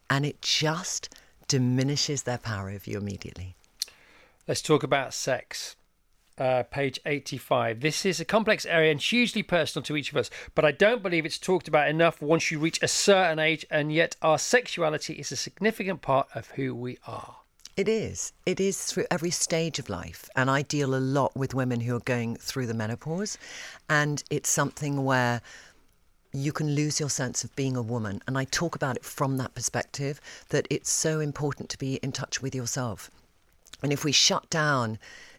And 0.10 0.26
it 0.26 0.42
just 0.42 1.10
diminishes 1.54 2.24
their 2.24 2.40
power 2.40 2.72
over 2.72 2.90
you 2.90 2.98
immediately. 2.98 3.54
Let's 4.48 4.64
talk 4.64 4.82
about 4.82 5.14
sex. 5.14 5.76
Uh, 6.36 6.64
page 6.64 7.00
85. 7.06 7.82
This 7.82 8.08
is 8.08 8.20
a 8.20 8.26
complex 8.26 8.66
area 8.66 8.90
and 8.90 9.00
hugely 9.00 9.44
personal 9.44 9.84
to 9.84 9.96
each 9.96 10.10
of 10.10 10.18
us, 10.18 10.32
but 10.56 10.66
I 10.66 10.72
don't 10.72 11.04
believe 11.04 11.28
it's 11.28 11.38
talked 11.38 11.68
about 11.68 11.90
enough 11.90 12.24
once 12.24 12.50
you 12.50 12.58
reach 12.58 12.82
a 12.82 12.88
certain 12.88 13.38
age, 13.38 13.68
and 13.70 13.94
yet 13.94 14.16
our 14.24 14.40
sexuality 14.40 15.14
is 15.14 15.32
a 15.32 15.36
significant 15.36 16.02
part 16.02 16.28
of 16.34 16.48
who 16.56 16.74
we 16.74 16.98
are. 17.06 17.36
It 17.78 17.88
is. 17.88 18.34
It 18.48 18.60
is 18.60 18.84
through 18.84 19.06
every 19.12 19.30
stage 19.30 19.78
of 19.78 19.90
life. 19.90 20.28
And 20.36 20.50
I 20.50 20.64
deal 20.64 20.96
a 20.96 20.98
lot 20.98 21.36
with 21.36 21.54
women 21.54 21.82
who 21.82 21.96
are 21.96 22.00
going 22.16 22.36
through 22.38 22.66
the 22.66 22.74
menopause. 22.74 23.38
And 23.88 24.24
it's 24.32 24.50
something 24.50 25.06
where 25.06 25.44
you 26.34 26.52
can 26.52 26.76
lose 26.76 27.00
your 27.00 27.10
sense 27.10 27.44
of 27.44 27.56
being 27.56 27.78
a 27.78 27.82
woman. 27.82 28.22
And 28.28 28.38
I 28.38 28.46
talk 28.46 28.76
about 28.76 28.98
it 28.98 29.06
from 29.06 29.38
that 29.38 29.54
perspective 29.54 30.20
that 30.50 30.68
it's 30.70 30.90
so 30.90 31.20
important 31.20 31.70
to 31.70 31.78
be 31.78 31.96
in 31.98 32.12
touch 32.12 32.42
with 32.42 32.56
yourself. 32.56 33.12
And 33.82 33.94
if 33.94 34.04
we 34.04 34.12
shut 34.12 34.50
down 34.50 34.98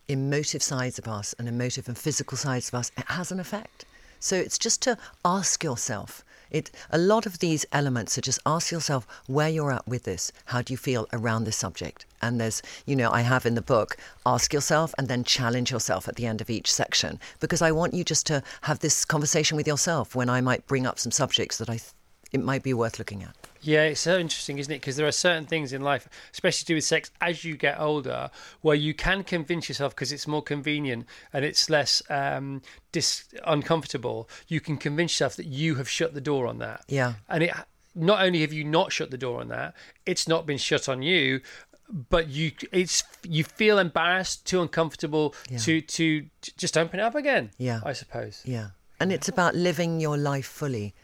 emotive 0.09 0.63
sides 0.63 0.99
of 0.99 1.09
us 1.09 1.35
and 1.39 1.49
emotive 1.49 1.89
and 1.89 1.99
physical 1.99 2.39
sides 2.39 2.69
of 2.69 2.75
us, 2.75 2.93
it 2.97 3.07
has 3.09 3.33
an 3.33 3.41
effect. 3.41 3.85
So 4.21 4.37
it's 4.37 4.59
just 4.59 4.81
to 4.83 4.97
ask 5.25 5.65
yourself. 5.65 6.24
It 6.55 6.71
a 6.93 6.99
lot 6.99 7.27
of 7.27 7.41
these 7.41 7.67
elements 7.73 8.17
are 8.17 8.21
just 8.21 8.39
ask 8.47 8.71
yourself 8.71 9.09
where 9.27 9.49
you're 9.49 9.73
at 9.73 9.89
with 9.89 10.05
this. 10.05 10.31
How 10.45 10.63
do 10.63 10.73
you 10.73 10.77
feel 10.77 11.09
around 11.13 11.43
this 11.43 11.57
subject? 11.57 12.07
And 12.23 12.41
there's, 12.41 12.63
you 12.87 12.95
know, 12.95 13.11
I 13.11 13.23
have 13.23 13.45
in 13.45 13.57
the 13.57 13.61
book, 13.61 13.97
ask 14.25 14.53
yourself 14.53 14.95
and 14.97 15.09
then 15.09 15.25
challenge 15.25 15.73
yourself 15.73 16.07
at 16.07 16.15
the 16.15 16.27
end 16.27 16.41
of 16.41 16.49
each 16.49 16.73
section 16.73 17.19
because 17.41 17.61
I 17.61 17.73
want 17.73 17.93
you 17.93 18.05
just 18.05 18.25
to 18.29 18.41
have 18.63 18.79
this 18.79 19.05
conversation 19.05 19.57
with 19.57 19.67
yourself 19.67 20.15
when 20.15 20.29
I 20.29 20.41
might 20.41 20.69
bring 20.69 20.87
up 20.87 21.01
some 21.01 21.11
subjects 21.11 21.59
that 21.59 21.69
I 21.69 21.79
th- 21.79 21.93
it 22.35 22.43
might 22.43 22.65
be 22.65 22.75
worth 22.75 22.99
looking 22.99 23.23
at. 23.23 23.35
Yeah, 23.63 23.85
it's 23.85 24.01
so 24.01 24.19
interesting, 24.19 24.59
isn't 24.59 24.71
it? 24.71 24.81
Because 24.81 24.97
there 24.97 25.07
are 25.07 25.13
certain 25.13 25.47
things 25.47 25.73
in 25.73 25.81
life, 25.83 26.07
especially 26.33 26.59
to 26.59 26.67
do 26.67 26.75
with 26.75 26.85
sex, 26.85 27.11
as 27.21 27.45
you 27.45 27.57
get 27.57 27.81
older, 27.81 28.29
where 28.61 28.75
you 28.77 28.93
can 28.93 29.23
convince 29.23 29.69
yourself 29.69 29.95
because 29.95 30.13
it's 30.13 30.27
more 30.27 30.43
convenient 30.43 31.07
and 31.33 31.45
it's 31.45 31.71
less 31.71 32.03
um, 32.11 32.61
dis- 32.93 33.25
uncomfortable. 33.47 34.29
You 34.49 34.61
can 34.61 34.77
convince 34.77 35.13
yourself 35.13 35.37
that 35.37 35.47
you 35.47 35.77
have 35.77 35.89
shut 35.89 36.13
the 36.13 36.21
door 36.21 36.47
on 36.47 36.59
that. 36.59 36.83
Yeah. 36.89 37.15
And 37.29 37.45
it 37.45 37.53
not 37.95 38.21
only 38.21 38.41
have 38.41 38.53
you 38.53 38.65
not 38.65 38.93
shut 38.93 39.11
the 39.13 39.17
door 39.17 39.41
on 39.41 39.49
that, 39.49 39.75
it's 40.05 40.27
not 40.29 40.45
been 40.45 40.59
shut 40.59 40.89
on 40.89 41.01
you, 41.03 41.41
but 41.89 42.29
you 42.29 42.51
it's 42.73 43.05
you 43.23 43.45
feel 43.45 43.79
embarrassed, 43.79 44.45
too 44.45 44.61
uncomfortable 44.61 45.35
Yeah. 45.49 45.59
to 45.59 45.81
to 45.81 46.27
to 46.43 46.57
just 46.59 46.77
open 46.77 46.99
it 46.99 47.03
up 47.05 47.15
again. 47.15 47.53
Yeah. 47.57 47.81
I 47.85 47.93
suppose. 47.93 48.43
Yeah. 48.45 48.71
And 49.01 49.13
it's 49.13 49.29
about 49.29 49.55
living 49.55 50.01
your 50.01 50.17
life 50.19 50.47
fully. 50.47 50.95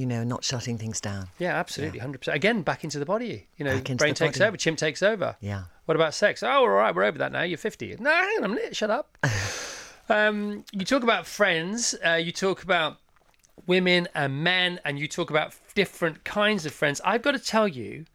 Yeah. 0.00 0.06
You 0.06 0.06
know, 0.06 0.24
not 0.24 0.44
shutting 0.44 0.78
things 0.78 1.00
down. 1.00 1.28
Yeah, 1.38 1.56
absolutely, 1.58 1.98
hundred 1.98 2.18
percent. 2.18 2.36
Again, 2.36 2.62
back 2.62 2.84
into 2.84 2.98
the 2.98 3.04
body. 3.04 3.48
You 3.56 3.64
know, 3.64 3.80
brain 3.80 4.14
takes 4.14 4.38
body. 4.38 4.48
over, 4.48 4.56
chimp 4.56 4.78
takes 4.78 5.02
over. 5.02 5.36
Yeah. 5.40 5.64
What 5.84 5.94
about 5.94 6.14
sex? 6.14 6.42
Oh, 6.42 6.48
all 6.48 6.68
right, 6.68 6.94
we're 6.94 7.04
over 7.04 7.18
that 7.18 7.32
now. 7.32 7.42
You're 7.42 7.58
fifty. 7.58 7.96
No, 7.98 8.10
hang 8.10 8.38
on 8.38 8.44
a 8.44 8.48
minute. 8.48 8.76
Shut 8.76 8.90
up. 8.90 9.18
um, 10.08 10.64
you 10.72 10.84
talk 10.84 11.02
about 11.02 11.26
friends. 11.26 11.94
Uh, 12.04 12.14
you 12.14 12.32
talk 12.32 12.62
about 12.62 12.96
women 13.66 14.08
and 14.14 14.42
men, 14.42 14.80
and 14.84 14.98
you 14.98 15.06
talk 15.06 15.30
about 15.30 15.54
different 15.74 16.24
kinds 16.24 16.64
of 16.66 16.72
friends. 16.72 17.00
I've 17.04 17.22
got 17.22 17.32
to 17.32 17.38
tell 17.38 17.68
you. 17.68 18.06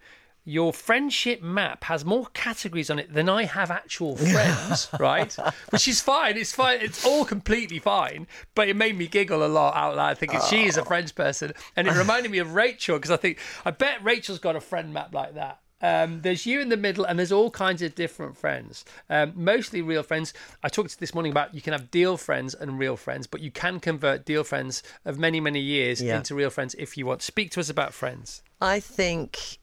Your 0.47 0.71
friendship 0.71 1.41
map 1.41 1.85
has 1.85 2.05
more 2.05 2.27
categories 2.33 2.91
on 2.91 2.99
it 2.99 3.11
than 3.11 3.27
I 3.27 3.45
have 3.45 3.71
actual 3.71 4.15
friends, 4.33 4.87
right? 4.99 5.35
Which 5.71 5.87
is 5.87 6.01
fine. 6.01 6.37
It's 6.37 6.53
fine. 6.53 6.79
It's 6.81 7.03
all 7.03 7.25
completely 7.25 7.79
fine. 7.79 8.27
But 8.53 8.69
it 8.69 8.75
made 8.75 8.95
me 8.95 9.07
giggle 9.07 9.43
a 9.43 9.47
lot 9.49 9.75
out 9.75 9.95
loud 9.95 10.19
thinking 10.19 10.39
she 10.47 10.65
is 10.65 10.77
a 10.77 10.85
friends 10.85 11.11
person. 11.11 11.53
And 11.75 11.87
it 11.87 11.93
reminded 11.97 12.31
me 12.31 12.37
of 12.37 12.53
Rachel 12.53 12.97
because 12.97 13.09
I 13.11 13.17
think, 13.17 13.39
I 13.65 13.71
bet 13.71 14.03
Rachel's 14.03 14.37
got 14.39 14.55
a 14.55 14.61
friend 14.61 14.93
map 14.93 15.13
like 15.15 15.33
that. 15.33 15.59
Um, 15.81 16.21
there's 16.21 16.45
you 16.45 16.61
in 16.61 16.69
the 16.69 16.77
middle, 16.77 17.03
and 17.05 17.19
there's 17.19 17.33
all 17.33 17.51
kinds 17.51 17.81
of 17.81 17.95
different 17.95 18.37
friends. 18.37 18.85
Um, 19.09 19.33
mostly 19.35 19.81
real 19.81 20.03
friends. 20.03 20.33
I 20.63 20.69
talked 20.69 20.99
this 20.99 21.13
morning 21.13 21.31
about 21.31 21.53
you 21.53 21.61
can 21.61 21.73
have 21.73 21.91
deal 21.91 22.17
friends 22.17 22.55
and 22.55 22.79
real 22.79 22.95
friends, 22.95 23.27
but 23.27 23.41
you 23.41 23.51
can 23.51 23.79
convert 23.79 24.25
deal 24.25 24.43
friends 24.43 24.83
of 25.03 25.19
many, 25.19 25.39
many 25.39 25.59
years 25.59 26.01
Yeah. 26.01 26.17
into 26.17 26.33
real 26.33 26.49
friends 26.49 26.75
if 26.79 26.97
you 26.97 27.05
want. 27.05 27.21
Speak 27.21 27.51
to 27.51 27.59
us 27.59 27.69
about 27.69 27.93
friends. 27.93 28.41
I 28.61 28.79
think 28.79 29.59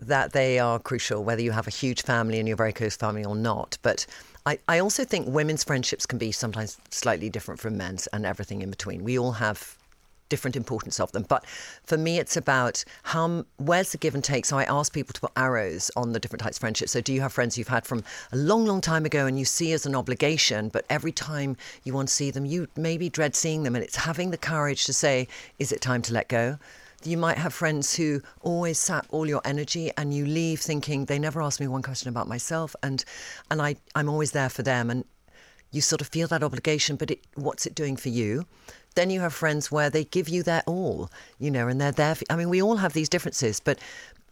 that 0.00 0.32
they 0.32 0.58
are 0.58 0.78
crucial, 0.78 1.24
whether 1.24 1.42
you 1.42 1.52
have 1.52 1.66
a 1.66 1.70
huge 1.70 2.02
family 2.02 2.38
and 2.38 2.46
you're 2.46 2.56
very 2.56 2.72
close 2.72 2.96
family 2.96 3.24
or 3.24 3.36
not. 3.36 3.78
But 3.82 4.06
I, 4.44 4.58
I 4.68 4.78
also 4.78 5.04
think 5.04 5.26
women's 5.26 5.64
friendships 5.64 6.06
can 6.06 6.18
be 6.18 6.32
sometimes 6.32 6.78
slightly 6.90 7.30
different 7.30 7.60
from 7.60 7.76
men's 7.76 8.06
and 8.08 8.24
everything 8.24 8.62
in 8.62 8.70
between. 8.70 9.04
We 9.04 9.18
all 9.18 9.32
have 9.32 9.76
different 10.28 10.56
importance 10.56 11.00
of 11.00 11.12
them. 11.12 11.24
But 11.28 11.44
for 11.84 11.96
me, 11.96 12.18
it's 12.18 12.36
about 12.36 12.84
how 13.04 13.44
where's 13.58 13.92
the 13.92 13.98
give 13.98 14.14
and 14.14 14.24
take. 14.24 14.44
So 14.44 14.58
I 14.58 14.64
ask 14.64 14.92
people 14.92 15.12
to 15.14 15.20
put 15.20 15.32
arrows 15.36 15.90
on 15.96 16.12
the 16.12 16.20
different 16.20 16.42
types 16.42 16.56
of 16.56 16.60
friendships. 16.60 16.92
So 16.92 17.00
do 17.00 17.12
you 17.12 17.20
have 17.20 17.32
friends 17.32 17.56
you've 17.56 17.68
had 17.68 17.86
from 17.86 18.02
a 18.32 18.36
long, 18.36 18.66
long 18.66 18.80
time 18.80 19.04
ago 19.04 19.26
and 19.26 19.38
you 19.38 19.44
see 19.44 19.72
as 19.72 19.86
an 19.86 19.94
obligation, 19.94 20.68
but 20.68 20.84
every 20.90 21.12
time 21.12 21.56
you 21.84 21.94
want 21.94 22.08
to 22.08 22.14
see 22.14 22.30
them, 22.30 22.44
you 22.44 22.68
maybe 22.76 23.08
dread 23.08 23.34
seeing 23.34 23.62
them, 23.62 23.74
and 23.74 23.84
it's 23.84 23.96
having 23.96 24.30
the 24.30 24.38
courage 24.38 24.84
to 24.86 24.92
say, 24.92 25.28
is 25.58 25.72
it 25.72 25.80
time 25.80 26.02
to 26.02 26.12
let 26.12 26.28
go? 26.28 26.58
You 27.06 27.16
might 27.16 27.38
have 27.38 27.54
friends 27.54 27.94
who 27.94 28.20
always 28.40 28.78
sap 28.78 29.06
all 29.10 29.28
your 29.28 29.40
energy, 29.44 29.92
and 29.96 30.12
you 30.12 30.26
leave 30.26 30.60
thinking 30.60 31.04
they 31.04 31.20
never 31.20 31.40
asked 31.40 31.60
me 31.60 31.68
one 31.68 31.82
question 31.82 32.08
about 32.08 32.26
myself, 32.26 32.74
and 32.82 33.04
and 33.48 33.62
I 33.62 33.76
I'm 33.94 34.08
always 34.08 34.32
there 34.32 34.48
for 34.48 34.64
them, 34.64 34.90
and 34.90 35.04
you 35.70 35.80
sort 35.80 36.00
of 36.00 36.08
feel 36.08 36.26
that 36.28 36.42
obligation, 36.42 36.96
but 36.96 37.12
it, 37.12 37.20
what's 37.34 37.64
it 37.64 37.74
doing 37.76 37.96
for 37.96 38.08
you? 38.08 38.46
Then 38.96 39.10
you 39.10 39.20
have 39.20 39.32
friends 39.34 39.70
where 39.70 39.88
they 39.88 40.04
give 40.04 40.28
you 40.28 40.42
their 40.42 40.62
all, 40.66 41.10
you 41.38 41.50
know, 41.50 41.68
and 41.68 41.80
they're 41.80 41.92
there. 41.92 42.14
For, 42.16 42.24
I 42.28 42.36
mean, 42.36 42.48
we 42.48 42.62
all 42.62 42.76
have 42.76 42.92
these 42.92 43.08
differences, 43.08 43.60
but 43.60 43.78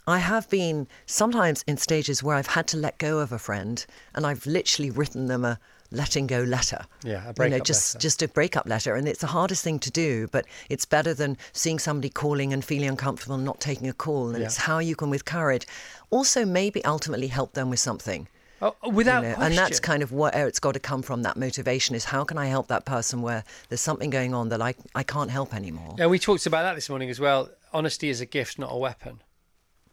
I 0.07 0.19
have 0.19 0.51
been 0.51 0.89
sometimes 1.07 1.65
in 1.67 1.77
stages 1.77 2.23
where 2.23 2.37
I've 2.37 2.49
had 2.49 2.67
to 2.69 2.77
let 2.77 2.99
go 2.99 3.21
of 3.21 3.31
a 3.31 3.39
friend, 3.39 3.85
and 4.15 4.27
I've 4.27 4.47
literally 4.47 4.91
written 4.91 5.27
them 5.27 5.45
a 5.45 5.61
letting 5.95 6.27
go 6.27 6.41
letter. 6.43 6.85
Yeah, 7.03 7.13
a 7.13 7.21
you 7.21 7.27
know, 7.27 7.33
breakup 7.33 7.67
just 7.67 7.95
letter. 7.95 8.03
just 8.03 8.23
a 8.23 8.29
breakup 8.29 8.67
letter, 8.67 8.95
and 8.95 9.07
it's 9.09 9.21
the 9.21 9.29
hardest 9.29 9.63
thing 9.65 9.79
to 9.81 9.91
do, 9.91 10.29
but 10.33 10.45
it's 10.69 10.85
better 10.85 11.15
than 11.15 11.37
seeing 11.53 11.79
somebody 11.79 12.09
calling 12.11 12.53
and 12.53 12.65
feeling 12.65 12.89
uncomfortable 12.89 13.35
and 13.37 13.45
not 13.45 13.61
taking 13.61 13.89
a 13.89 13.93
call. 13.93 14.29
And 14.31 14.39
Yeah. 14.41 14.47
it's 14.47 14.57
how 14.59 14.79
you 14.79 14.97
can, 14.97 15.11
with 15.11 15.25
courage, 15.25 15.67
also 16.11 16.45
maybe 16.45 16.85
ultimately 16.85 17.29
help 17.29 17.53
them 17.55 17.71
with 17.71 17.81
something. 17.81 18.29
Oh, 18.63 18.75
oh 18.83 18.89
without 18.91 19.23
You 19.25 19.31
know, 19.31 19.35
question. 19.35 19.53
and 19.53 19.59
that's 19.59 19.81
kind 19.81 20.03
of 20.03 20.13
where 20.13 20.47
it's 20.47 20.61
got 20.61 20.73
to 20.73 20.81
come 20.81 21.03
from. 21.03 21.23
That 21.23 21.37
motivation 21.37 21.95
is 21.97 22.07
how 22.07 22.25
can 22.25 22.39
I 22.39 22.47
help 22.47 22.69
that 22.69 22.85
person 22.85 23.21
where 23.21 23.45
there's 23.69 23.81
something 23.81 24.11
going 24.11 24.33
on 24.33 24.49
that 24.51 24.63
I 24.63 24.75
I 24.95 25.03
can't 25.03 25.31
help 25.31 25.53
anymore. 25.55 25.97
Yeah, 25.99 26.07
we 26.07 26.19
talked 26.19 26.47
about 26.47 26.63
that 26.63 26.75
this 26.75 26.89
morning 26.89 27.11
as 27.11 27.19
well. 27.21 27.51
Honesty 27.73 28.09
is 28.09 28.21
a 28.21 28.27
gift, 28.27 28.59
not 28.59 28.71
a 28.73 28.77
weapon. 28.77 29.21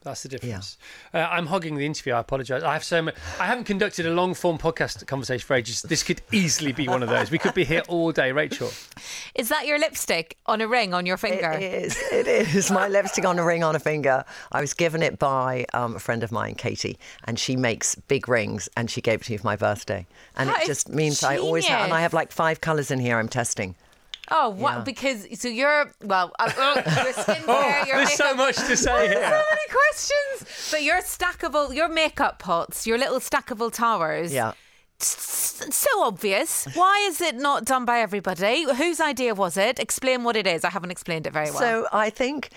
That's 0.04 0.24
the 0.24 0.30
difference. 0.30 0.80
Uh, 1.14 1.20
I'm 1.20 1.46
hogging 1.46 1.76
the 1.76 1.86
interview. 1.86 2.14
I 2.14 2.20
apologise. 2.22 2.64
I 2.64 2.74
have 2.74 2.84
so 2.84 3.04
much. 3.04 3.16
I 3.40 3.46
haven't 3.46 3.66
conducted 3.66 4.08
a 4.08 4.12
long 4.12 4.34
form 4.34 4.58
podcast 4.58 5.06
conversation 5.06 5.46
for 5.46 5.54
ages. 5.54 5.84
This 5.84 6.02
could 6.02 6.22
easily 6.32 6.72
be 6.72 6.88
one 6.88 7.04
of 7.04 7.10
those. 7.10 7.30
We 7.30 7.38
could 7.38 7.54
be 7.54 7.64
here 7.66 7.84
all 7.88 8.12
day, 8.12 8.32
Rachel. 8.32 8.72
Is 9.36 9.50
that 9.50 9.68
your 9.68 9.78
lipstick 9.78 10.38
on 10.48 10.60
a 10.60 10.68
ring 10.68 10.96
on 10.96 11.06
your 11.06 11.18
finger? 11.18 11.52
It 11.52 11.62
is. 11.62 11.98
It 12.12 12.28
is. 12.28 12.72
My 12.72 12.88
lipstick 12.88 13.26
on 13.26 13.38
a 13.38 13.46
ring 13.46 13.64
on 13.64 13.76
a 13.76 13.80
finger. 13.80 14.26
I 14.52 14.62
was 14.62 14.74
given 14.74 15.04
it 15.04 15.20
by 15.20 15.66
um, 15.76 15.96
a 15.96 16.00
friend 16.00 16.24
of 16.24 16.32
mine, 16.32 16.56
Katie, 16.56 16.98
and 17.26 17.38
she 17.38 17.56
makes 17.56 17.94
big 17.94 18.28
rings, 18.28 18.70
and 18.76 18.90
she 18.90 19.02
gave 19.02 19.22
it 19.22 19.26
to 19.26 19.34
me 19.34 19.38
for 19.38 19.46
my 19.46 19.56
birthday. 19.56 20.08
And 20.36 20.50
That 20.50 20.58
it 20.58 20.62
is 20.64 20.68
just 20.68 20.90
means 20.90 21.24
I 21.24 21.38
always 21.38 21.68
have, 21.68 21.86
and. 21.86 21.94
I 21.94 22.02
have 22.02 22.14
like 22.14 22.32
five 22.32 22.60
colours 22.60 22.90
in 22.90 22.98
here. 23.00 23.20
I'm 23.20 23.30
testing. 23.30 23.76
Oh, 24.30 24.50
what? 24.50 24.78
Yeah. 24.78 24.84
Because 24.84 25.40
so 25.40 25.48
you're 25.48 25.92
well, 26.04 26.32
uh, 26.40 26.52
uh, 26.58 26.74
your 27.04 27.14
skincare, 27.14 27.88
your 27.88 27.98
There's 27.98 28.14
so 28.14 28.34
much 28.36 28.56
to 28.56 28.78
say 28.78 29.14
so 29.14 29.20
many 29.20 29.68
questions. 29.70 30.70
But 30.72 30.84
your 30.84 31.02
stackable, 31.02 31.74
your 31.74 31.90
makeup 31.90 32.40
pots, 32.40 32.86
your 32.86 32.98
little 32.98 33.20
stackable 33.20 33.72
towers. 33.74 34.34
Yeah. 34.34 34.54
so 35.00 36.04
obvious. 36.04 36.66
Why 36.76 37.06
is 37.08 37.20
it 37.22 37.36
not 37.36 37.66
done 37.66 37.86
by 37.86 38.00
everybody? 38.00 38.72
Whose 38.74 39.00
idea 39.00 39.34
was 39.34 39.58
it? 39.58 39.80
Explain 39.80 40.24
what 40.24 40.36
it 40.36 40.46
is. 40.46 40.64
I 40.64 40.70
haven't 40.70 40.92
explained 40.92 41.26
it 41.28 41.34
very 41.34 41.50
well. 41.50 41.60
So 41.60 41.88
I 41.92 42.10
think 42.12 42.52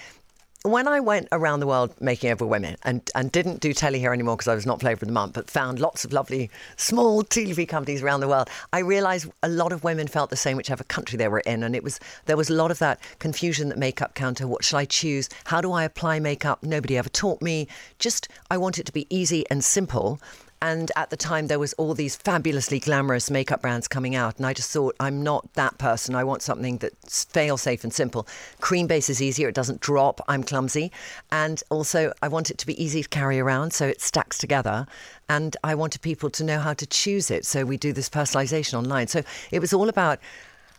when 0.65 0.89
I 0.89 0.99
went 0.99 1.29
around 1.31 1.61
the 1.61 1.67
world 1.67 1.95
making 2.01 2.31
over 2.31 2.47
women 2.47 2.77
and, 2.85 3.11
and 3.15 3.31
didn't 3.31 3.61
do 3.61 3.75
telly 3.75 3.99
here 3.99 4.15
anymore 4.15 4.37
because 4.37 4.49
I 4.49 4.55
was 4.55 4.65
not 4.65 4.81
flavour 4.81 5.05
of 5.05 5.09
the 5.09 5.12
month, 5.12 5.35
but 5.35 5.51
found 5.51 5.79
lots 5.79 6.07
of 6.07 6.12
lovely 6.12 6.51
small 6.79 7.23
TV 7.23 7.69
companies 7.69 8.03
around 8.03 8.21
the 8.21 8.29
world, 8.29 8.49
I 8.73 8.79
realised 8.79 9.31
a 9.43 9.49
lot 9.49 9.73
of 9.73 9.85
women 9.85 10.09
felt 10.09 10.31
the 10.31 10.37
same 10.37 10.57
whichever 10.57 10.83
country 10.83 11.19
they 11.19 11.29
were 11.29 11.41
in, 11.41 11.62
and 11.62 11.77
it 11.77 11.85
was 11.85 12.01
there 12.25 12.39
was 12.39 12.49
a 12.49 12.55
lot 12.55 12.71
of 12.71 12.79
that 12.79 12.99
confusion 13.19 13.69
that 13.69 13.79
makeup 13.79 14.15
counter. 14.15 14.47
What 14.47 14.65
should 14.65 14.79
I 14.79 14.87
choose? 14.87 15.29
How 15.45 15.61
do 15.61 15.71
I 15.71 15.85
apply 15.85 16.19
makeup? 16.19 16.62
Nobody 16.62 16.97
ever 16.97 17.11
taught 17.11 17.43
me. 17.43 17.69
Just 17.99 18.29
I 18.51 18.57
want 18.57 18.79
it 18.79 18.87
to 18.87 18.93
be 18.93 19.07
easy 19.15 19.45
and 19.51 19.62
simple. 19.62 20.19
And 20.65 20.91
at 20.97 21.11
the 21.11 21.17
time, 21.19 21.49
there 21.49 21.59
was 21.59 21.75
all 21.75 21.93
these 21.93 22.17
fabulously 22.17 22.81
glamorous 22.81 23.31
makeup 23.31 23.61
brands 23.61 23.87
coming 23.87 24.15
out, 24.15 24.39
and 24.39 24.47
I 24.47 24.55
just 24.55 24.71
thought, 24.71 24.97
I'm 24.99 25.23
not 25.23 25.53
that 25.53 25.77
person. 25.77 26.15
I 26.15 26.25
want 26.25 26.41
something 26.41 26.79
that's 26.79 27.25
fail 27.25 27.59
safe 27.59 27.85
and 27.85 27.93
simple. 27.93 28.27
Cream 28.62 28.87
base 28.87 29.11
is 29.11 29.21
easier; 29.21 29.51
it 29.51 29.55
doesn't 29.55 29.83
drop. 29.83 30.23
I'm 30.27 30.43
clumsy, 30.43 30.91
and 31.31 31.62
also 31.69 32.15
I 32.23 32.29
want 32.29 32.51
it 32.51 32.57
to 32.57 32.67
be 32.67 32.83
easy 32.83 33.03
to 33.03 33.09
carry 33.11 33.39
around, 33.39 33.75
so 33.75 33.87
it 33.87 34.01
stacks 34.01 34.39
together. 34.39 34.87
And 35.29 35.55
I 35.62 35.75
wanted 35.75 36.01
people 36.01 36.31
to 36.31 36.43
know 36.43 36.61
how 36.61 36.73
to 36.73 36.87
choose 36.87 37.31
it, 37.31 37.45
so 37.45 37.67
we 37.67 37.77
do 37.77 37.93
this 37.93 38.09
personalization 38.09 38.73
online. 38.73 39.09
So 39.09 39.23
it 39.51 39.59
was 39.59 39.75
all 39.75 39.91
about. 39.91 40.19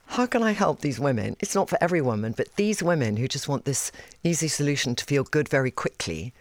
How 0.07 0.25
can 0.25 0.41
I 0.41 0.53
help 0.53 0.81
these 0.81 0.99
women? 0.99 1.35
It's 1.39 1.53
not 1.53 1.69
for 1.69 1.77
every 1.79 2.01
woman, 2.01 2.33
but 2.35 2.55
these 2.55 2.81
women 2.81 3.17
who 3.17 3.27
just 3.27 3.47
want 3.47 3.65
this 3.65 3.91
easy 4.23 4.47
solution 4.47 4.95
to 4.95 5.05
feel 5.05 5.23
good 5.23 5.47
very 5.47 5.71
quickly. 5.71 6.33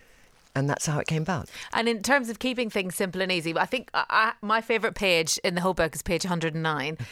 And 0.55 0.71
that's 0.71 0.87
how 0.87 0.99
it 0.99 1.07
came 1.07 1.23
about. 1.23 1.51
And 1.73 1.89
in 1.89 2.03
terms 2.03 2.29
of 2.29 2.39
keeping 2.39 2.71
things 2.71 2.95
simple 2.95 3.21
and 3.21 3.33
easy, 3.33 3.57
I 3.57 3.67
think 3.67 3.91
I, 3.93 4.05
I, 4.09 4.33
my 4.41 4.61
favourite 4.61 4.95
page 4.95 5.39
in 5.43 5.55
the 5.55 5.61
whole 5.61 5.75
book 5.75 5.95
is 5.95 6.03
page 6.03 6.25
109. 6.25 6.99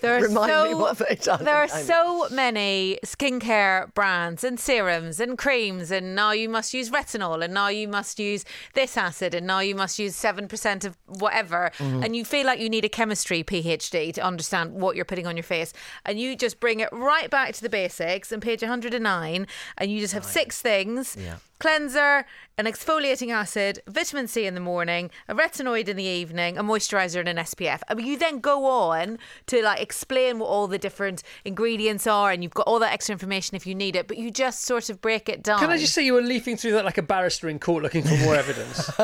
There 0.00 0.16
are 0.16 0.22
Remind 0.22 0.50
so, 0.50 0.64
me 0.64 0.74
what 0.74 0.98
page 0.98 1.24
There 1.24 1.56
are 1.56 1.68
so 1.68 2.28
many 2.30 2.98
skincare 3.04 3.92
brands 3.94 4.44
and 4.44 4.58
serums 4.58 5.18
and 5.18 5.36
creams, 5.36 5.90
and 5.90 6.14
now 6.14 6.32
you 6.32 6.48
must 6.48 6.72
use 6.72 6.90
retinol, 6.90 7.42
and 7.42 7.52
now 7.52 7.68
you 7.68 7.88
must 7.88 8.18
use 8.18 8.44
this 8.74 8.96
acid, 8.96 9.34
and 9.34 9.46
now 9.46 9.60
you 9.60 9.74
must 9.74 9.98
use 9.98 10.14
7% 10.14 10.84
of 10.84 10.96
whatever. 11.06 11.72
Mm-hmm. 11.78 12.02
And 12.04 12.16
you 12.16 12.24
feel 12.24 12.46
like 12.46 12.60
you 12.60 12.68
need 12.68 12.84
a 12.84 12.88
chemistry 12.88 13.42
PhD 13.42 14.12
to 14.14 14.20
understand 14.20 14.74
what 14.74 14.94
you're 14.94 15.04
putting 15.04 15.26
on 15.26 15.36
your 15.36 15.44
face. 15.44 15.72
And 16.04 16.20
you 16.20 16.36
just 16.36 16.60
bring 16.60 16.80
it 16.80 16.88
right 16.92 17.30
back 17.30 17.54
to 17.54 17.62
the 17.62 17.68
basics 17.68 18.32
on 18.32 18.40
page 18.40 18.62
109, 18.62 19.46
and 19.78 19.90
you 19.90 20.00
just 20.00 20.14
have 20.14 20.24
six 20.24 20.62
things 20.62 21.16
cleanser, 21.58 22.24
an 22.56 22.64
exfoliating 22.66 23.30
acid, 23.30 23.80
vitamin 23.86 24.26
C 24.26 24.46
in 24.46 24.54
the 24.54 24.60
morning, 24.60 25.10
a 25.28 25.34
retinoid 25.34 25.88
in 25.88 25.96
the 25.96 26.04
evening, 26.04 26.58
a 26.58 26.64
moisturizer, 26.64 27.20
and 27.20 27.28
an 27.28 27.36
SPF. 27.36 27.80
I 27.88 27.94
mean, 27.94 28.06
you 28.06 28.18
then 28.18 28.40
go 28.40 28.66
on 28.66 29.18
to 29.46 29.62
like 29.62 29.80
explain 29.80 30.38
what 30.38 30.46
all 30.46 30.66
the 30.66 30.78
different 30.78 31.22
ingredients 31.44 32.06
are, 32.06 32.30
and 32.30 32.42
you've 32.42 32.54
got 32.54 32.66
all 32.66 32.78
that 32.80 32.92
extra 32.92 33.12
information 33.12 33.56
if 33.56 33.66
you 33.66 33.74
need 33.74 33.96
it. 33.96 34.08
But 34.08 34.18
you 34.18 34.30
just 34.30 34.64
sort 34.64 34.90
of 34.90 35.00
break 35.00 35.28
it 35.28 35.42
down. 35.42 35.60
Can 35.60 35.70
I 35.70 35.78
just 35.78 35.94
say 35.94 36.04
you 36.04 36.14
were 36.14 36.22
leafing 36.22 36.56
through 36.56 36.72
that 36.72 36.84
like 36.84 36.98
a 36.98 37.02
barrister 37.02 37.48
in 37.48 37.58
court 37.58 37.82
looking 37.82 38.02
for 38.02 38.16
more 38.18 38.34
evidence? 38.34 38.90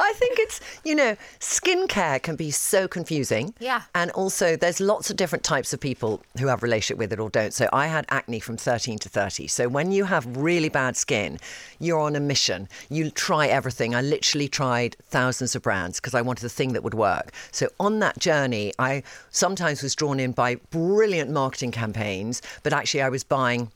I 0.00 0.12
think 0.14 0.38
it's, 0.38 0.60
you 0.84 0.94
know, 0.94 1.16
skincare 1.40 2.22
can 2.22 2.36
be 2.36 2.50
so 2.50 2.88
confusing. 2.88 3.54
Yeah. 3.58 3.82
And 3.94 4.10
also, 4.12 4.56
there's 4.56 4.80
lots 4.80 5.10
of 5.10 5.16
different 5.16 5.44
types 5.44 5.72
of 5.72 5.80
people 5.80 6.22
who 6.38 6.46
have 6.46 6.62
relationship 6.62 6.98
with 6.98 7.12
it 7.12 7.20
or 7.20 7.30
don't. 7.30 7.52
So 7.52 7.68
I 7.72 7.88
had 7.88 8.06
acne 8.08 8.40
from 8.40 8.56
13 8.56 8.98
to 9.00 9.08
30. 9.08 9.48
So 9.48 9.68
when 9.68 9.92
you 9.92 10.04
have 10.08 10.26
really 10.36 10.68
bad 10.68 10.96
skin, 10.96 11.38
you're 11.78 12.00
on 12.00 12.16
a 12.16 12.20
mission. 12.20 12.68
You 12.90 13.10
try 13.10 13.46
everything. 13.46 13.94
I 13.94 14.02
literally 14.02 14.48
tried 14.48 14.96
thousands 15.08 15.54
of 15.54 15.62
brands 15.62 16.00
because 16.00 16.14
I 16.14 16.22
wanted 16.22 16.42
the 16.42 16.48
thing 16.48 16.72
that 16.72 16.82
would 16.82 16.94
work. 16.94 17.32
So 17.52 17.68
on 17.78 18.00
that 18.00 18.18
journey, 18.18 18.72
I 18.78 19.02
sometimes 19.30 19.82
was 19.82 19.94
drawn 19.94 20.20
in 20.20 20.32
by 20.32 20.56
brilliant 20.70 21.30
marketing 21.30 21.72
campaigns, 21.72 22.42
but 22.62 22.72
actually 22.72 23.02
I 23.02 23.08
was 23.08 23.24
buying, 23.24 23.70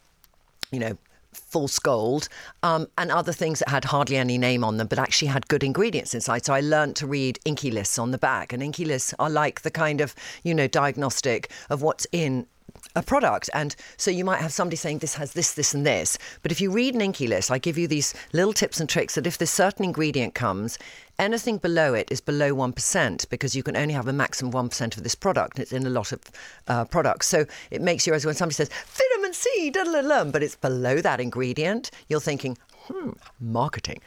you 0.70 0.80
know, 0.80 0.98
false 1.32 1.78
gold 1.78 2.28
um, 2.62 2.86
and 2.98 3.10
other 3.10 3.32
things 3.32 3.58
that 3.58 3.68
had 3.68 3.84
hardly 3.84 4.16
any 4.16 4.36
name 4.36 4.62
on 4.62 4.76
them 4.76 4.86
but 4.86 4.98
actually 4.98 5.28
had 5.28 5.48
good 5.48 5.64
ingredients 5.64 6.14
inside 6.14 6.44
so 6.44 6.52
i 6.52 6.60
learned 6.60 6.94
to 6.94 7.06
read 7.06 7.38
INCI 7.46 7.72
lists 7.72 7.98
on 7.98 8.10
the 8.10 8.18
back 8.18 8.52
and 8.52 8.62
INCI 8.62 8.86
lists 8.86 9.14
are 9.18 9.30
like 9.30 9.62
the 9.62 9.70
kind 9.70 10.00
of 10.00 10.14
you 10.44 10.54
know 10.54 10.66
diagnostic 10.66 11.50
of 11.70 11.80
what's 11.80 12.06
in 12.12 12.46
a 12.94 13.02
product. 13.02 13.48
And 13.54 13.74
so 13.96 14.10
you 14.10 14.24
might 14.24 14.40
have 14.40 14.52
somebody 14.52 14.76
saying 14.76 14.98
this 14.98 15.14
has 15.14 15.32
this, 15.32 15.54
this, 15.54 15.74
and 15.74 15.86
this. 15.86 16.18
But 16.42 16.52
if 16.52 16.60
you 16.60 16.70
read 16.70 16.94
an 16.94 17.00
INCI 17.00 17.28
list, 17.28 17.50
I 17.50 17.58
give 17.58 17.78
you 17.78 17.86
these 17.86 18.14
little 18.32 18.52
tips 18.52 18.80
and 18.80 18.88
tricks 18.88 19.14
that 19.14 19.26
if 19.26 19.38
this 19.38 19.50
certain 19.50 19.84
ingredient 19.84 20.34
comes, 20.34 20.78
anything 21.18 21.58
below 21.58 21.94
it 21.94 22.10
is 22.10 22.20
below 22.20 22.54
1% 22.54 23.28
because 23.28 23.54
you 23.54 23.62
can 23.62 23.76
only 23.76 23.94
have 23.94 24.08
a 24.08 24.12
maximum 24.12 24.52
1% 24.52 24.96
of 24.96 25.02
this 25.02 25.14
product. 25.14 25.56
And 25.56 25.62
it's 25.62 25.72
in 25.72 25.86
a 25.86 25.90
lot 25.90 26.12
of 26.12 26.20
uh, 26.68 26.84
products. 26.84 27.26
So 27.26 27.46
it 27.70 27.80
makes 27.80 28.06
you, 28.06 28.14
as 28.14 28.26
when 28.26 28.34
somebody 28.34 28.54
says, 28.54 28.70
vitamin 28.86 29.32
C, 29.32 29.70
but 29.72 30.42
it's 30.42 30.56
below 30.56 31.00
that 31.00 31.20
ingredient, 31.20 31.90
you're 32.08 32.20
thinking, 32.20 32.58
hmm, 32.88 33.10
marketing. 33.40 34.00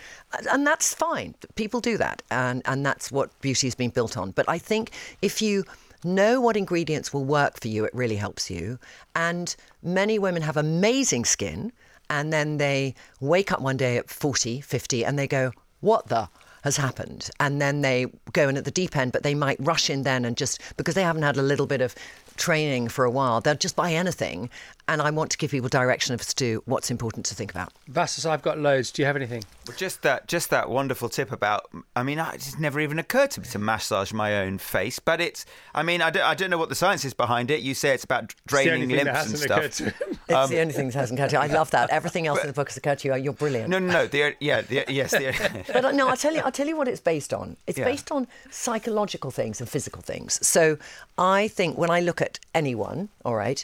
And 0.52 0.66
that's 0.66 0.94
fine. 0.94 1.36
People 1.56 1.80
do 1.80 1.98
that. 1.98 2.22
And, 2.32 2.62
and 2.66 2.86
that's 2.86 3.12
what 3.12 3.40
beauty 3.42 3.68
has 3.68 3.76
been 3.76 3.90
built 3.90 4.18
on. 4.18 4.32
But 4.32 4.48
I 4.48 4.58
think 4.58 4.92
if 5.22 5.42
you 5.42 5.64
know 6.06 6.40
what 6.40 6.56
ingredients 6.56 7.14
will 7.14 7.26
work 7.26 7.60
for 7.60 7.68
you, 7.68 7.84
it 7.86 7.94
really 7.94 8.16
helps 8.16 8.50
you. 8.50 8.80
And 9.16 9.56
many 9.84 10.20
women 10.20 10.42
have 10.44 10.58
amazing 10.58 11.26
skin, 11.26 11.72
and 12.10 12.32
then 12.32 12.58
they 12.58 12.96
wake 13.20 13.52
up 13.52 13.62
one 13.62 13.78
day 13.78 13.98
at 13.98 14.10
40, 14.10 14.62
50, 14.62 15.06
and 15.06 15.18
they 15.18 15.28
go, 15.28 15.52
What 15.82 16.08
the? 16.08 16.30
Has 16.64 16.78
happened, 16.78 17.30
and 17.40 17.62
then 17.62 17.82
they 17.82 18.08
go 18.34 18.50
in 18.50 18.58
at 18.58 18.66
the 18.66 18.72
deep 18.72 18.98
end, 18.98 19.12
but 19.12 19.22
they 19.22 19.36
might 19.36 19.58
rush 19.60 19.88
in 19.88 20.02
then 20.02 20.26
and 20.26 20.36
just 20.36 20.60
because 20.78 20.96
they 20.96 21.04
haven't 21.04 21.22
had 21.22 21.38
a 21.38 21.44
little 21.44 21.68
bit 21.68 21.80
of 21.80 21.94
training 22.38 22.88
for 22.90 23.06
a 23.06 23.10
while, 23.12 23.42
they'll 23.42 23.56
just 23.56 23.76
buy 23.76 23.94
anything. 23.94 24.50
And 24.88 25.02
I 25.02 25.10
want 25.10 25.32
to 25.32 25.38
give 25.40 25.50
people 25.50 25.68
direction 25.68 26.14
as 26.14 26.32
to 26.36 26.62
what's 26.66 26.92
important 26.92 27.26
to 27.26 27.34
think 27.34 27.50
about. 27.50 27.74
Vassos, 27.88 28.24
I've 28.24 28.44
got 28.44 28.60
loads. 28.60 28.92
Do 28.92 29.02
you 29.02 29.08
have 29.08 29.16
anything? 29.16 29.44
Well, 29.68 29.76
just 29.76 30.04
that, 30.04 30.28
just 30.28 30.52
that 30.52 30.70
wonderful 30.70 31.10
tip 31.10 31.32
about. 31.32 31.64
I 31.96 32.04
mean, 32.04 32.20
I- 32.20 32.34
it's 32.34 32.60
never 32.60 32.80
even 32.80 33.00
occurred 33.00 33.32
to 33.32 33.42
me 33.42 33.48
to 33.48 33.58
massage 33.58 34.14
my 34.14 34.42
own 34.42 34.60
face, 34.60 35.00
but 35.00 35.20
it's. 35.20 35.44
I 35.74 35.82
mean, 35.82 36.04
I 36.04 36.12
don't, 36.12 36.22
I 36.24 36.36
don't 36.36 36.52
know 36.52 36.60
what 36.60 36.70
the 36.70 36.76
science 36.76 37.04
is 37.04 37.16
behind 37.16 37.50
it. 37.50 37.62
You 37.62 37.74
say 37.74 37.96
it's 37.96 38.04
about 38.04 38.26
It's 38.26 38.34
the 38.54 38.58
only 38.72 38.86
draining 38.86 38.90
thing 38.96 39.06
that 39.06 39.14
lymphs 39.16 39.30
and 39.32 39.40
stuff. 39.40 39.58
occurred 39.58 39.72
to 39.72 39.84
him. 39.86 40.20
It's 40.30 40.50
the 40.50 40.60
only 40.60 40.74
thing 40.74 40.88
that 40.90 40.94
hasn't 41.00 41.20
occurred 41.20 41.30
to 41.32 41.36
you. 41.38 41.42
I 41.42 41.48
love 41.48 41.72
that. 41.72 41.90
Everything 41.90 42.28
else 42.28 42.42
in 42.42 42.48
the 42.48 42.54
book 42.54 42.70
has 42.70 42.78
occurred 42.78 43.00
to 43.00 43.08
you. 43.08 43.16
You're 43.16 43.34
brilliant. 43.34 43.70
No, 43.70 43.80
no, 43.80 43.92
no. 43.92 44.06
The, 44.08 44.36
yeah, 44.40 44.62
the, 44.62 44.86
yes. 44.88 45.12
The, 45.12 45.64
but 45.74 45.84
uh, 45.86 45.92
no, 45.94 46.10
I'll 46.10 46.16
tell 46.18 46.36
you. 46.36 46.42
I'll 46.42 46.52
tell 46.52 46.68
you 46.68 46.78
what 46.78 46.88
it's 46.88 47.02
based 47.02 47.34
on. 47.34 47.58
It's 47.66 47.80
Yeah. 47.80 47.86
based 47.86 48.12
on 48.12 48.28
psychological 48.52 49.32
things 49.32 49.60
and 49.62 49.68
physical 49.68 50.04
things. 50.04 50.46
So 50.46 50.78
I 51.18 51.48
think 51.48 51.76
when 51.78 51.90
I 51.90 52.02
look 52.02 52.22
at 52.22 52.25
anyone, 52.54 53.10
all 53.24 53.36
right, 53.36 53.64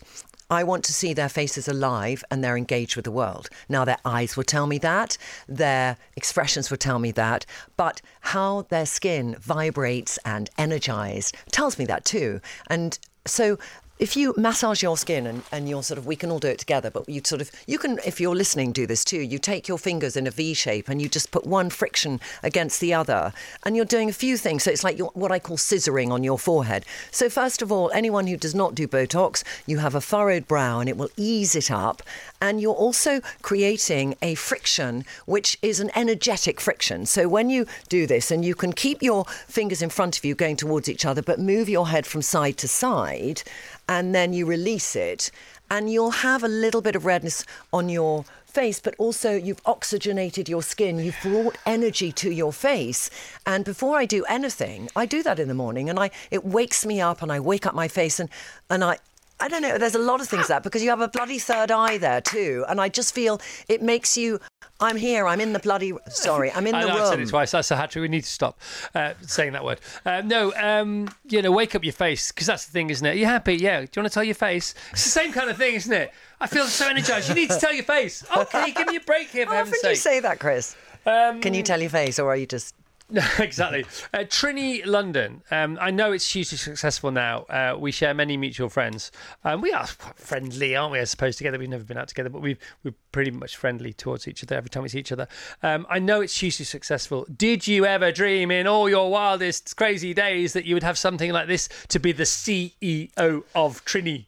I 0.51 0.65
want 0.65 0.83
to 0.83 0.93
see 0.93 1.13
their 1.13 1.29
faces 1.29 1.69
alive 1.69 2.25
and 2.29 2.43
they're 2.43 2.57
engaged 2.57 2.97
with 2.97 3.05
the 3.05 3.11
world. 3.11 3.49
Now, 3.69 3.85
their 3.85 3.99
eyes 4.03 4.35
will 4.35 4.43
tell 4.43 4.67
me 4.67 4.77
that, 4.79 5.17
their 5.47 5.95
expressions 6.17 6.69
will 6.69 6.77
tell 6.77 6.99
me 6.99 7.11
that, 7.11 7.45
but 7.77 8.01
how 8.19 8.63
their 8.63 8.85
skin 8.85 9.37
vibrates 9.39 10.19
and 10.25 10.49
energized 10.57 11.37
tells 11.51 11.79
me 11.79 11.85
that 11.85 12.03
too. 12.03 12.41
And 12.67 12.99
so 13.25 13.57
if 14.01 14.17
you 14.17 14.33
massage 14.35 14.81
your 14.81 14.97
skin 14.97 15.27
and, 15.27 15.43
and 15.51 15.69
you're 15.69 15.83
sort 15.83 15.99
of 15.99 16.07
we 16.07 16.15
can 16.15 16.31
all 16.31 16.39
do 16.39 16.47
it 16.47 16.57
together 16.57 16.89
but 16.89 17.07
you 17.07 17.21
sort 17.23 17.39
of 17.39 17.51
you 17.67 17.77
can 17.77 17.99
if 18.03 18.19
you're 18.19 18.35
listening 18.35 18.71
do 18.71 18.87
this 18.87 19.05
too. 19.05 19.21
You 19.21 19.37
take 19.37 19.67
your 19.67 19.77
fingers 19.77 20.17
in 20.17 20.25
a 20.25 20.31
v 20.31 20.55
shape 20.55 20.89
and 20.89 20.99
you 20.99 21.07
just 21.07 21.29
put 21.29 21.45
one 21.45 21.69
friction 21.69 22.19
against 22.41 22.81
the 22.81 22.95
other 22.95 23.31
and 23.63 23.75
you're 23.75 23.85
doing 23.85 24.09
a 24.09 24.13
few 24.13 24.37
things. 24.37 24.63
So 24.63 24.71
it's 24.71 24.83
like 24.83 24.99
what 24.99 25.31
i 25.31 25.37
call 25.37 25.55
scissoring 25.55 26.09
on 26.11 26.23
your 26.23 26.39
forehead. 26.39 26.83
So 27.11 27.29
first 27.29 27.61
of 27.61 27.71
all 27.71 27.91
anyone 27.93 28.25
who 28.25 28.37
does 28.37 28.55
not 28.55 28.73
do 28.73 28.87
botox 28.87 29.43
you 29.67 29.77
have 29.77 29.93
a 29.93 30.01
furrowed 30.01 30.47
brow 30.47 30.79
and 30.79 30.89
it 30.89 30.97
will 30.97 31.11
ease 31.15 31.55
it 31.55 31.69
up. 31.69 32.01
And 32.41 32.59
you're 32.59 32.73
also 32.73 33.21
creating 33.43 34.15
a 34.23 34.33
friction 34.33 35.05
which 35.27 35.59
is 35.61 35.79
an 35.79 35.91
energetic 35.95 36.59
friction. 36.59 37.05
So 37.05 37.27
when 37.27 37.51
you 37.51 37.67
do 37.87 38.07
this 38.07 38.31
and 38.31 38.43
you 38.43 38.55
can 38.55 38.73
keep 38.73 39.03
your 39.03 39.25
fingers 39.47 39.83
in 39.83 39.91
front 39.91 40.17
of 40.17 40.25
you 40.25 40.33
going 40.33 40.55
towards 40.55 40.89
each 40.89 41.05
other 41.05 41.21
but 41.21 41.39
move 41.39 41.69
your 41.69 41.89
head 41.89 42.07
from 42.07 42.23
side 42.23 42.57
to 42.57 42.67
side 42.67 43.43
and 43.91 44.15
then 44.15 44.31
you 44.31 44.45
release 44.45 44.95
it 44.95 45.29
and 45.69 45.91
you'll 45.91 46.11
have 46.11 46.45
a 46.45 46.47
little 46.47 46.81
bit 46.81 46.95
of 46.95 47.05
redness 47.05 47.43
on 47.73 47.89
your 47.89 48.23
face 48.45 48.79
but 48.79 48.95
also 48.97 49.33
you've 49.35 49.59
oxygenated 49.65 50.47
your 50.47 50.63
skin. 50.63 50.97
You've 50.97 51.21
brought 51.21 51.57
energy 51.65 52.13
to 52.13 52.31
your 52.31 52.53
face. 52.53 53.09
And 53.45 53.65
before 53.65 53.97
i 53.97 54.05
do 54.05 54.23
anything 54.29 54.89
i 54.95 55.05
do 55.05 55.21
that 55.23 55.39
in 55.39 55.49
the 55.49 55.53
morning 55.53 55.89
and 55.89 55.99
i 55.99 56.09
it 56.37 56.45
wakes 56.45 56.85
me 56.85 57.01
up 57.01 57.21
and 57.21 57.31
i 57.33 57.39
wake 57.39 57.65
up 57.65 57.75
my 57.75 57.89
face 57.89 58.17
and 58.21 58.29
and 58.69 58.81
i 58.83 58.97
I 59.41 59.47
don't 59.47 59.61
know. 59.63 59.77
There's 59.77 59.95
a 59.95 59.99
lot 59.99 60.21
of 60.21 60.27
things 60.27 60.47
that 60.47 60.63
because 60.63 60.83
you 60.83 60.89
have 60.91 61.01
a 61.01 61.07
bloody 61.07 61.39
third 61.39 61.71
eye 61.71 61.97
there 61.97 62.21
too, 62.21 62.63
and 62.69 62.79
I 62.79 62.89
just 62.89 63.13
feel 63.13 63.41
it 63.67 63.81
makes 63.81 64.15
you. 64.17 64.39
I'm 64.79 64.97
here. 64.97 65.27
I'm 65.27 65.39
in 65.41 65.53
the 65.53 65.59
bloody. 65.59 65.93
Sorry, 66.09 66.51
I'm 66.51 66.65
in 66.65 66.73
I 66.73 66.83
Oh, 66.83 66.87
know 66.87 66.87
the 66.87 66.93
room. 66.93 67.01
I've 67.03 67.07
said 67.09 67.19
it 67.19 67.29
twice. 67.29 67.51
That's 67.51 67.69
a 67.71 67.75
hat 67.75 67.91
trick. 67.91 68.01
We 68.01 68.07
need 68.07 68.23
to 68.23 68.29
stop 68.29 68.59
uh, 68.95 69.13
saying 69.21 69.53
that 69.53 69.63
word. 69.63 69.79
Uh, 70.05 70.21
no, 70.25 70.53
um, 70.55 71.07
you 71.27 71.41
know, 71.41 71.51
wake 71.51 71.75
up 71.75 71.83
your 71.83 71.93
face 71.93 72.31
because 72.31 72.47
that's 72.47 72.65
the 72.65 72.71
thing, 72.71 72.89
isn't 72.89 73.05
it? 73.05 73.11
Are 73.11 73.17
you 73.17 73.25
happy? 73.25 73.55
Yeah. 73.55 73.81
Do 73.81 73.87
you 73.95 74.01
want 74.01 74.11
to 74.11 74.13
tell 74.13 74.23
your 74.23 74.35
face? 74.35 74.73
It's 74.91 75.03
the 75.03 75.09
same 75.09 75.33
kind 75.33 75.49
of 75.49 75.57
thing, 75.57 75.75
isn't 75.75 75.93
it? 75.93 76.11
I 76.39 76.47
feel 76.47 76.65
so 76.65 76.87
energized. 76.87 77.29
You 77.29 77.35
need 77.35 77.49
to 77.51 77.59
tell 77.59 77.73
your 77.73 77.83
face. 77.83 78.23
Okay, 78.35 78.71
give 78.71 78.87
me 78.87 78.95
a 78.95 79.01
break 79.01 79.29
here, 79.29 79.45
for 79.45 79.53
How 79.53 79.61
often 79.61 79.73
do 79.83 79.89
you 79.89 79.95
say 79.95 80.19
that, 80.19 80.39
Chris? 80.39 80.75
Can 81.05 81.53
you 81.53 81.61
tell 81.63 81.79
your 81.79 81.89
face, 81.91 82.17
or 82.17 82.31
are 82.31 82.35
you 82.35 82.45
just? 82.47 82.73
Exactly. 83.39 83.85
Uh, 84.13 84.19
Trinny 84.19 84.85
London. 84.85 85.43
Um, 85.51 85.77
I 85.81 85.91
know 85.91 86.11
it's 86.11 86.31
hugely 86.31 86.57
successful 86.57 87.11
now. 87.11 87.41
Uh, 87.43 87.75
we 87.77 87.91
share 87.91 88.13
many 88.13 88.37
mutual 88.37 88.69
friends. 88.69 89.11
Um, 89.43 89.61
we 89.61 89.73
are 89.73 89.87
friendly, 89.87 90.75
aren't 90.75 90.93
we? 90.93 90.99
I 90.99 91.03
suppose 91.03 91.35
together 91.35 91.59
we've 91.59 91.69
never 91.69 91.83
been 91.83 91.97
out 91.97 92.07
together, 92.07 92.29
but 92.29 92.41
we've 92.41 92.57
we're 92.83 92.93
pretty 93.11 93.31
much 93.31 93.57
friendly 93.57 93.93
towards 93.93 94.27
each 94.27 94.43
other 94.43 94.55
every 94.55 94.69
time 94.69 94.83
we 94.83 94.89
see 94.89 94.99
each 94.99 95.11
other. 95.11 95.27
Um, 95.61 95.85
I 95.89 95.99
know 95.99 96.21
it's 96.21 96.39
hugely 96.39 96.65
successful. 96.65 97.25
Did 97.35 97.67
you 97.67 97.85
ever 97.85 98.11
dream 98.11 98.51
in 98.51 98.67
all 98.67 98.89
your 98.89 99.09
wildest 99.11 99.75
crazy 99.75 100.13
days 100.13 100.53
that 100.53 100.65
you 100.65 100.75
would 100.75 100.83
have 100.83 100.97
something 100.97 101.31
like 101.31 101.47
this 101.47 101.67
to 101.89 101.99
be 101.99 102.11
the 102.11 102.23
CEO 102.23 103.43
of 103.55 103.83
Trinny? 103.85 104.27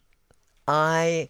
I 0.68 1.28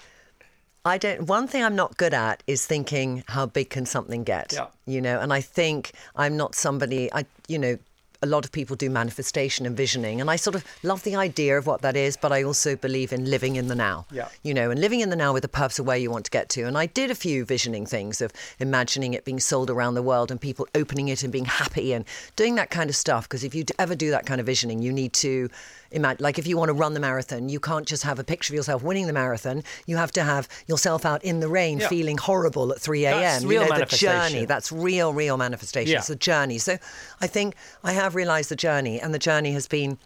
I 0.86 0.98
don't 0.98 1.28
one 1.28 1.48
thing 1.48 1.64
I'm 1.64 1.76
not 1.76 1.98
good 1.98 2.14
at 2.14 2.44
is 2.46 2.66
thinking 2.66 3.24
how 3.28 3.46
big 3.46 3.70
can 3.70 3.86
something 3.86 4.24
get. 4.24 4.54
Yeah. 4.54 4.68
You 4.86 5.02
know, 5.02 5.20
and 5.20 5.32
I 5.32 5.42
think 5.42 5.94
I'm 6.16 6.36
not 6.36 6.56
somebody 6.56 7.12
I 7.14 7.26
you 7.48 7.58
know 7.58 7.78
a 8.22 8.26
lot 8.26 8.46
of 8.46 8.54
people 8.54 8.78
do 8.78 8.90
manifestation 8.90 9.66
and 9.66 9.76
visioning 9.76 10.22
and 10.22 10.32
I 10.32 10.38
sort 10.38 10.56
of 10.56 10.64
love 10.82 11.04
the 11.04 11.18
idea 11.18 11.58
of 11.58 11.68
what 11.68 11.82
that 11.82 11.98
is 11.98 12.16
but 12.16 12.32
I 12.32 12.42
also 12.44 12.78
believe 12.78 13.12
in 13.12 13.30
living 13.30 13.58
in 13.58 13.68
the 13.68 13.76
now. 13.76 14.06
Yeah. 14.12 14.30
You 14.44 14.54
know, 14.54 14.72
and 14.72 14.80
living 14.80 15.02
in 15.02 15.10
the 15.10 15.16
now 15.16 15.34
with 15.34 15.42
the 15.42 15.50
purpose 15.50 15.80
of 15.80 15.86
where 15.86 15.98
you 15.98 16.10
want 16.10 16.26
to 16.26 16.32
get 16.32 16.50
to. 16.50 16.64
And 16.64 16.78
I 16.78 16.86
did 16.86 17.12
a 17.12 17.16
few 17.16 17.44
visioning 17.46 17.86
things 17.86 18.22
of 18.22 18.32
imagining 18.60 19.14
it 19.14 19.26
being 19.26 19.40
sold 19.40 19.70
around 19.70 19.96
the 19.96 20.02
world 20.02 20.32
and 20.32 20.40
people 20.40 20.68
opening 20.76 21.10
it 21.10 21.24
and 21.24 21.32
being 21.32 21.46
happy 21.46 21.94
and 21.94 22.06
doing 22.36 22.56
that 22.56 22.70
kind 22.70 22.90
of 22.90 22.96
stuff 22.96 23.24
because 23.28 23.44
if 23.44 23.56
you 23.56 23.66
ever 23.80 23.96
do 23.96 24.10
that 24.12 24.26
kind 24.26 24.40
of 24.40 24.48
visioning 24.48 24.82
you 24.82 24.92
need 24.92 25.14
to 25.14 25.50
imagine 25.94 26.24
like 26.24 26.38
if 26.40 26.46
you 26.48 26.58
want 26.58 26.70
to 26.70 26.74
run 26.74 26.94
the 26.94 27.00
marathon 27.00 27.50
you 27.50 27.60
can't 27.60 27.86
just 27.88 28.04
have 28.04 28.20
a 28.20 28.24
picture 28.24 28.52
of 28.54 28.56
yourself 28.56 28.84
winning 28.84 29.08
the 29.08 29.14
marathon. 29.14 29.64
You 29.86 29.98
have 29.98 30.12
to 30.14 30.24
have 30.24 30.48
yourself 30.68 31.06
out 31.06 31.24
in 31.24 31.40
the 31.40 31.48
rain 31.48 31.80
Yeah. 31.80 31.88
feeling 31.88 32.18
horrible 32.18 32.72
at 32.74 32.80
3 32.82 33.06
a.m 33.06 33.22
That's 33.22 33.44
you 33.44 33.50
real 33.50 33.62
know 33.62 33.68
the 33.68 33.74
manifestation. 33.74 34.10
journey 34.34 34.46
that's 34.46 34.72
real 34.72 35.14
real 35.14 35.38
manifestation. 35.38 35.92
Yeah. 35.94 36.00
it's 36.00 36.10
a 36.10 36.16
journey. 36.16 36.58
So 36.58 36.78
i 37.22 37.28
think 37.28 37.56
i 37.84 37.92
have 37.94 38.16
realized 38.16 38.50
the 38.50 38.56
journey 38.56 39.00
and 39.00 39.14
the 39.14 39.20
journey 39.20 39.54
has 39.54 39.68
been 39.68 39.98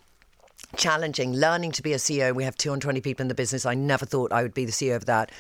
challenging. 0.76 1.34
Learning 1.34 1.72
to 1.72 1.82
be 1.82 1.94
a 1.94 1.98
ceo 1.98 2.34
we 2.36 2.44
have 2.44 2.58
220 2.58 3.02
people 3.02 3.22
in 3.24 3.28
the 3.28 3.36
business. 3.36 3.66
I 3.66 3.74
never 3.74 4.06
thought 4.06 4.32
i 4.32 4.42
would 4.44 4.54
be 4.54 4.66
the 4.66 4.72
ceo 4.72 4.96
of 4.96 5.06
that 5.06 5.32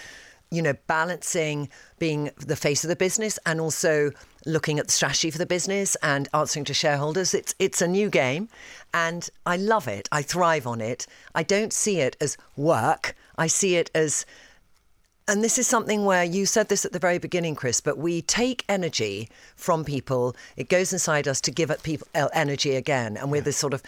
you 0.51 0.61
know 0.61 0.73
balancing 0.87 1.69
being 1.99 2.31
the 2.37 2.55
face 2.55 2.83
of 2.83 2.87
the 2.89 2.95
business 2.95 3.37
and 3.45 3.59
also 3.59 4.11
looking 4.45 4.79
at 4.79 4.85
the 4.85 4.91
strategy 4.91 5.29
for 5.29 5.37
the 5.37 5.45
business 5.45 5.95
and 6.01 6.29
answering 6.33 6.65
to 6.65 6.73
shareholders. 6.73 7.33
It's 7.33 7.53
it's 7.59 7.81
a 7.81 7.87
new 7.87 8.09
game 8.09 8.49
and 8.93 9.29
i 9.45 9.57
love 9.57 9.87
it. 9.87 10.07
I 10.11 10.21
thrive 10.21 10.65
on 10.65 10.81
it. 10.81 11.05
I 11.35 11.43
don't 11.43 11.73
see 11.73 11.99
it 11.99 12.15
as 12.21 12.37
work. 12.55 13.15
I 13.37 13.47
see 13.47 13.75
it 13.75 13.91
as 13.93 14.25
and 15.29 15.43
this 15.43 15.57
is 15.57 15.67
something 15.67 16.05
where 16.05 16.23
you 16.23 16.45
said 16.45 16.69
this 16.69 16.85
at 16.85 16.93
the 16.93 16.99
very 16.99 17.17
beginning, 17.17 17.53
Chris, 17.55 17.81
but 17.81 17.97
we 17.97 18.21
take 18.21 18.63
energy 18.69 19.27
from 19.57 19.83
people. 19.83 20.37
It 20.55 20.69
goes 20.69 20.93
inside 20.93 21.27
us 21.27 21.41
to 21.41 21.51
give 21.51 21.69
it 21.69 21.83
people 21.83 22.07
uh, 22.15 22.29
energy 22.33 22.75
again. 22.75 23.17
And 23.17 23.29
we're 23.29 23.41
this 23.41 23.57
sort 23.57 23.73
of 23.73 23.83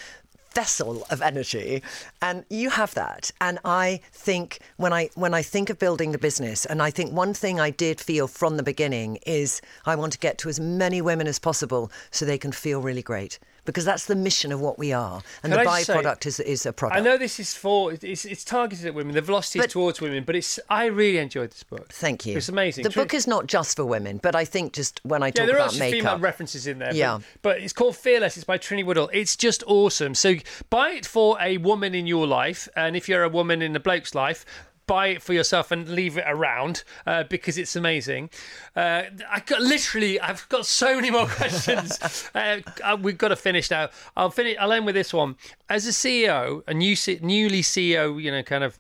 vessel 0.54 1.06
of 1.10 1.22
energy. 1.22 1.82
And 2.22 2.46
you 2.50 2.70
have 2.70 2.94
that. 2.96 3.32
And 3.40 3.60
I 3.66 4.02
think 4.12 4.60
when 4.78 4.94
I 4.94 5.10
when 5.16 5.34
I 5.34 5.42
think 5.42 5.70
of 5.70 5.80
building 5.80 6.12
the 6.12 6.18
business, 6.18 6.66
and 6.66 6.82
I 6.82 6.92
think 6.92 7.14
one 7.14 7.34
thing 7.34 7.60
I 7.60 7.70
did 7.70 8.00
feel 8.00 8.28
from 8.28 8.58
the 8.58 8.64
beginning 8.64 9.18
is 9.26 9.62
I 9.86 9.96
want 9.96 10.14
to 10.14 10.20
get 10.20 10.38
to 10.40 10.50
as 10.50 10.60
many 10.60 11.02
women 11.02 11.28
as 11.28 11.40
possible 11.40 11.92
so 12.12 12.26
they 12.26 12.38
can 12.38 12.52
feel 12.52 12.82
really 12.82 13.04
great. 13.04 13.40
Because 13.70 13.86
that's 13.86 14.06
the 14.06 14.16
mission 14.16 14.52
of 14.52 14.60
what 14.60 14.80
we 14.80 14.92
are, 14.94 15.22
and 15.44 15.52
Can 15.52 15.52
the 15.52 15.60
I 15.60 15.64
just 15.64 15.86
say- 15.88 15.94
byproduct 15.94 16.26
is 16.26 16.40
is 16.40 16.66
a 16.66 16.74
product. 16.74 17.00
I 17.00 17.04
know 17.04 17.18
this 17.18 17.40
is 17.40 17.54
for 17.54 17.94
it's, 17.94 18.26
it's 18.26 18.44
targeted 18.44 18.86
at 18.88 18.94
women. 18.96 19.14
The 19.14 19.22
velocity 19.22 19.60
is 19.60 19.68
towards 19.68 20.02
women, 20.02 20.24
but 20.24 20.36
it's 20.36 20.60
I 20.70 20.86
really 20.86 21.18
enjoyed 21.20 21.52
this 21.52 21.64
book. 21.64 21.92
Thank 21.94 22.26
you. 22.26 22.38
It's 22.38 22.50
amazing. 22.50 22.84
The 22.84 22.90
True- 22.90 23.04
book 23.04 23.14
is 23.14 23.28
not 23.28 23.48
just 23.48 23.76
for 23.76 23.86
women, 23.86 24.20
but 24.24 24.36
I 24.36 24.46
think 24.46 24.74
just 24.74 25.00
when 25.04 25.22
I 25.24 25.28
Yeah, 25.28 25.32
talk 25.32 25.46
there 25.46 25.56
are 25.56 25.60
about 25.60 25.74
also 25.74 25.92
female 25.92 26.20
references 26.20 26.66
in 26.68 26.80
there. 26.80 26.94
Yeah. 26.94 27.20
But, 27.42 27.58
but 27.58 27.62
it's 27.62 27.74
called 27.74 27.96
Fearless. 27.96 28.38
It's 28.38 28.44
by 28.46 28.58
Trinny 28.58 28.84
Woodall. 28.86 29.10
It's 29.14 29.36
just 29.36 29.64
awesome. 29.68 30.16
So 30.16 30.36
buy 30.70 30.90
it 30.92 31.06
for 31.06 31.38
a 31.42 31.58
woman 31.58 31.94
in 31.94 32.08
your 32.08 32.26
life, 32.26 32.68
and 32.76 32.96
if 32.96 33.08
you're 33.08 33.24
a 33.24 33.30
woman 33.30 33.62
in 33.62 33.76
a 33.76 33.80
bloke's 33.80 34.16
life. 34.16 34.46
Buy 34.90 35.08
it 35.10 35.22
for 35.22 35.34
yourself 35.34 35.70
and 35.70 35.88
leave 35.88 36.18
it 36.18 36.24
around 36.26 36.84
uh, 37.06 37.24
because 37.24 37.60
it's 37.60 37.76
amazing. 37.76 38.32
Uh, 38.76 39.04
I 39.30 39.40
got 39.46 39.62
literally, 39.62 40.20
I've 40.20 40.50
got 40.50 40.66
so 40.66 40.96
many 40.96 41.12
more 41.12 41.28
questions. 41.42 42.00
uh, 42.34 42.62
uh, 42.84 42.98
we've 43.00 43.18
got 43.18 43.28
to 43.28 43.36
finish 43.36 43.70
now. 43.70 43.90
I'll 44.18 44.32
finish. 44.32 44.58
I'll 44.60 44.72
end 44.72 44.88
with 44.88 44.96
this 44.96 45.14
one. 45.14 45.36
As 45.70 45.86
a 45.86 45.92
CEO, 45.92 46.64
a 46.68 46.74
new 46.74 46.96
newly 47.22 47.62
CEO, 47.62 48.20
you 48.20 48.32
know, 48.32 48.42
kind 48.42 48.64
of 48.64 48.80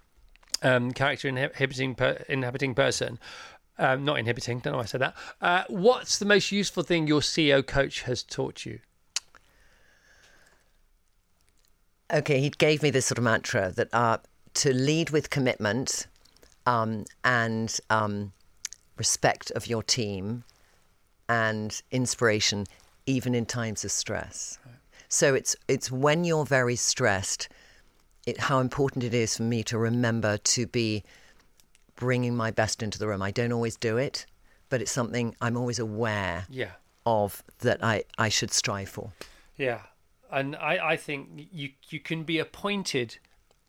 um, 0.64 0.94
character 0.94 1.28
inhabiting 1.28 1.94
per, 1.94 2.26
inhabiting 2.28 2.74
person. 2.74 3.20
Um, 3.78 4.04
not 4.04 4.18
inhibiting. 4.18 4.60
Don't 4.60 4.74
know 4.74 4.78
why 4.78 4.86
I 4.86 4.88
said 4.88 5.02
that. 5.02 5.16
Uh, 5.40 5.64
what's 5.70 6.18
the 6.18 6.26
most 6.26 6.52
useful 6.52 6.82
thing 6.82 7.06
your 7.06 7.22
CEO 7.22 7.66
coach 7.66 8.02
has 8.02 8.24
taught 8.24 8.66
you? 8.66 8.80
okay, 12.12 12.40
he 12.40 12.50
gave 12.50 12.82
me 12.82 12.90
this 12.90 13.06
sort 13.06 13.18
of 13.18 13.24
mantra 13.24 13.72
that 13.72 13.94
uh, 13.94 14.18
to 14.60 14.74
lead 14.74 15.10
with 15.10 15.30
commitment 15.30 16.08
um, 16.66 17.06
and 17.24 17.80
um, 17.90 18.34
respect 18.98 19.52
of 19.52 19.68
your 19.68 19.84
team 19.84 20.44
and 21.28 21.82
inspiration, 21.92 22.66
even 23.06 23.34
in 23.36 23.46
times 23.46 23.86
of 23.86 23.92
stress. 23.92 24.60
So 25.08 25.34
it's 25.34 25.56
it's 25.68 25.92
when 25.92 26.24
you're 26.24 26.46
very 26.46 26.76
stressed, 26.76 27.50
it, 28.28 28.38
how 28.42 28.60
important 28.60 29.04
it 29.04 29.14
is 29.14 29.38
for 29.38 29.44
me 29.44 29.64
to 29.64 29.78
remember 29.78 30.38
to 30.38 30.68
be 30.68 31.04
bringing 31.96 32.36
my 32.36 32.52
best 32.52 32.84
into 32.84 33.00
the 33.00 33.08
room. 33.08 33.22
I 33.22 33.32
don't 33.32 33.52
always 33.52 33.76
do 33.78 33.98
it, 33.98 34.26
but 34.70 34.82
it's 34.82 34.92
something 34.92 35.36
I'm 35.42 35.58
always 35.58 35.80
aware 35.80 36.46
Yeah, 36.50 36.72
of 37.06 37.44
that 37.60 37.84
I, 37.84 38.04
I 38.18 38.30
should 38.30 38.52
strive 38.52 38.90
for. 38.90 39.12
yeah, 39.58 39.80
and 40.32 40.56
I, 40.56 40.92
I 40.92 40.96
think 40.98 41.48
you 41.52 41.70
you 41.90 42.00
can 42.00 42.24
be 42.24 42.38
appointed 42.40 43.18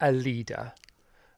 a 0.00 0.12
leader, 0.12 0.72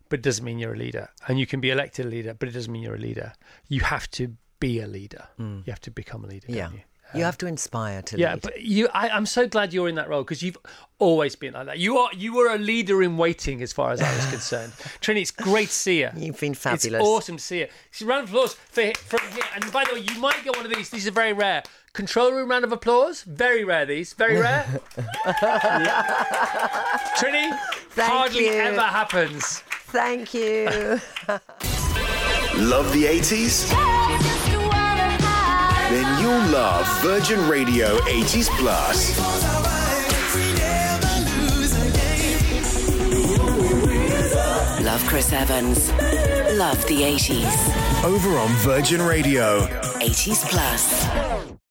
but 0.08 0.20
it 0.20 0.22
doesn't 0.22 0.44
mean 0.44 0.58
you're 0.58 0.74
a 0.74 0.78
leader, 0.78 1.08
and 1.28 1.38
you 1.38 1.46
can 1.46 1.60
be 1.60 1.70
elected 1.70 2.06
a 2.06 2.08
leader, 2.08 2.34
but 2.34 2.48
it 2.48 2.52
doesn't 2.52 2.72
mean 2.72 2.82
you're 2.82 2.94
a 2.94 2.98
leader. 2.98 3.32
You 3.68 3.80
have 3.80 4.10
to 4.12 4.36
be 4.60 4.80
a 4.80 4.86
leader. 4.86 5.28
Hmm. 5.36 5.60
You 5.64 5.70
have 5.72 5.80
to 5.80 5.90
become 5.90 6.24
a 6.24 6.28
leader. 6.28 6.46
Yeah. 6.48 6.70
You? 6.70 6.80
You 7.14 7.24
have 7.24 7.38
to 7.38 7.46
inspire 7.46 8.02
to 8.02 8.16
lead. 8.16 8.22
Yeah, 8.22 8.32
lead. 8.34 8.42
but 8.42 8.60
you, 8.62 8.88
I, 8.92 9.08
I'm 9.10 9.26
so 9.26 9.46
glad 9.46 9.72
you're 9.72 9.88
in 9.88 9.94
that 9.96 10.08
role 10.08 10.22
because 10.22 10.42
you've 10.42 10.56
always 10.98 11.36
been 11.36 11.54
like 11.54 11.66
that. 11.66 11.78
You 11.78 11.98
are, 11.98 12.10
you 12.14 12.34
were 12.34 12.48
a 12.54 12.58
leader 12.58 13.02
in 13.02 13.16
waiting, 13.16 13.62
as 13.62 13.72
far 13.72 13.90
as 13.92 14.00
I 14.00 14.14
was 14.16 14.26
concerned. 14.30 14.72
Trinny, 15.00 15.20
it's 15.22 15.30
great 15.30 15.68
to 15.68 15.74
see 15.74 16.00
you. 16.00 16.10
You've 16.16 16.40
been 16.40 16.54
fabulous. 16.54 17.00
It's 17.00 17.08
awesome 17.08 17.36
to 17.36 17.42
see 17.42 17.60
you. 17.60 17.68
So 17.90 18.06
round 18.06 18.24
of 18.24 18.30
applause 18.30 18.54
for 18.54 18.92
from 18.94 19.20
here. 19.32 19.44
And 19.54 19.70
by 19.72 19.84
the 19.84 19.94
way, 19.94 20.00
you 20.00 20.18
might 20.20 20.42
get 20.44 20.56
one 20.56 20.64
of 20.66 20.74
these. 20.74 20.90
These 20.90 21.06
are 21.06 21.12
very 21.12 21.32
rare. 21.32 21.62
Control 21.92 22.32
room 22.32 22.50
round 22.50 22.64
of 22.64 22.72
applause. 22.72 23.22
Very 23.22 23.64
rare. 23.64 23.84
These 23.84 24.14
very 24.14 24.38
rare. 24.38 24.64
Trinny, 27.18 27.54
Thank 27.90 28.10
hardly 28.10 28.46
you. 28.46 28.52
ever 28.52 28.80
happens. 28.80 29.58
Thank 29.88 30.32
you. 30.32 31.00
Love 32.56 32.92
the 32.92 33.04
80s? 33.04 33.98
You'll 36.22 36.50
love 36.52 36.86
Virgin 37.02 37.48
Radio 37.48 37.98
80s 38.02 38.48
Plus. 38.50 39.18
Love 44.84 45.04
Chris 45.08 45.32
Evans. 45.32 45.90
Love 46.56 46.80
the 46.86 47.00
80s. 47.02 48.04
Over 48.04 48.38
on 48.38 48.50
Virgin 48.58 49.02
Radio. 49.02 49.66
80s 49.98 50.48
Plus. 50.48 51.61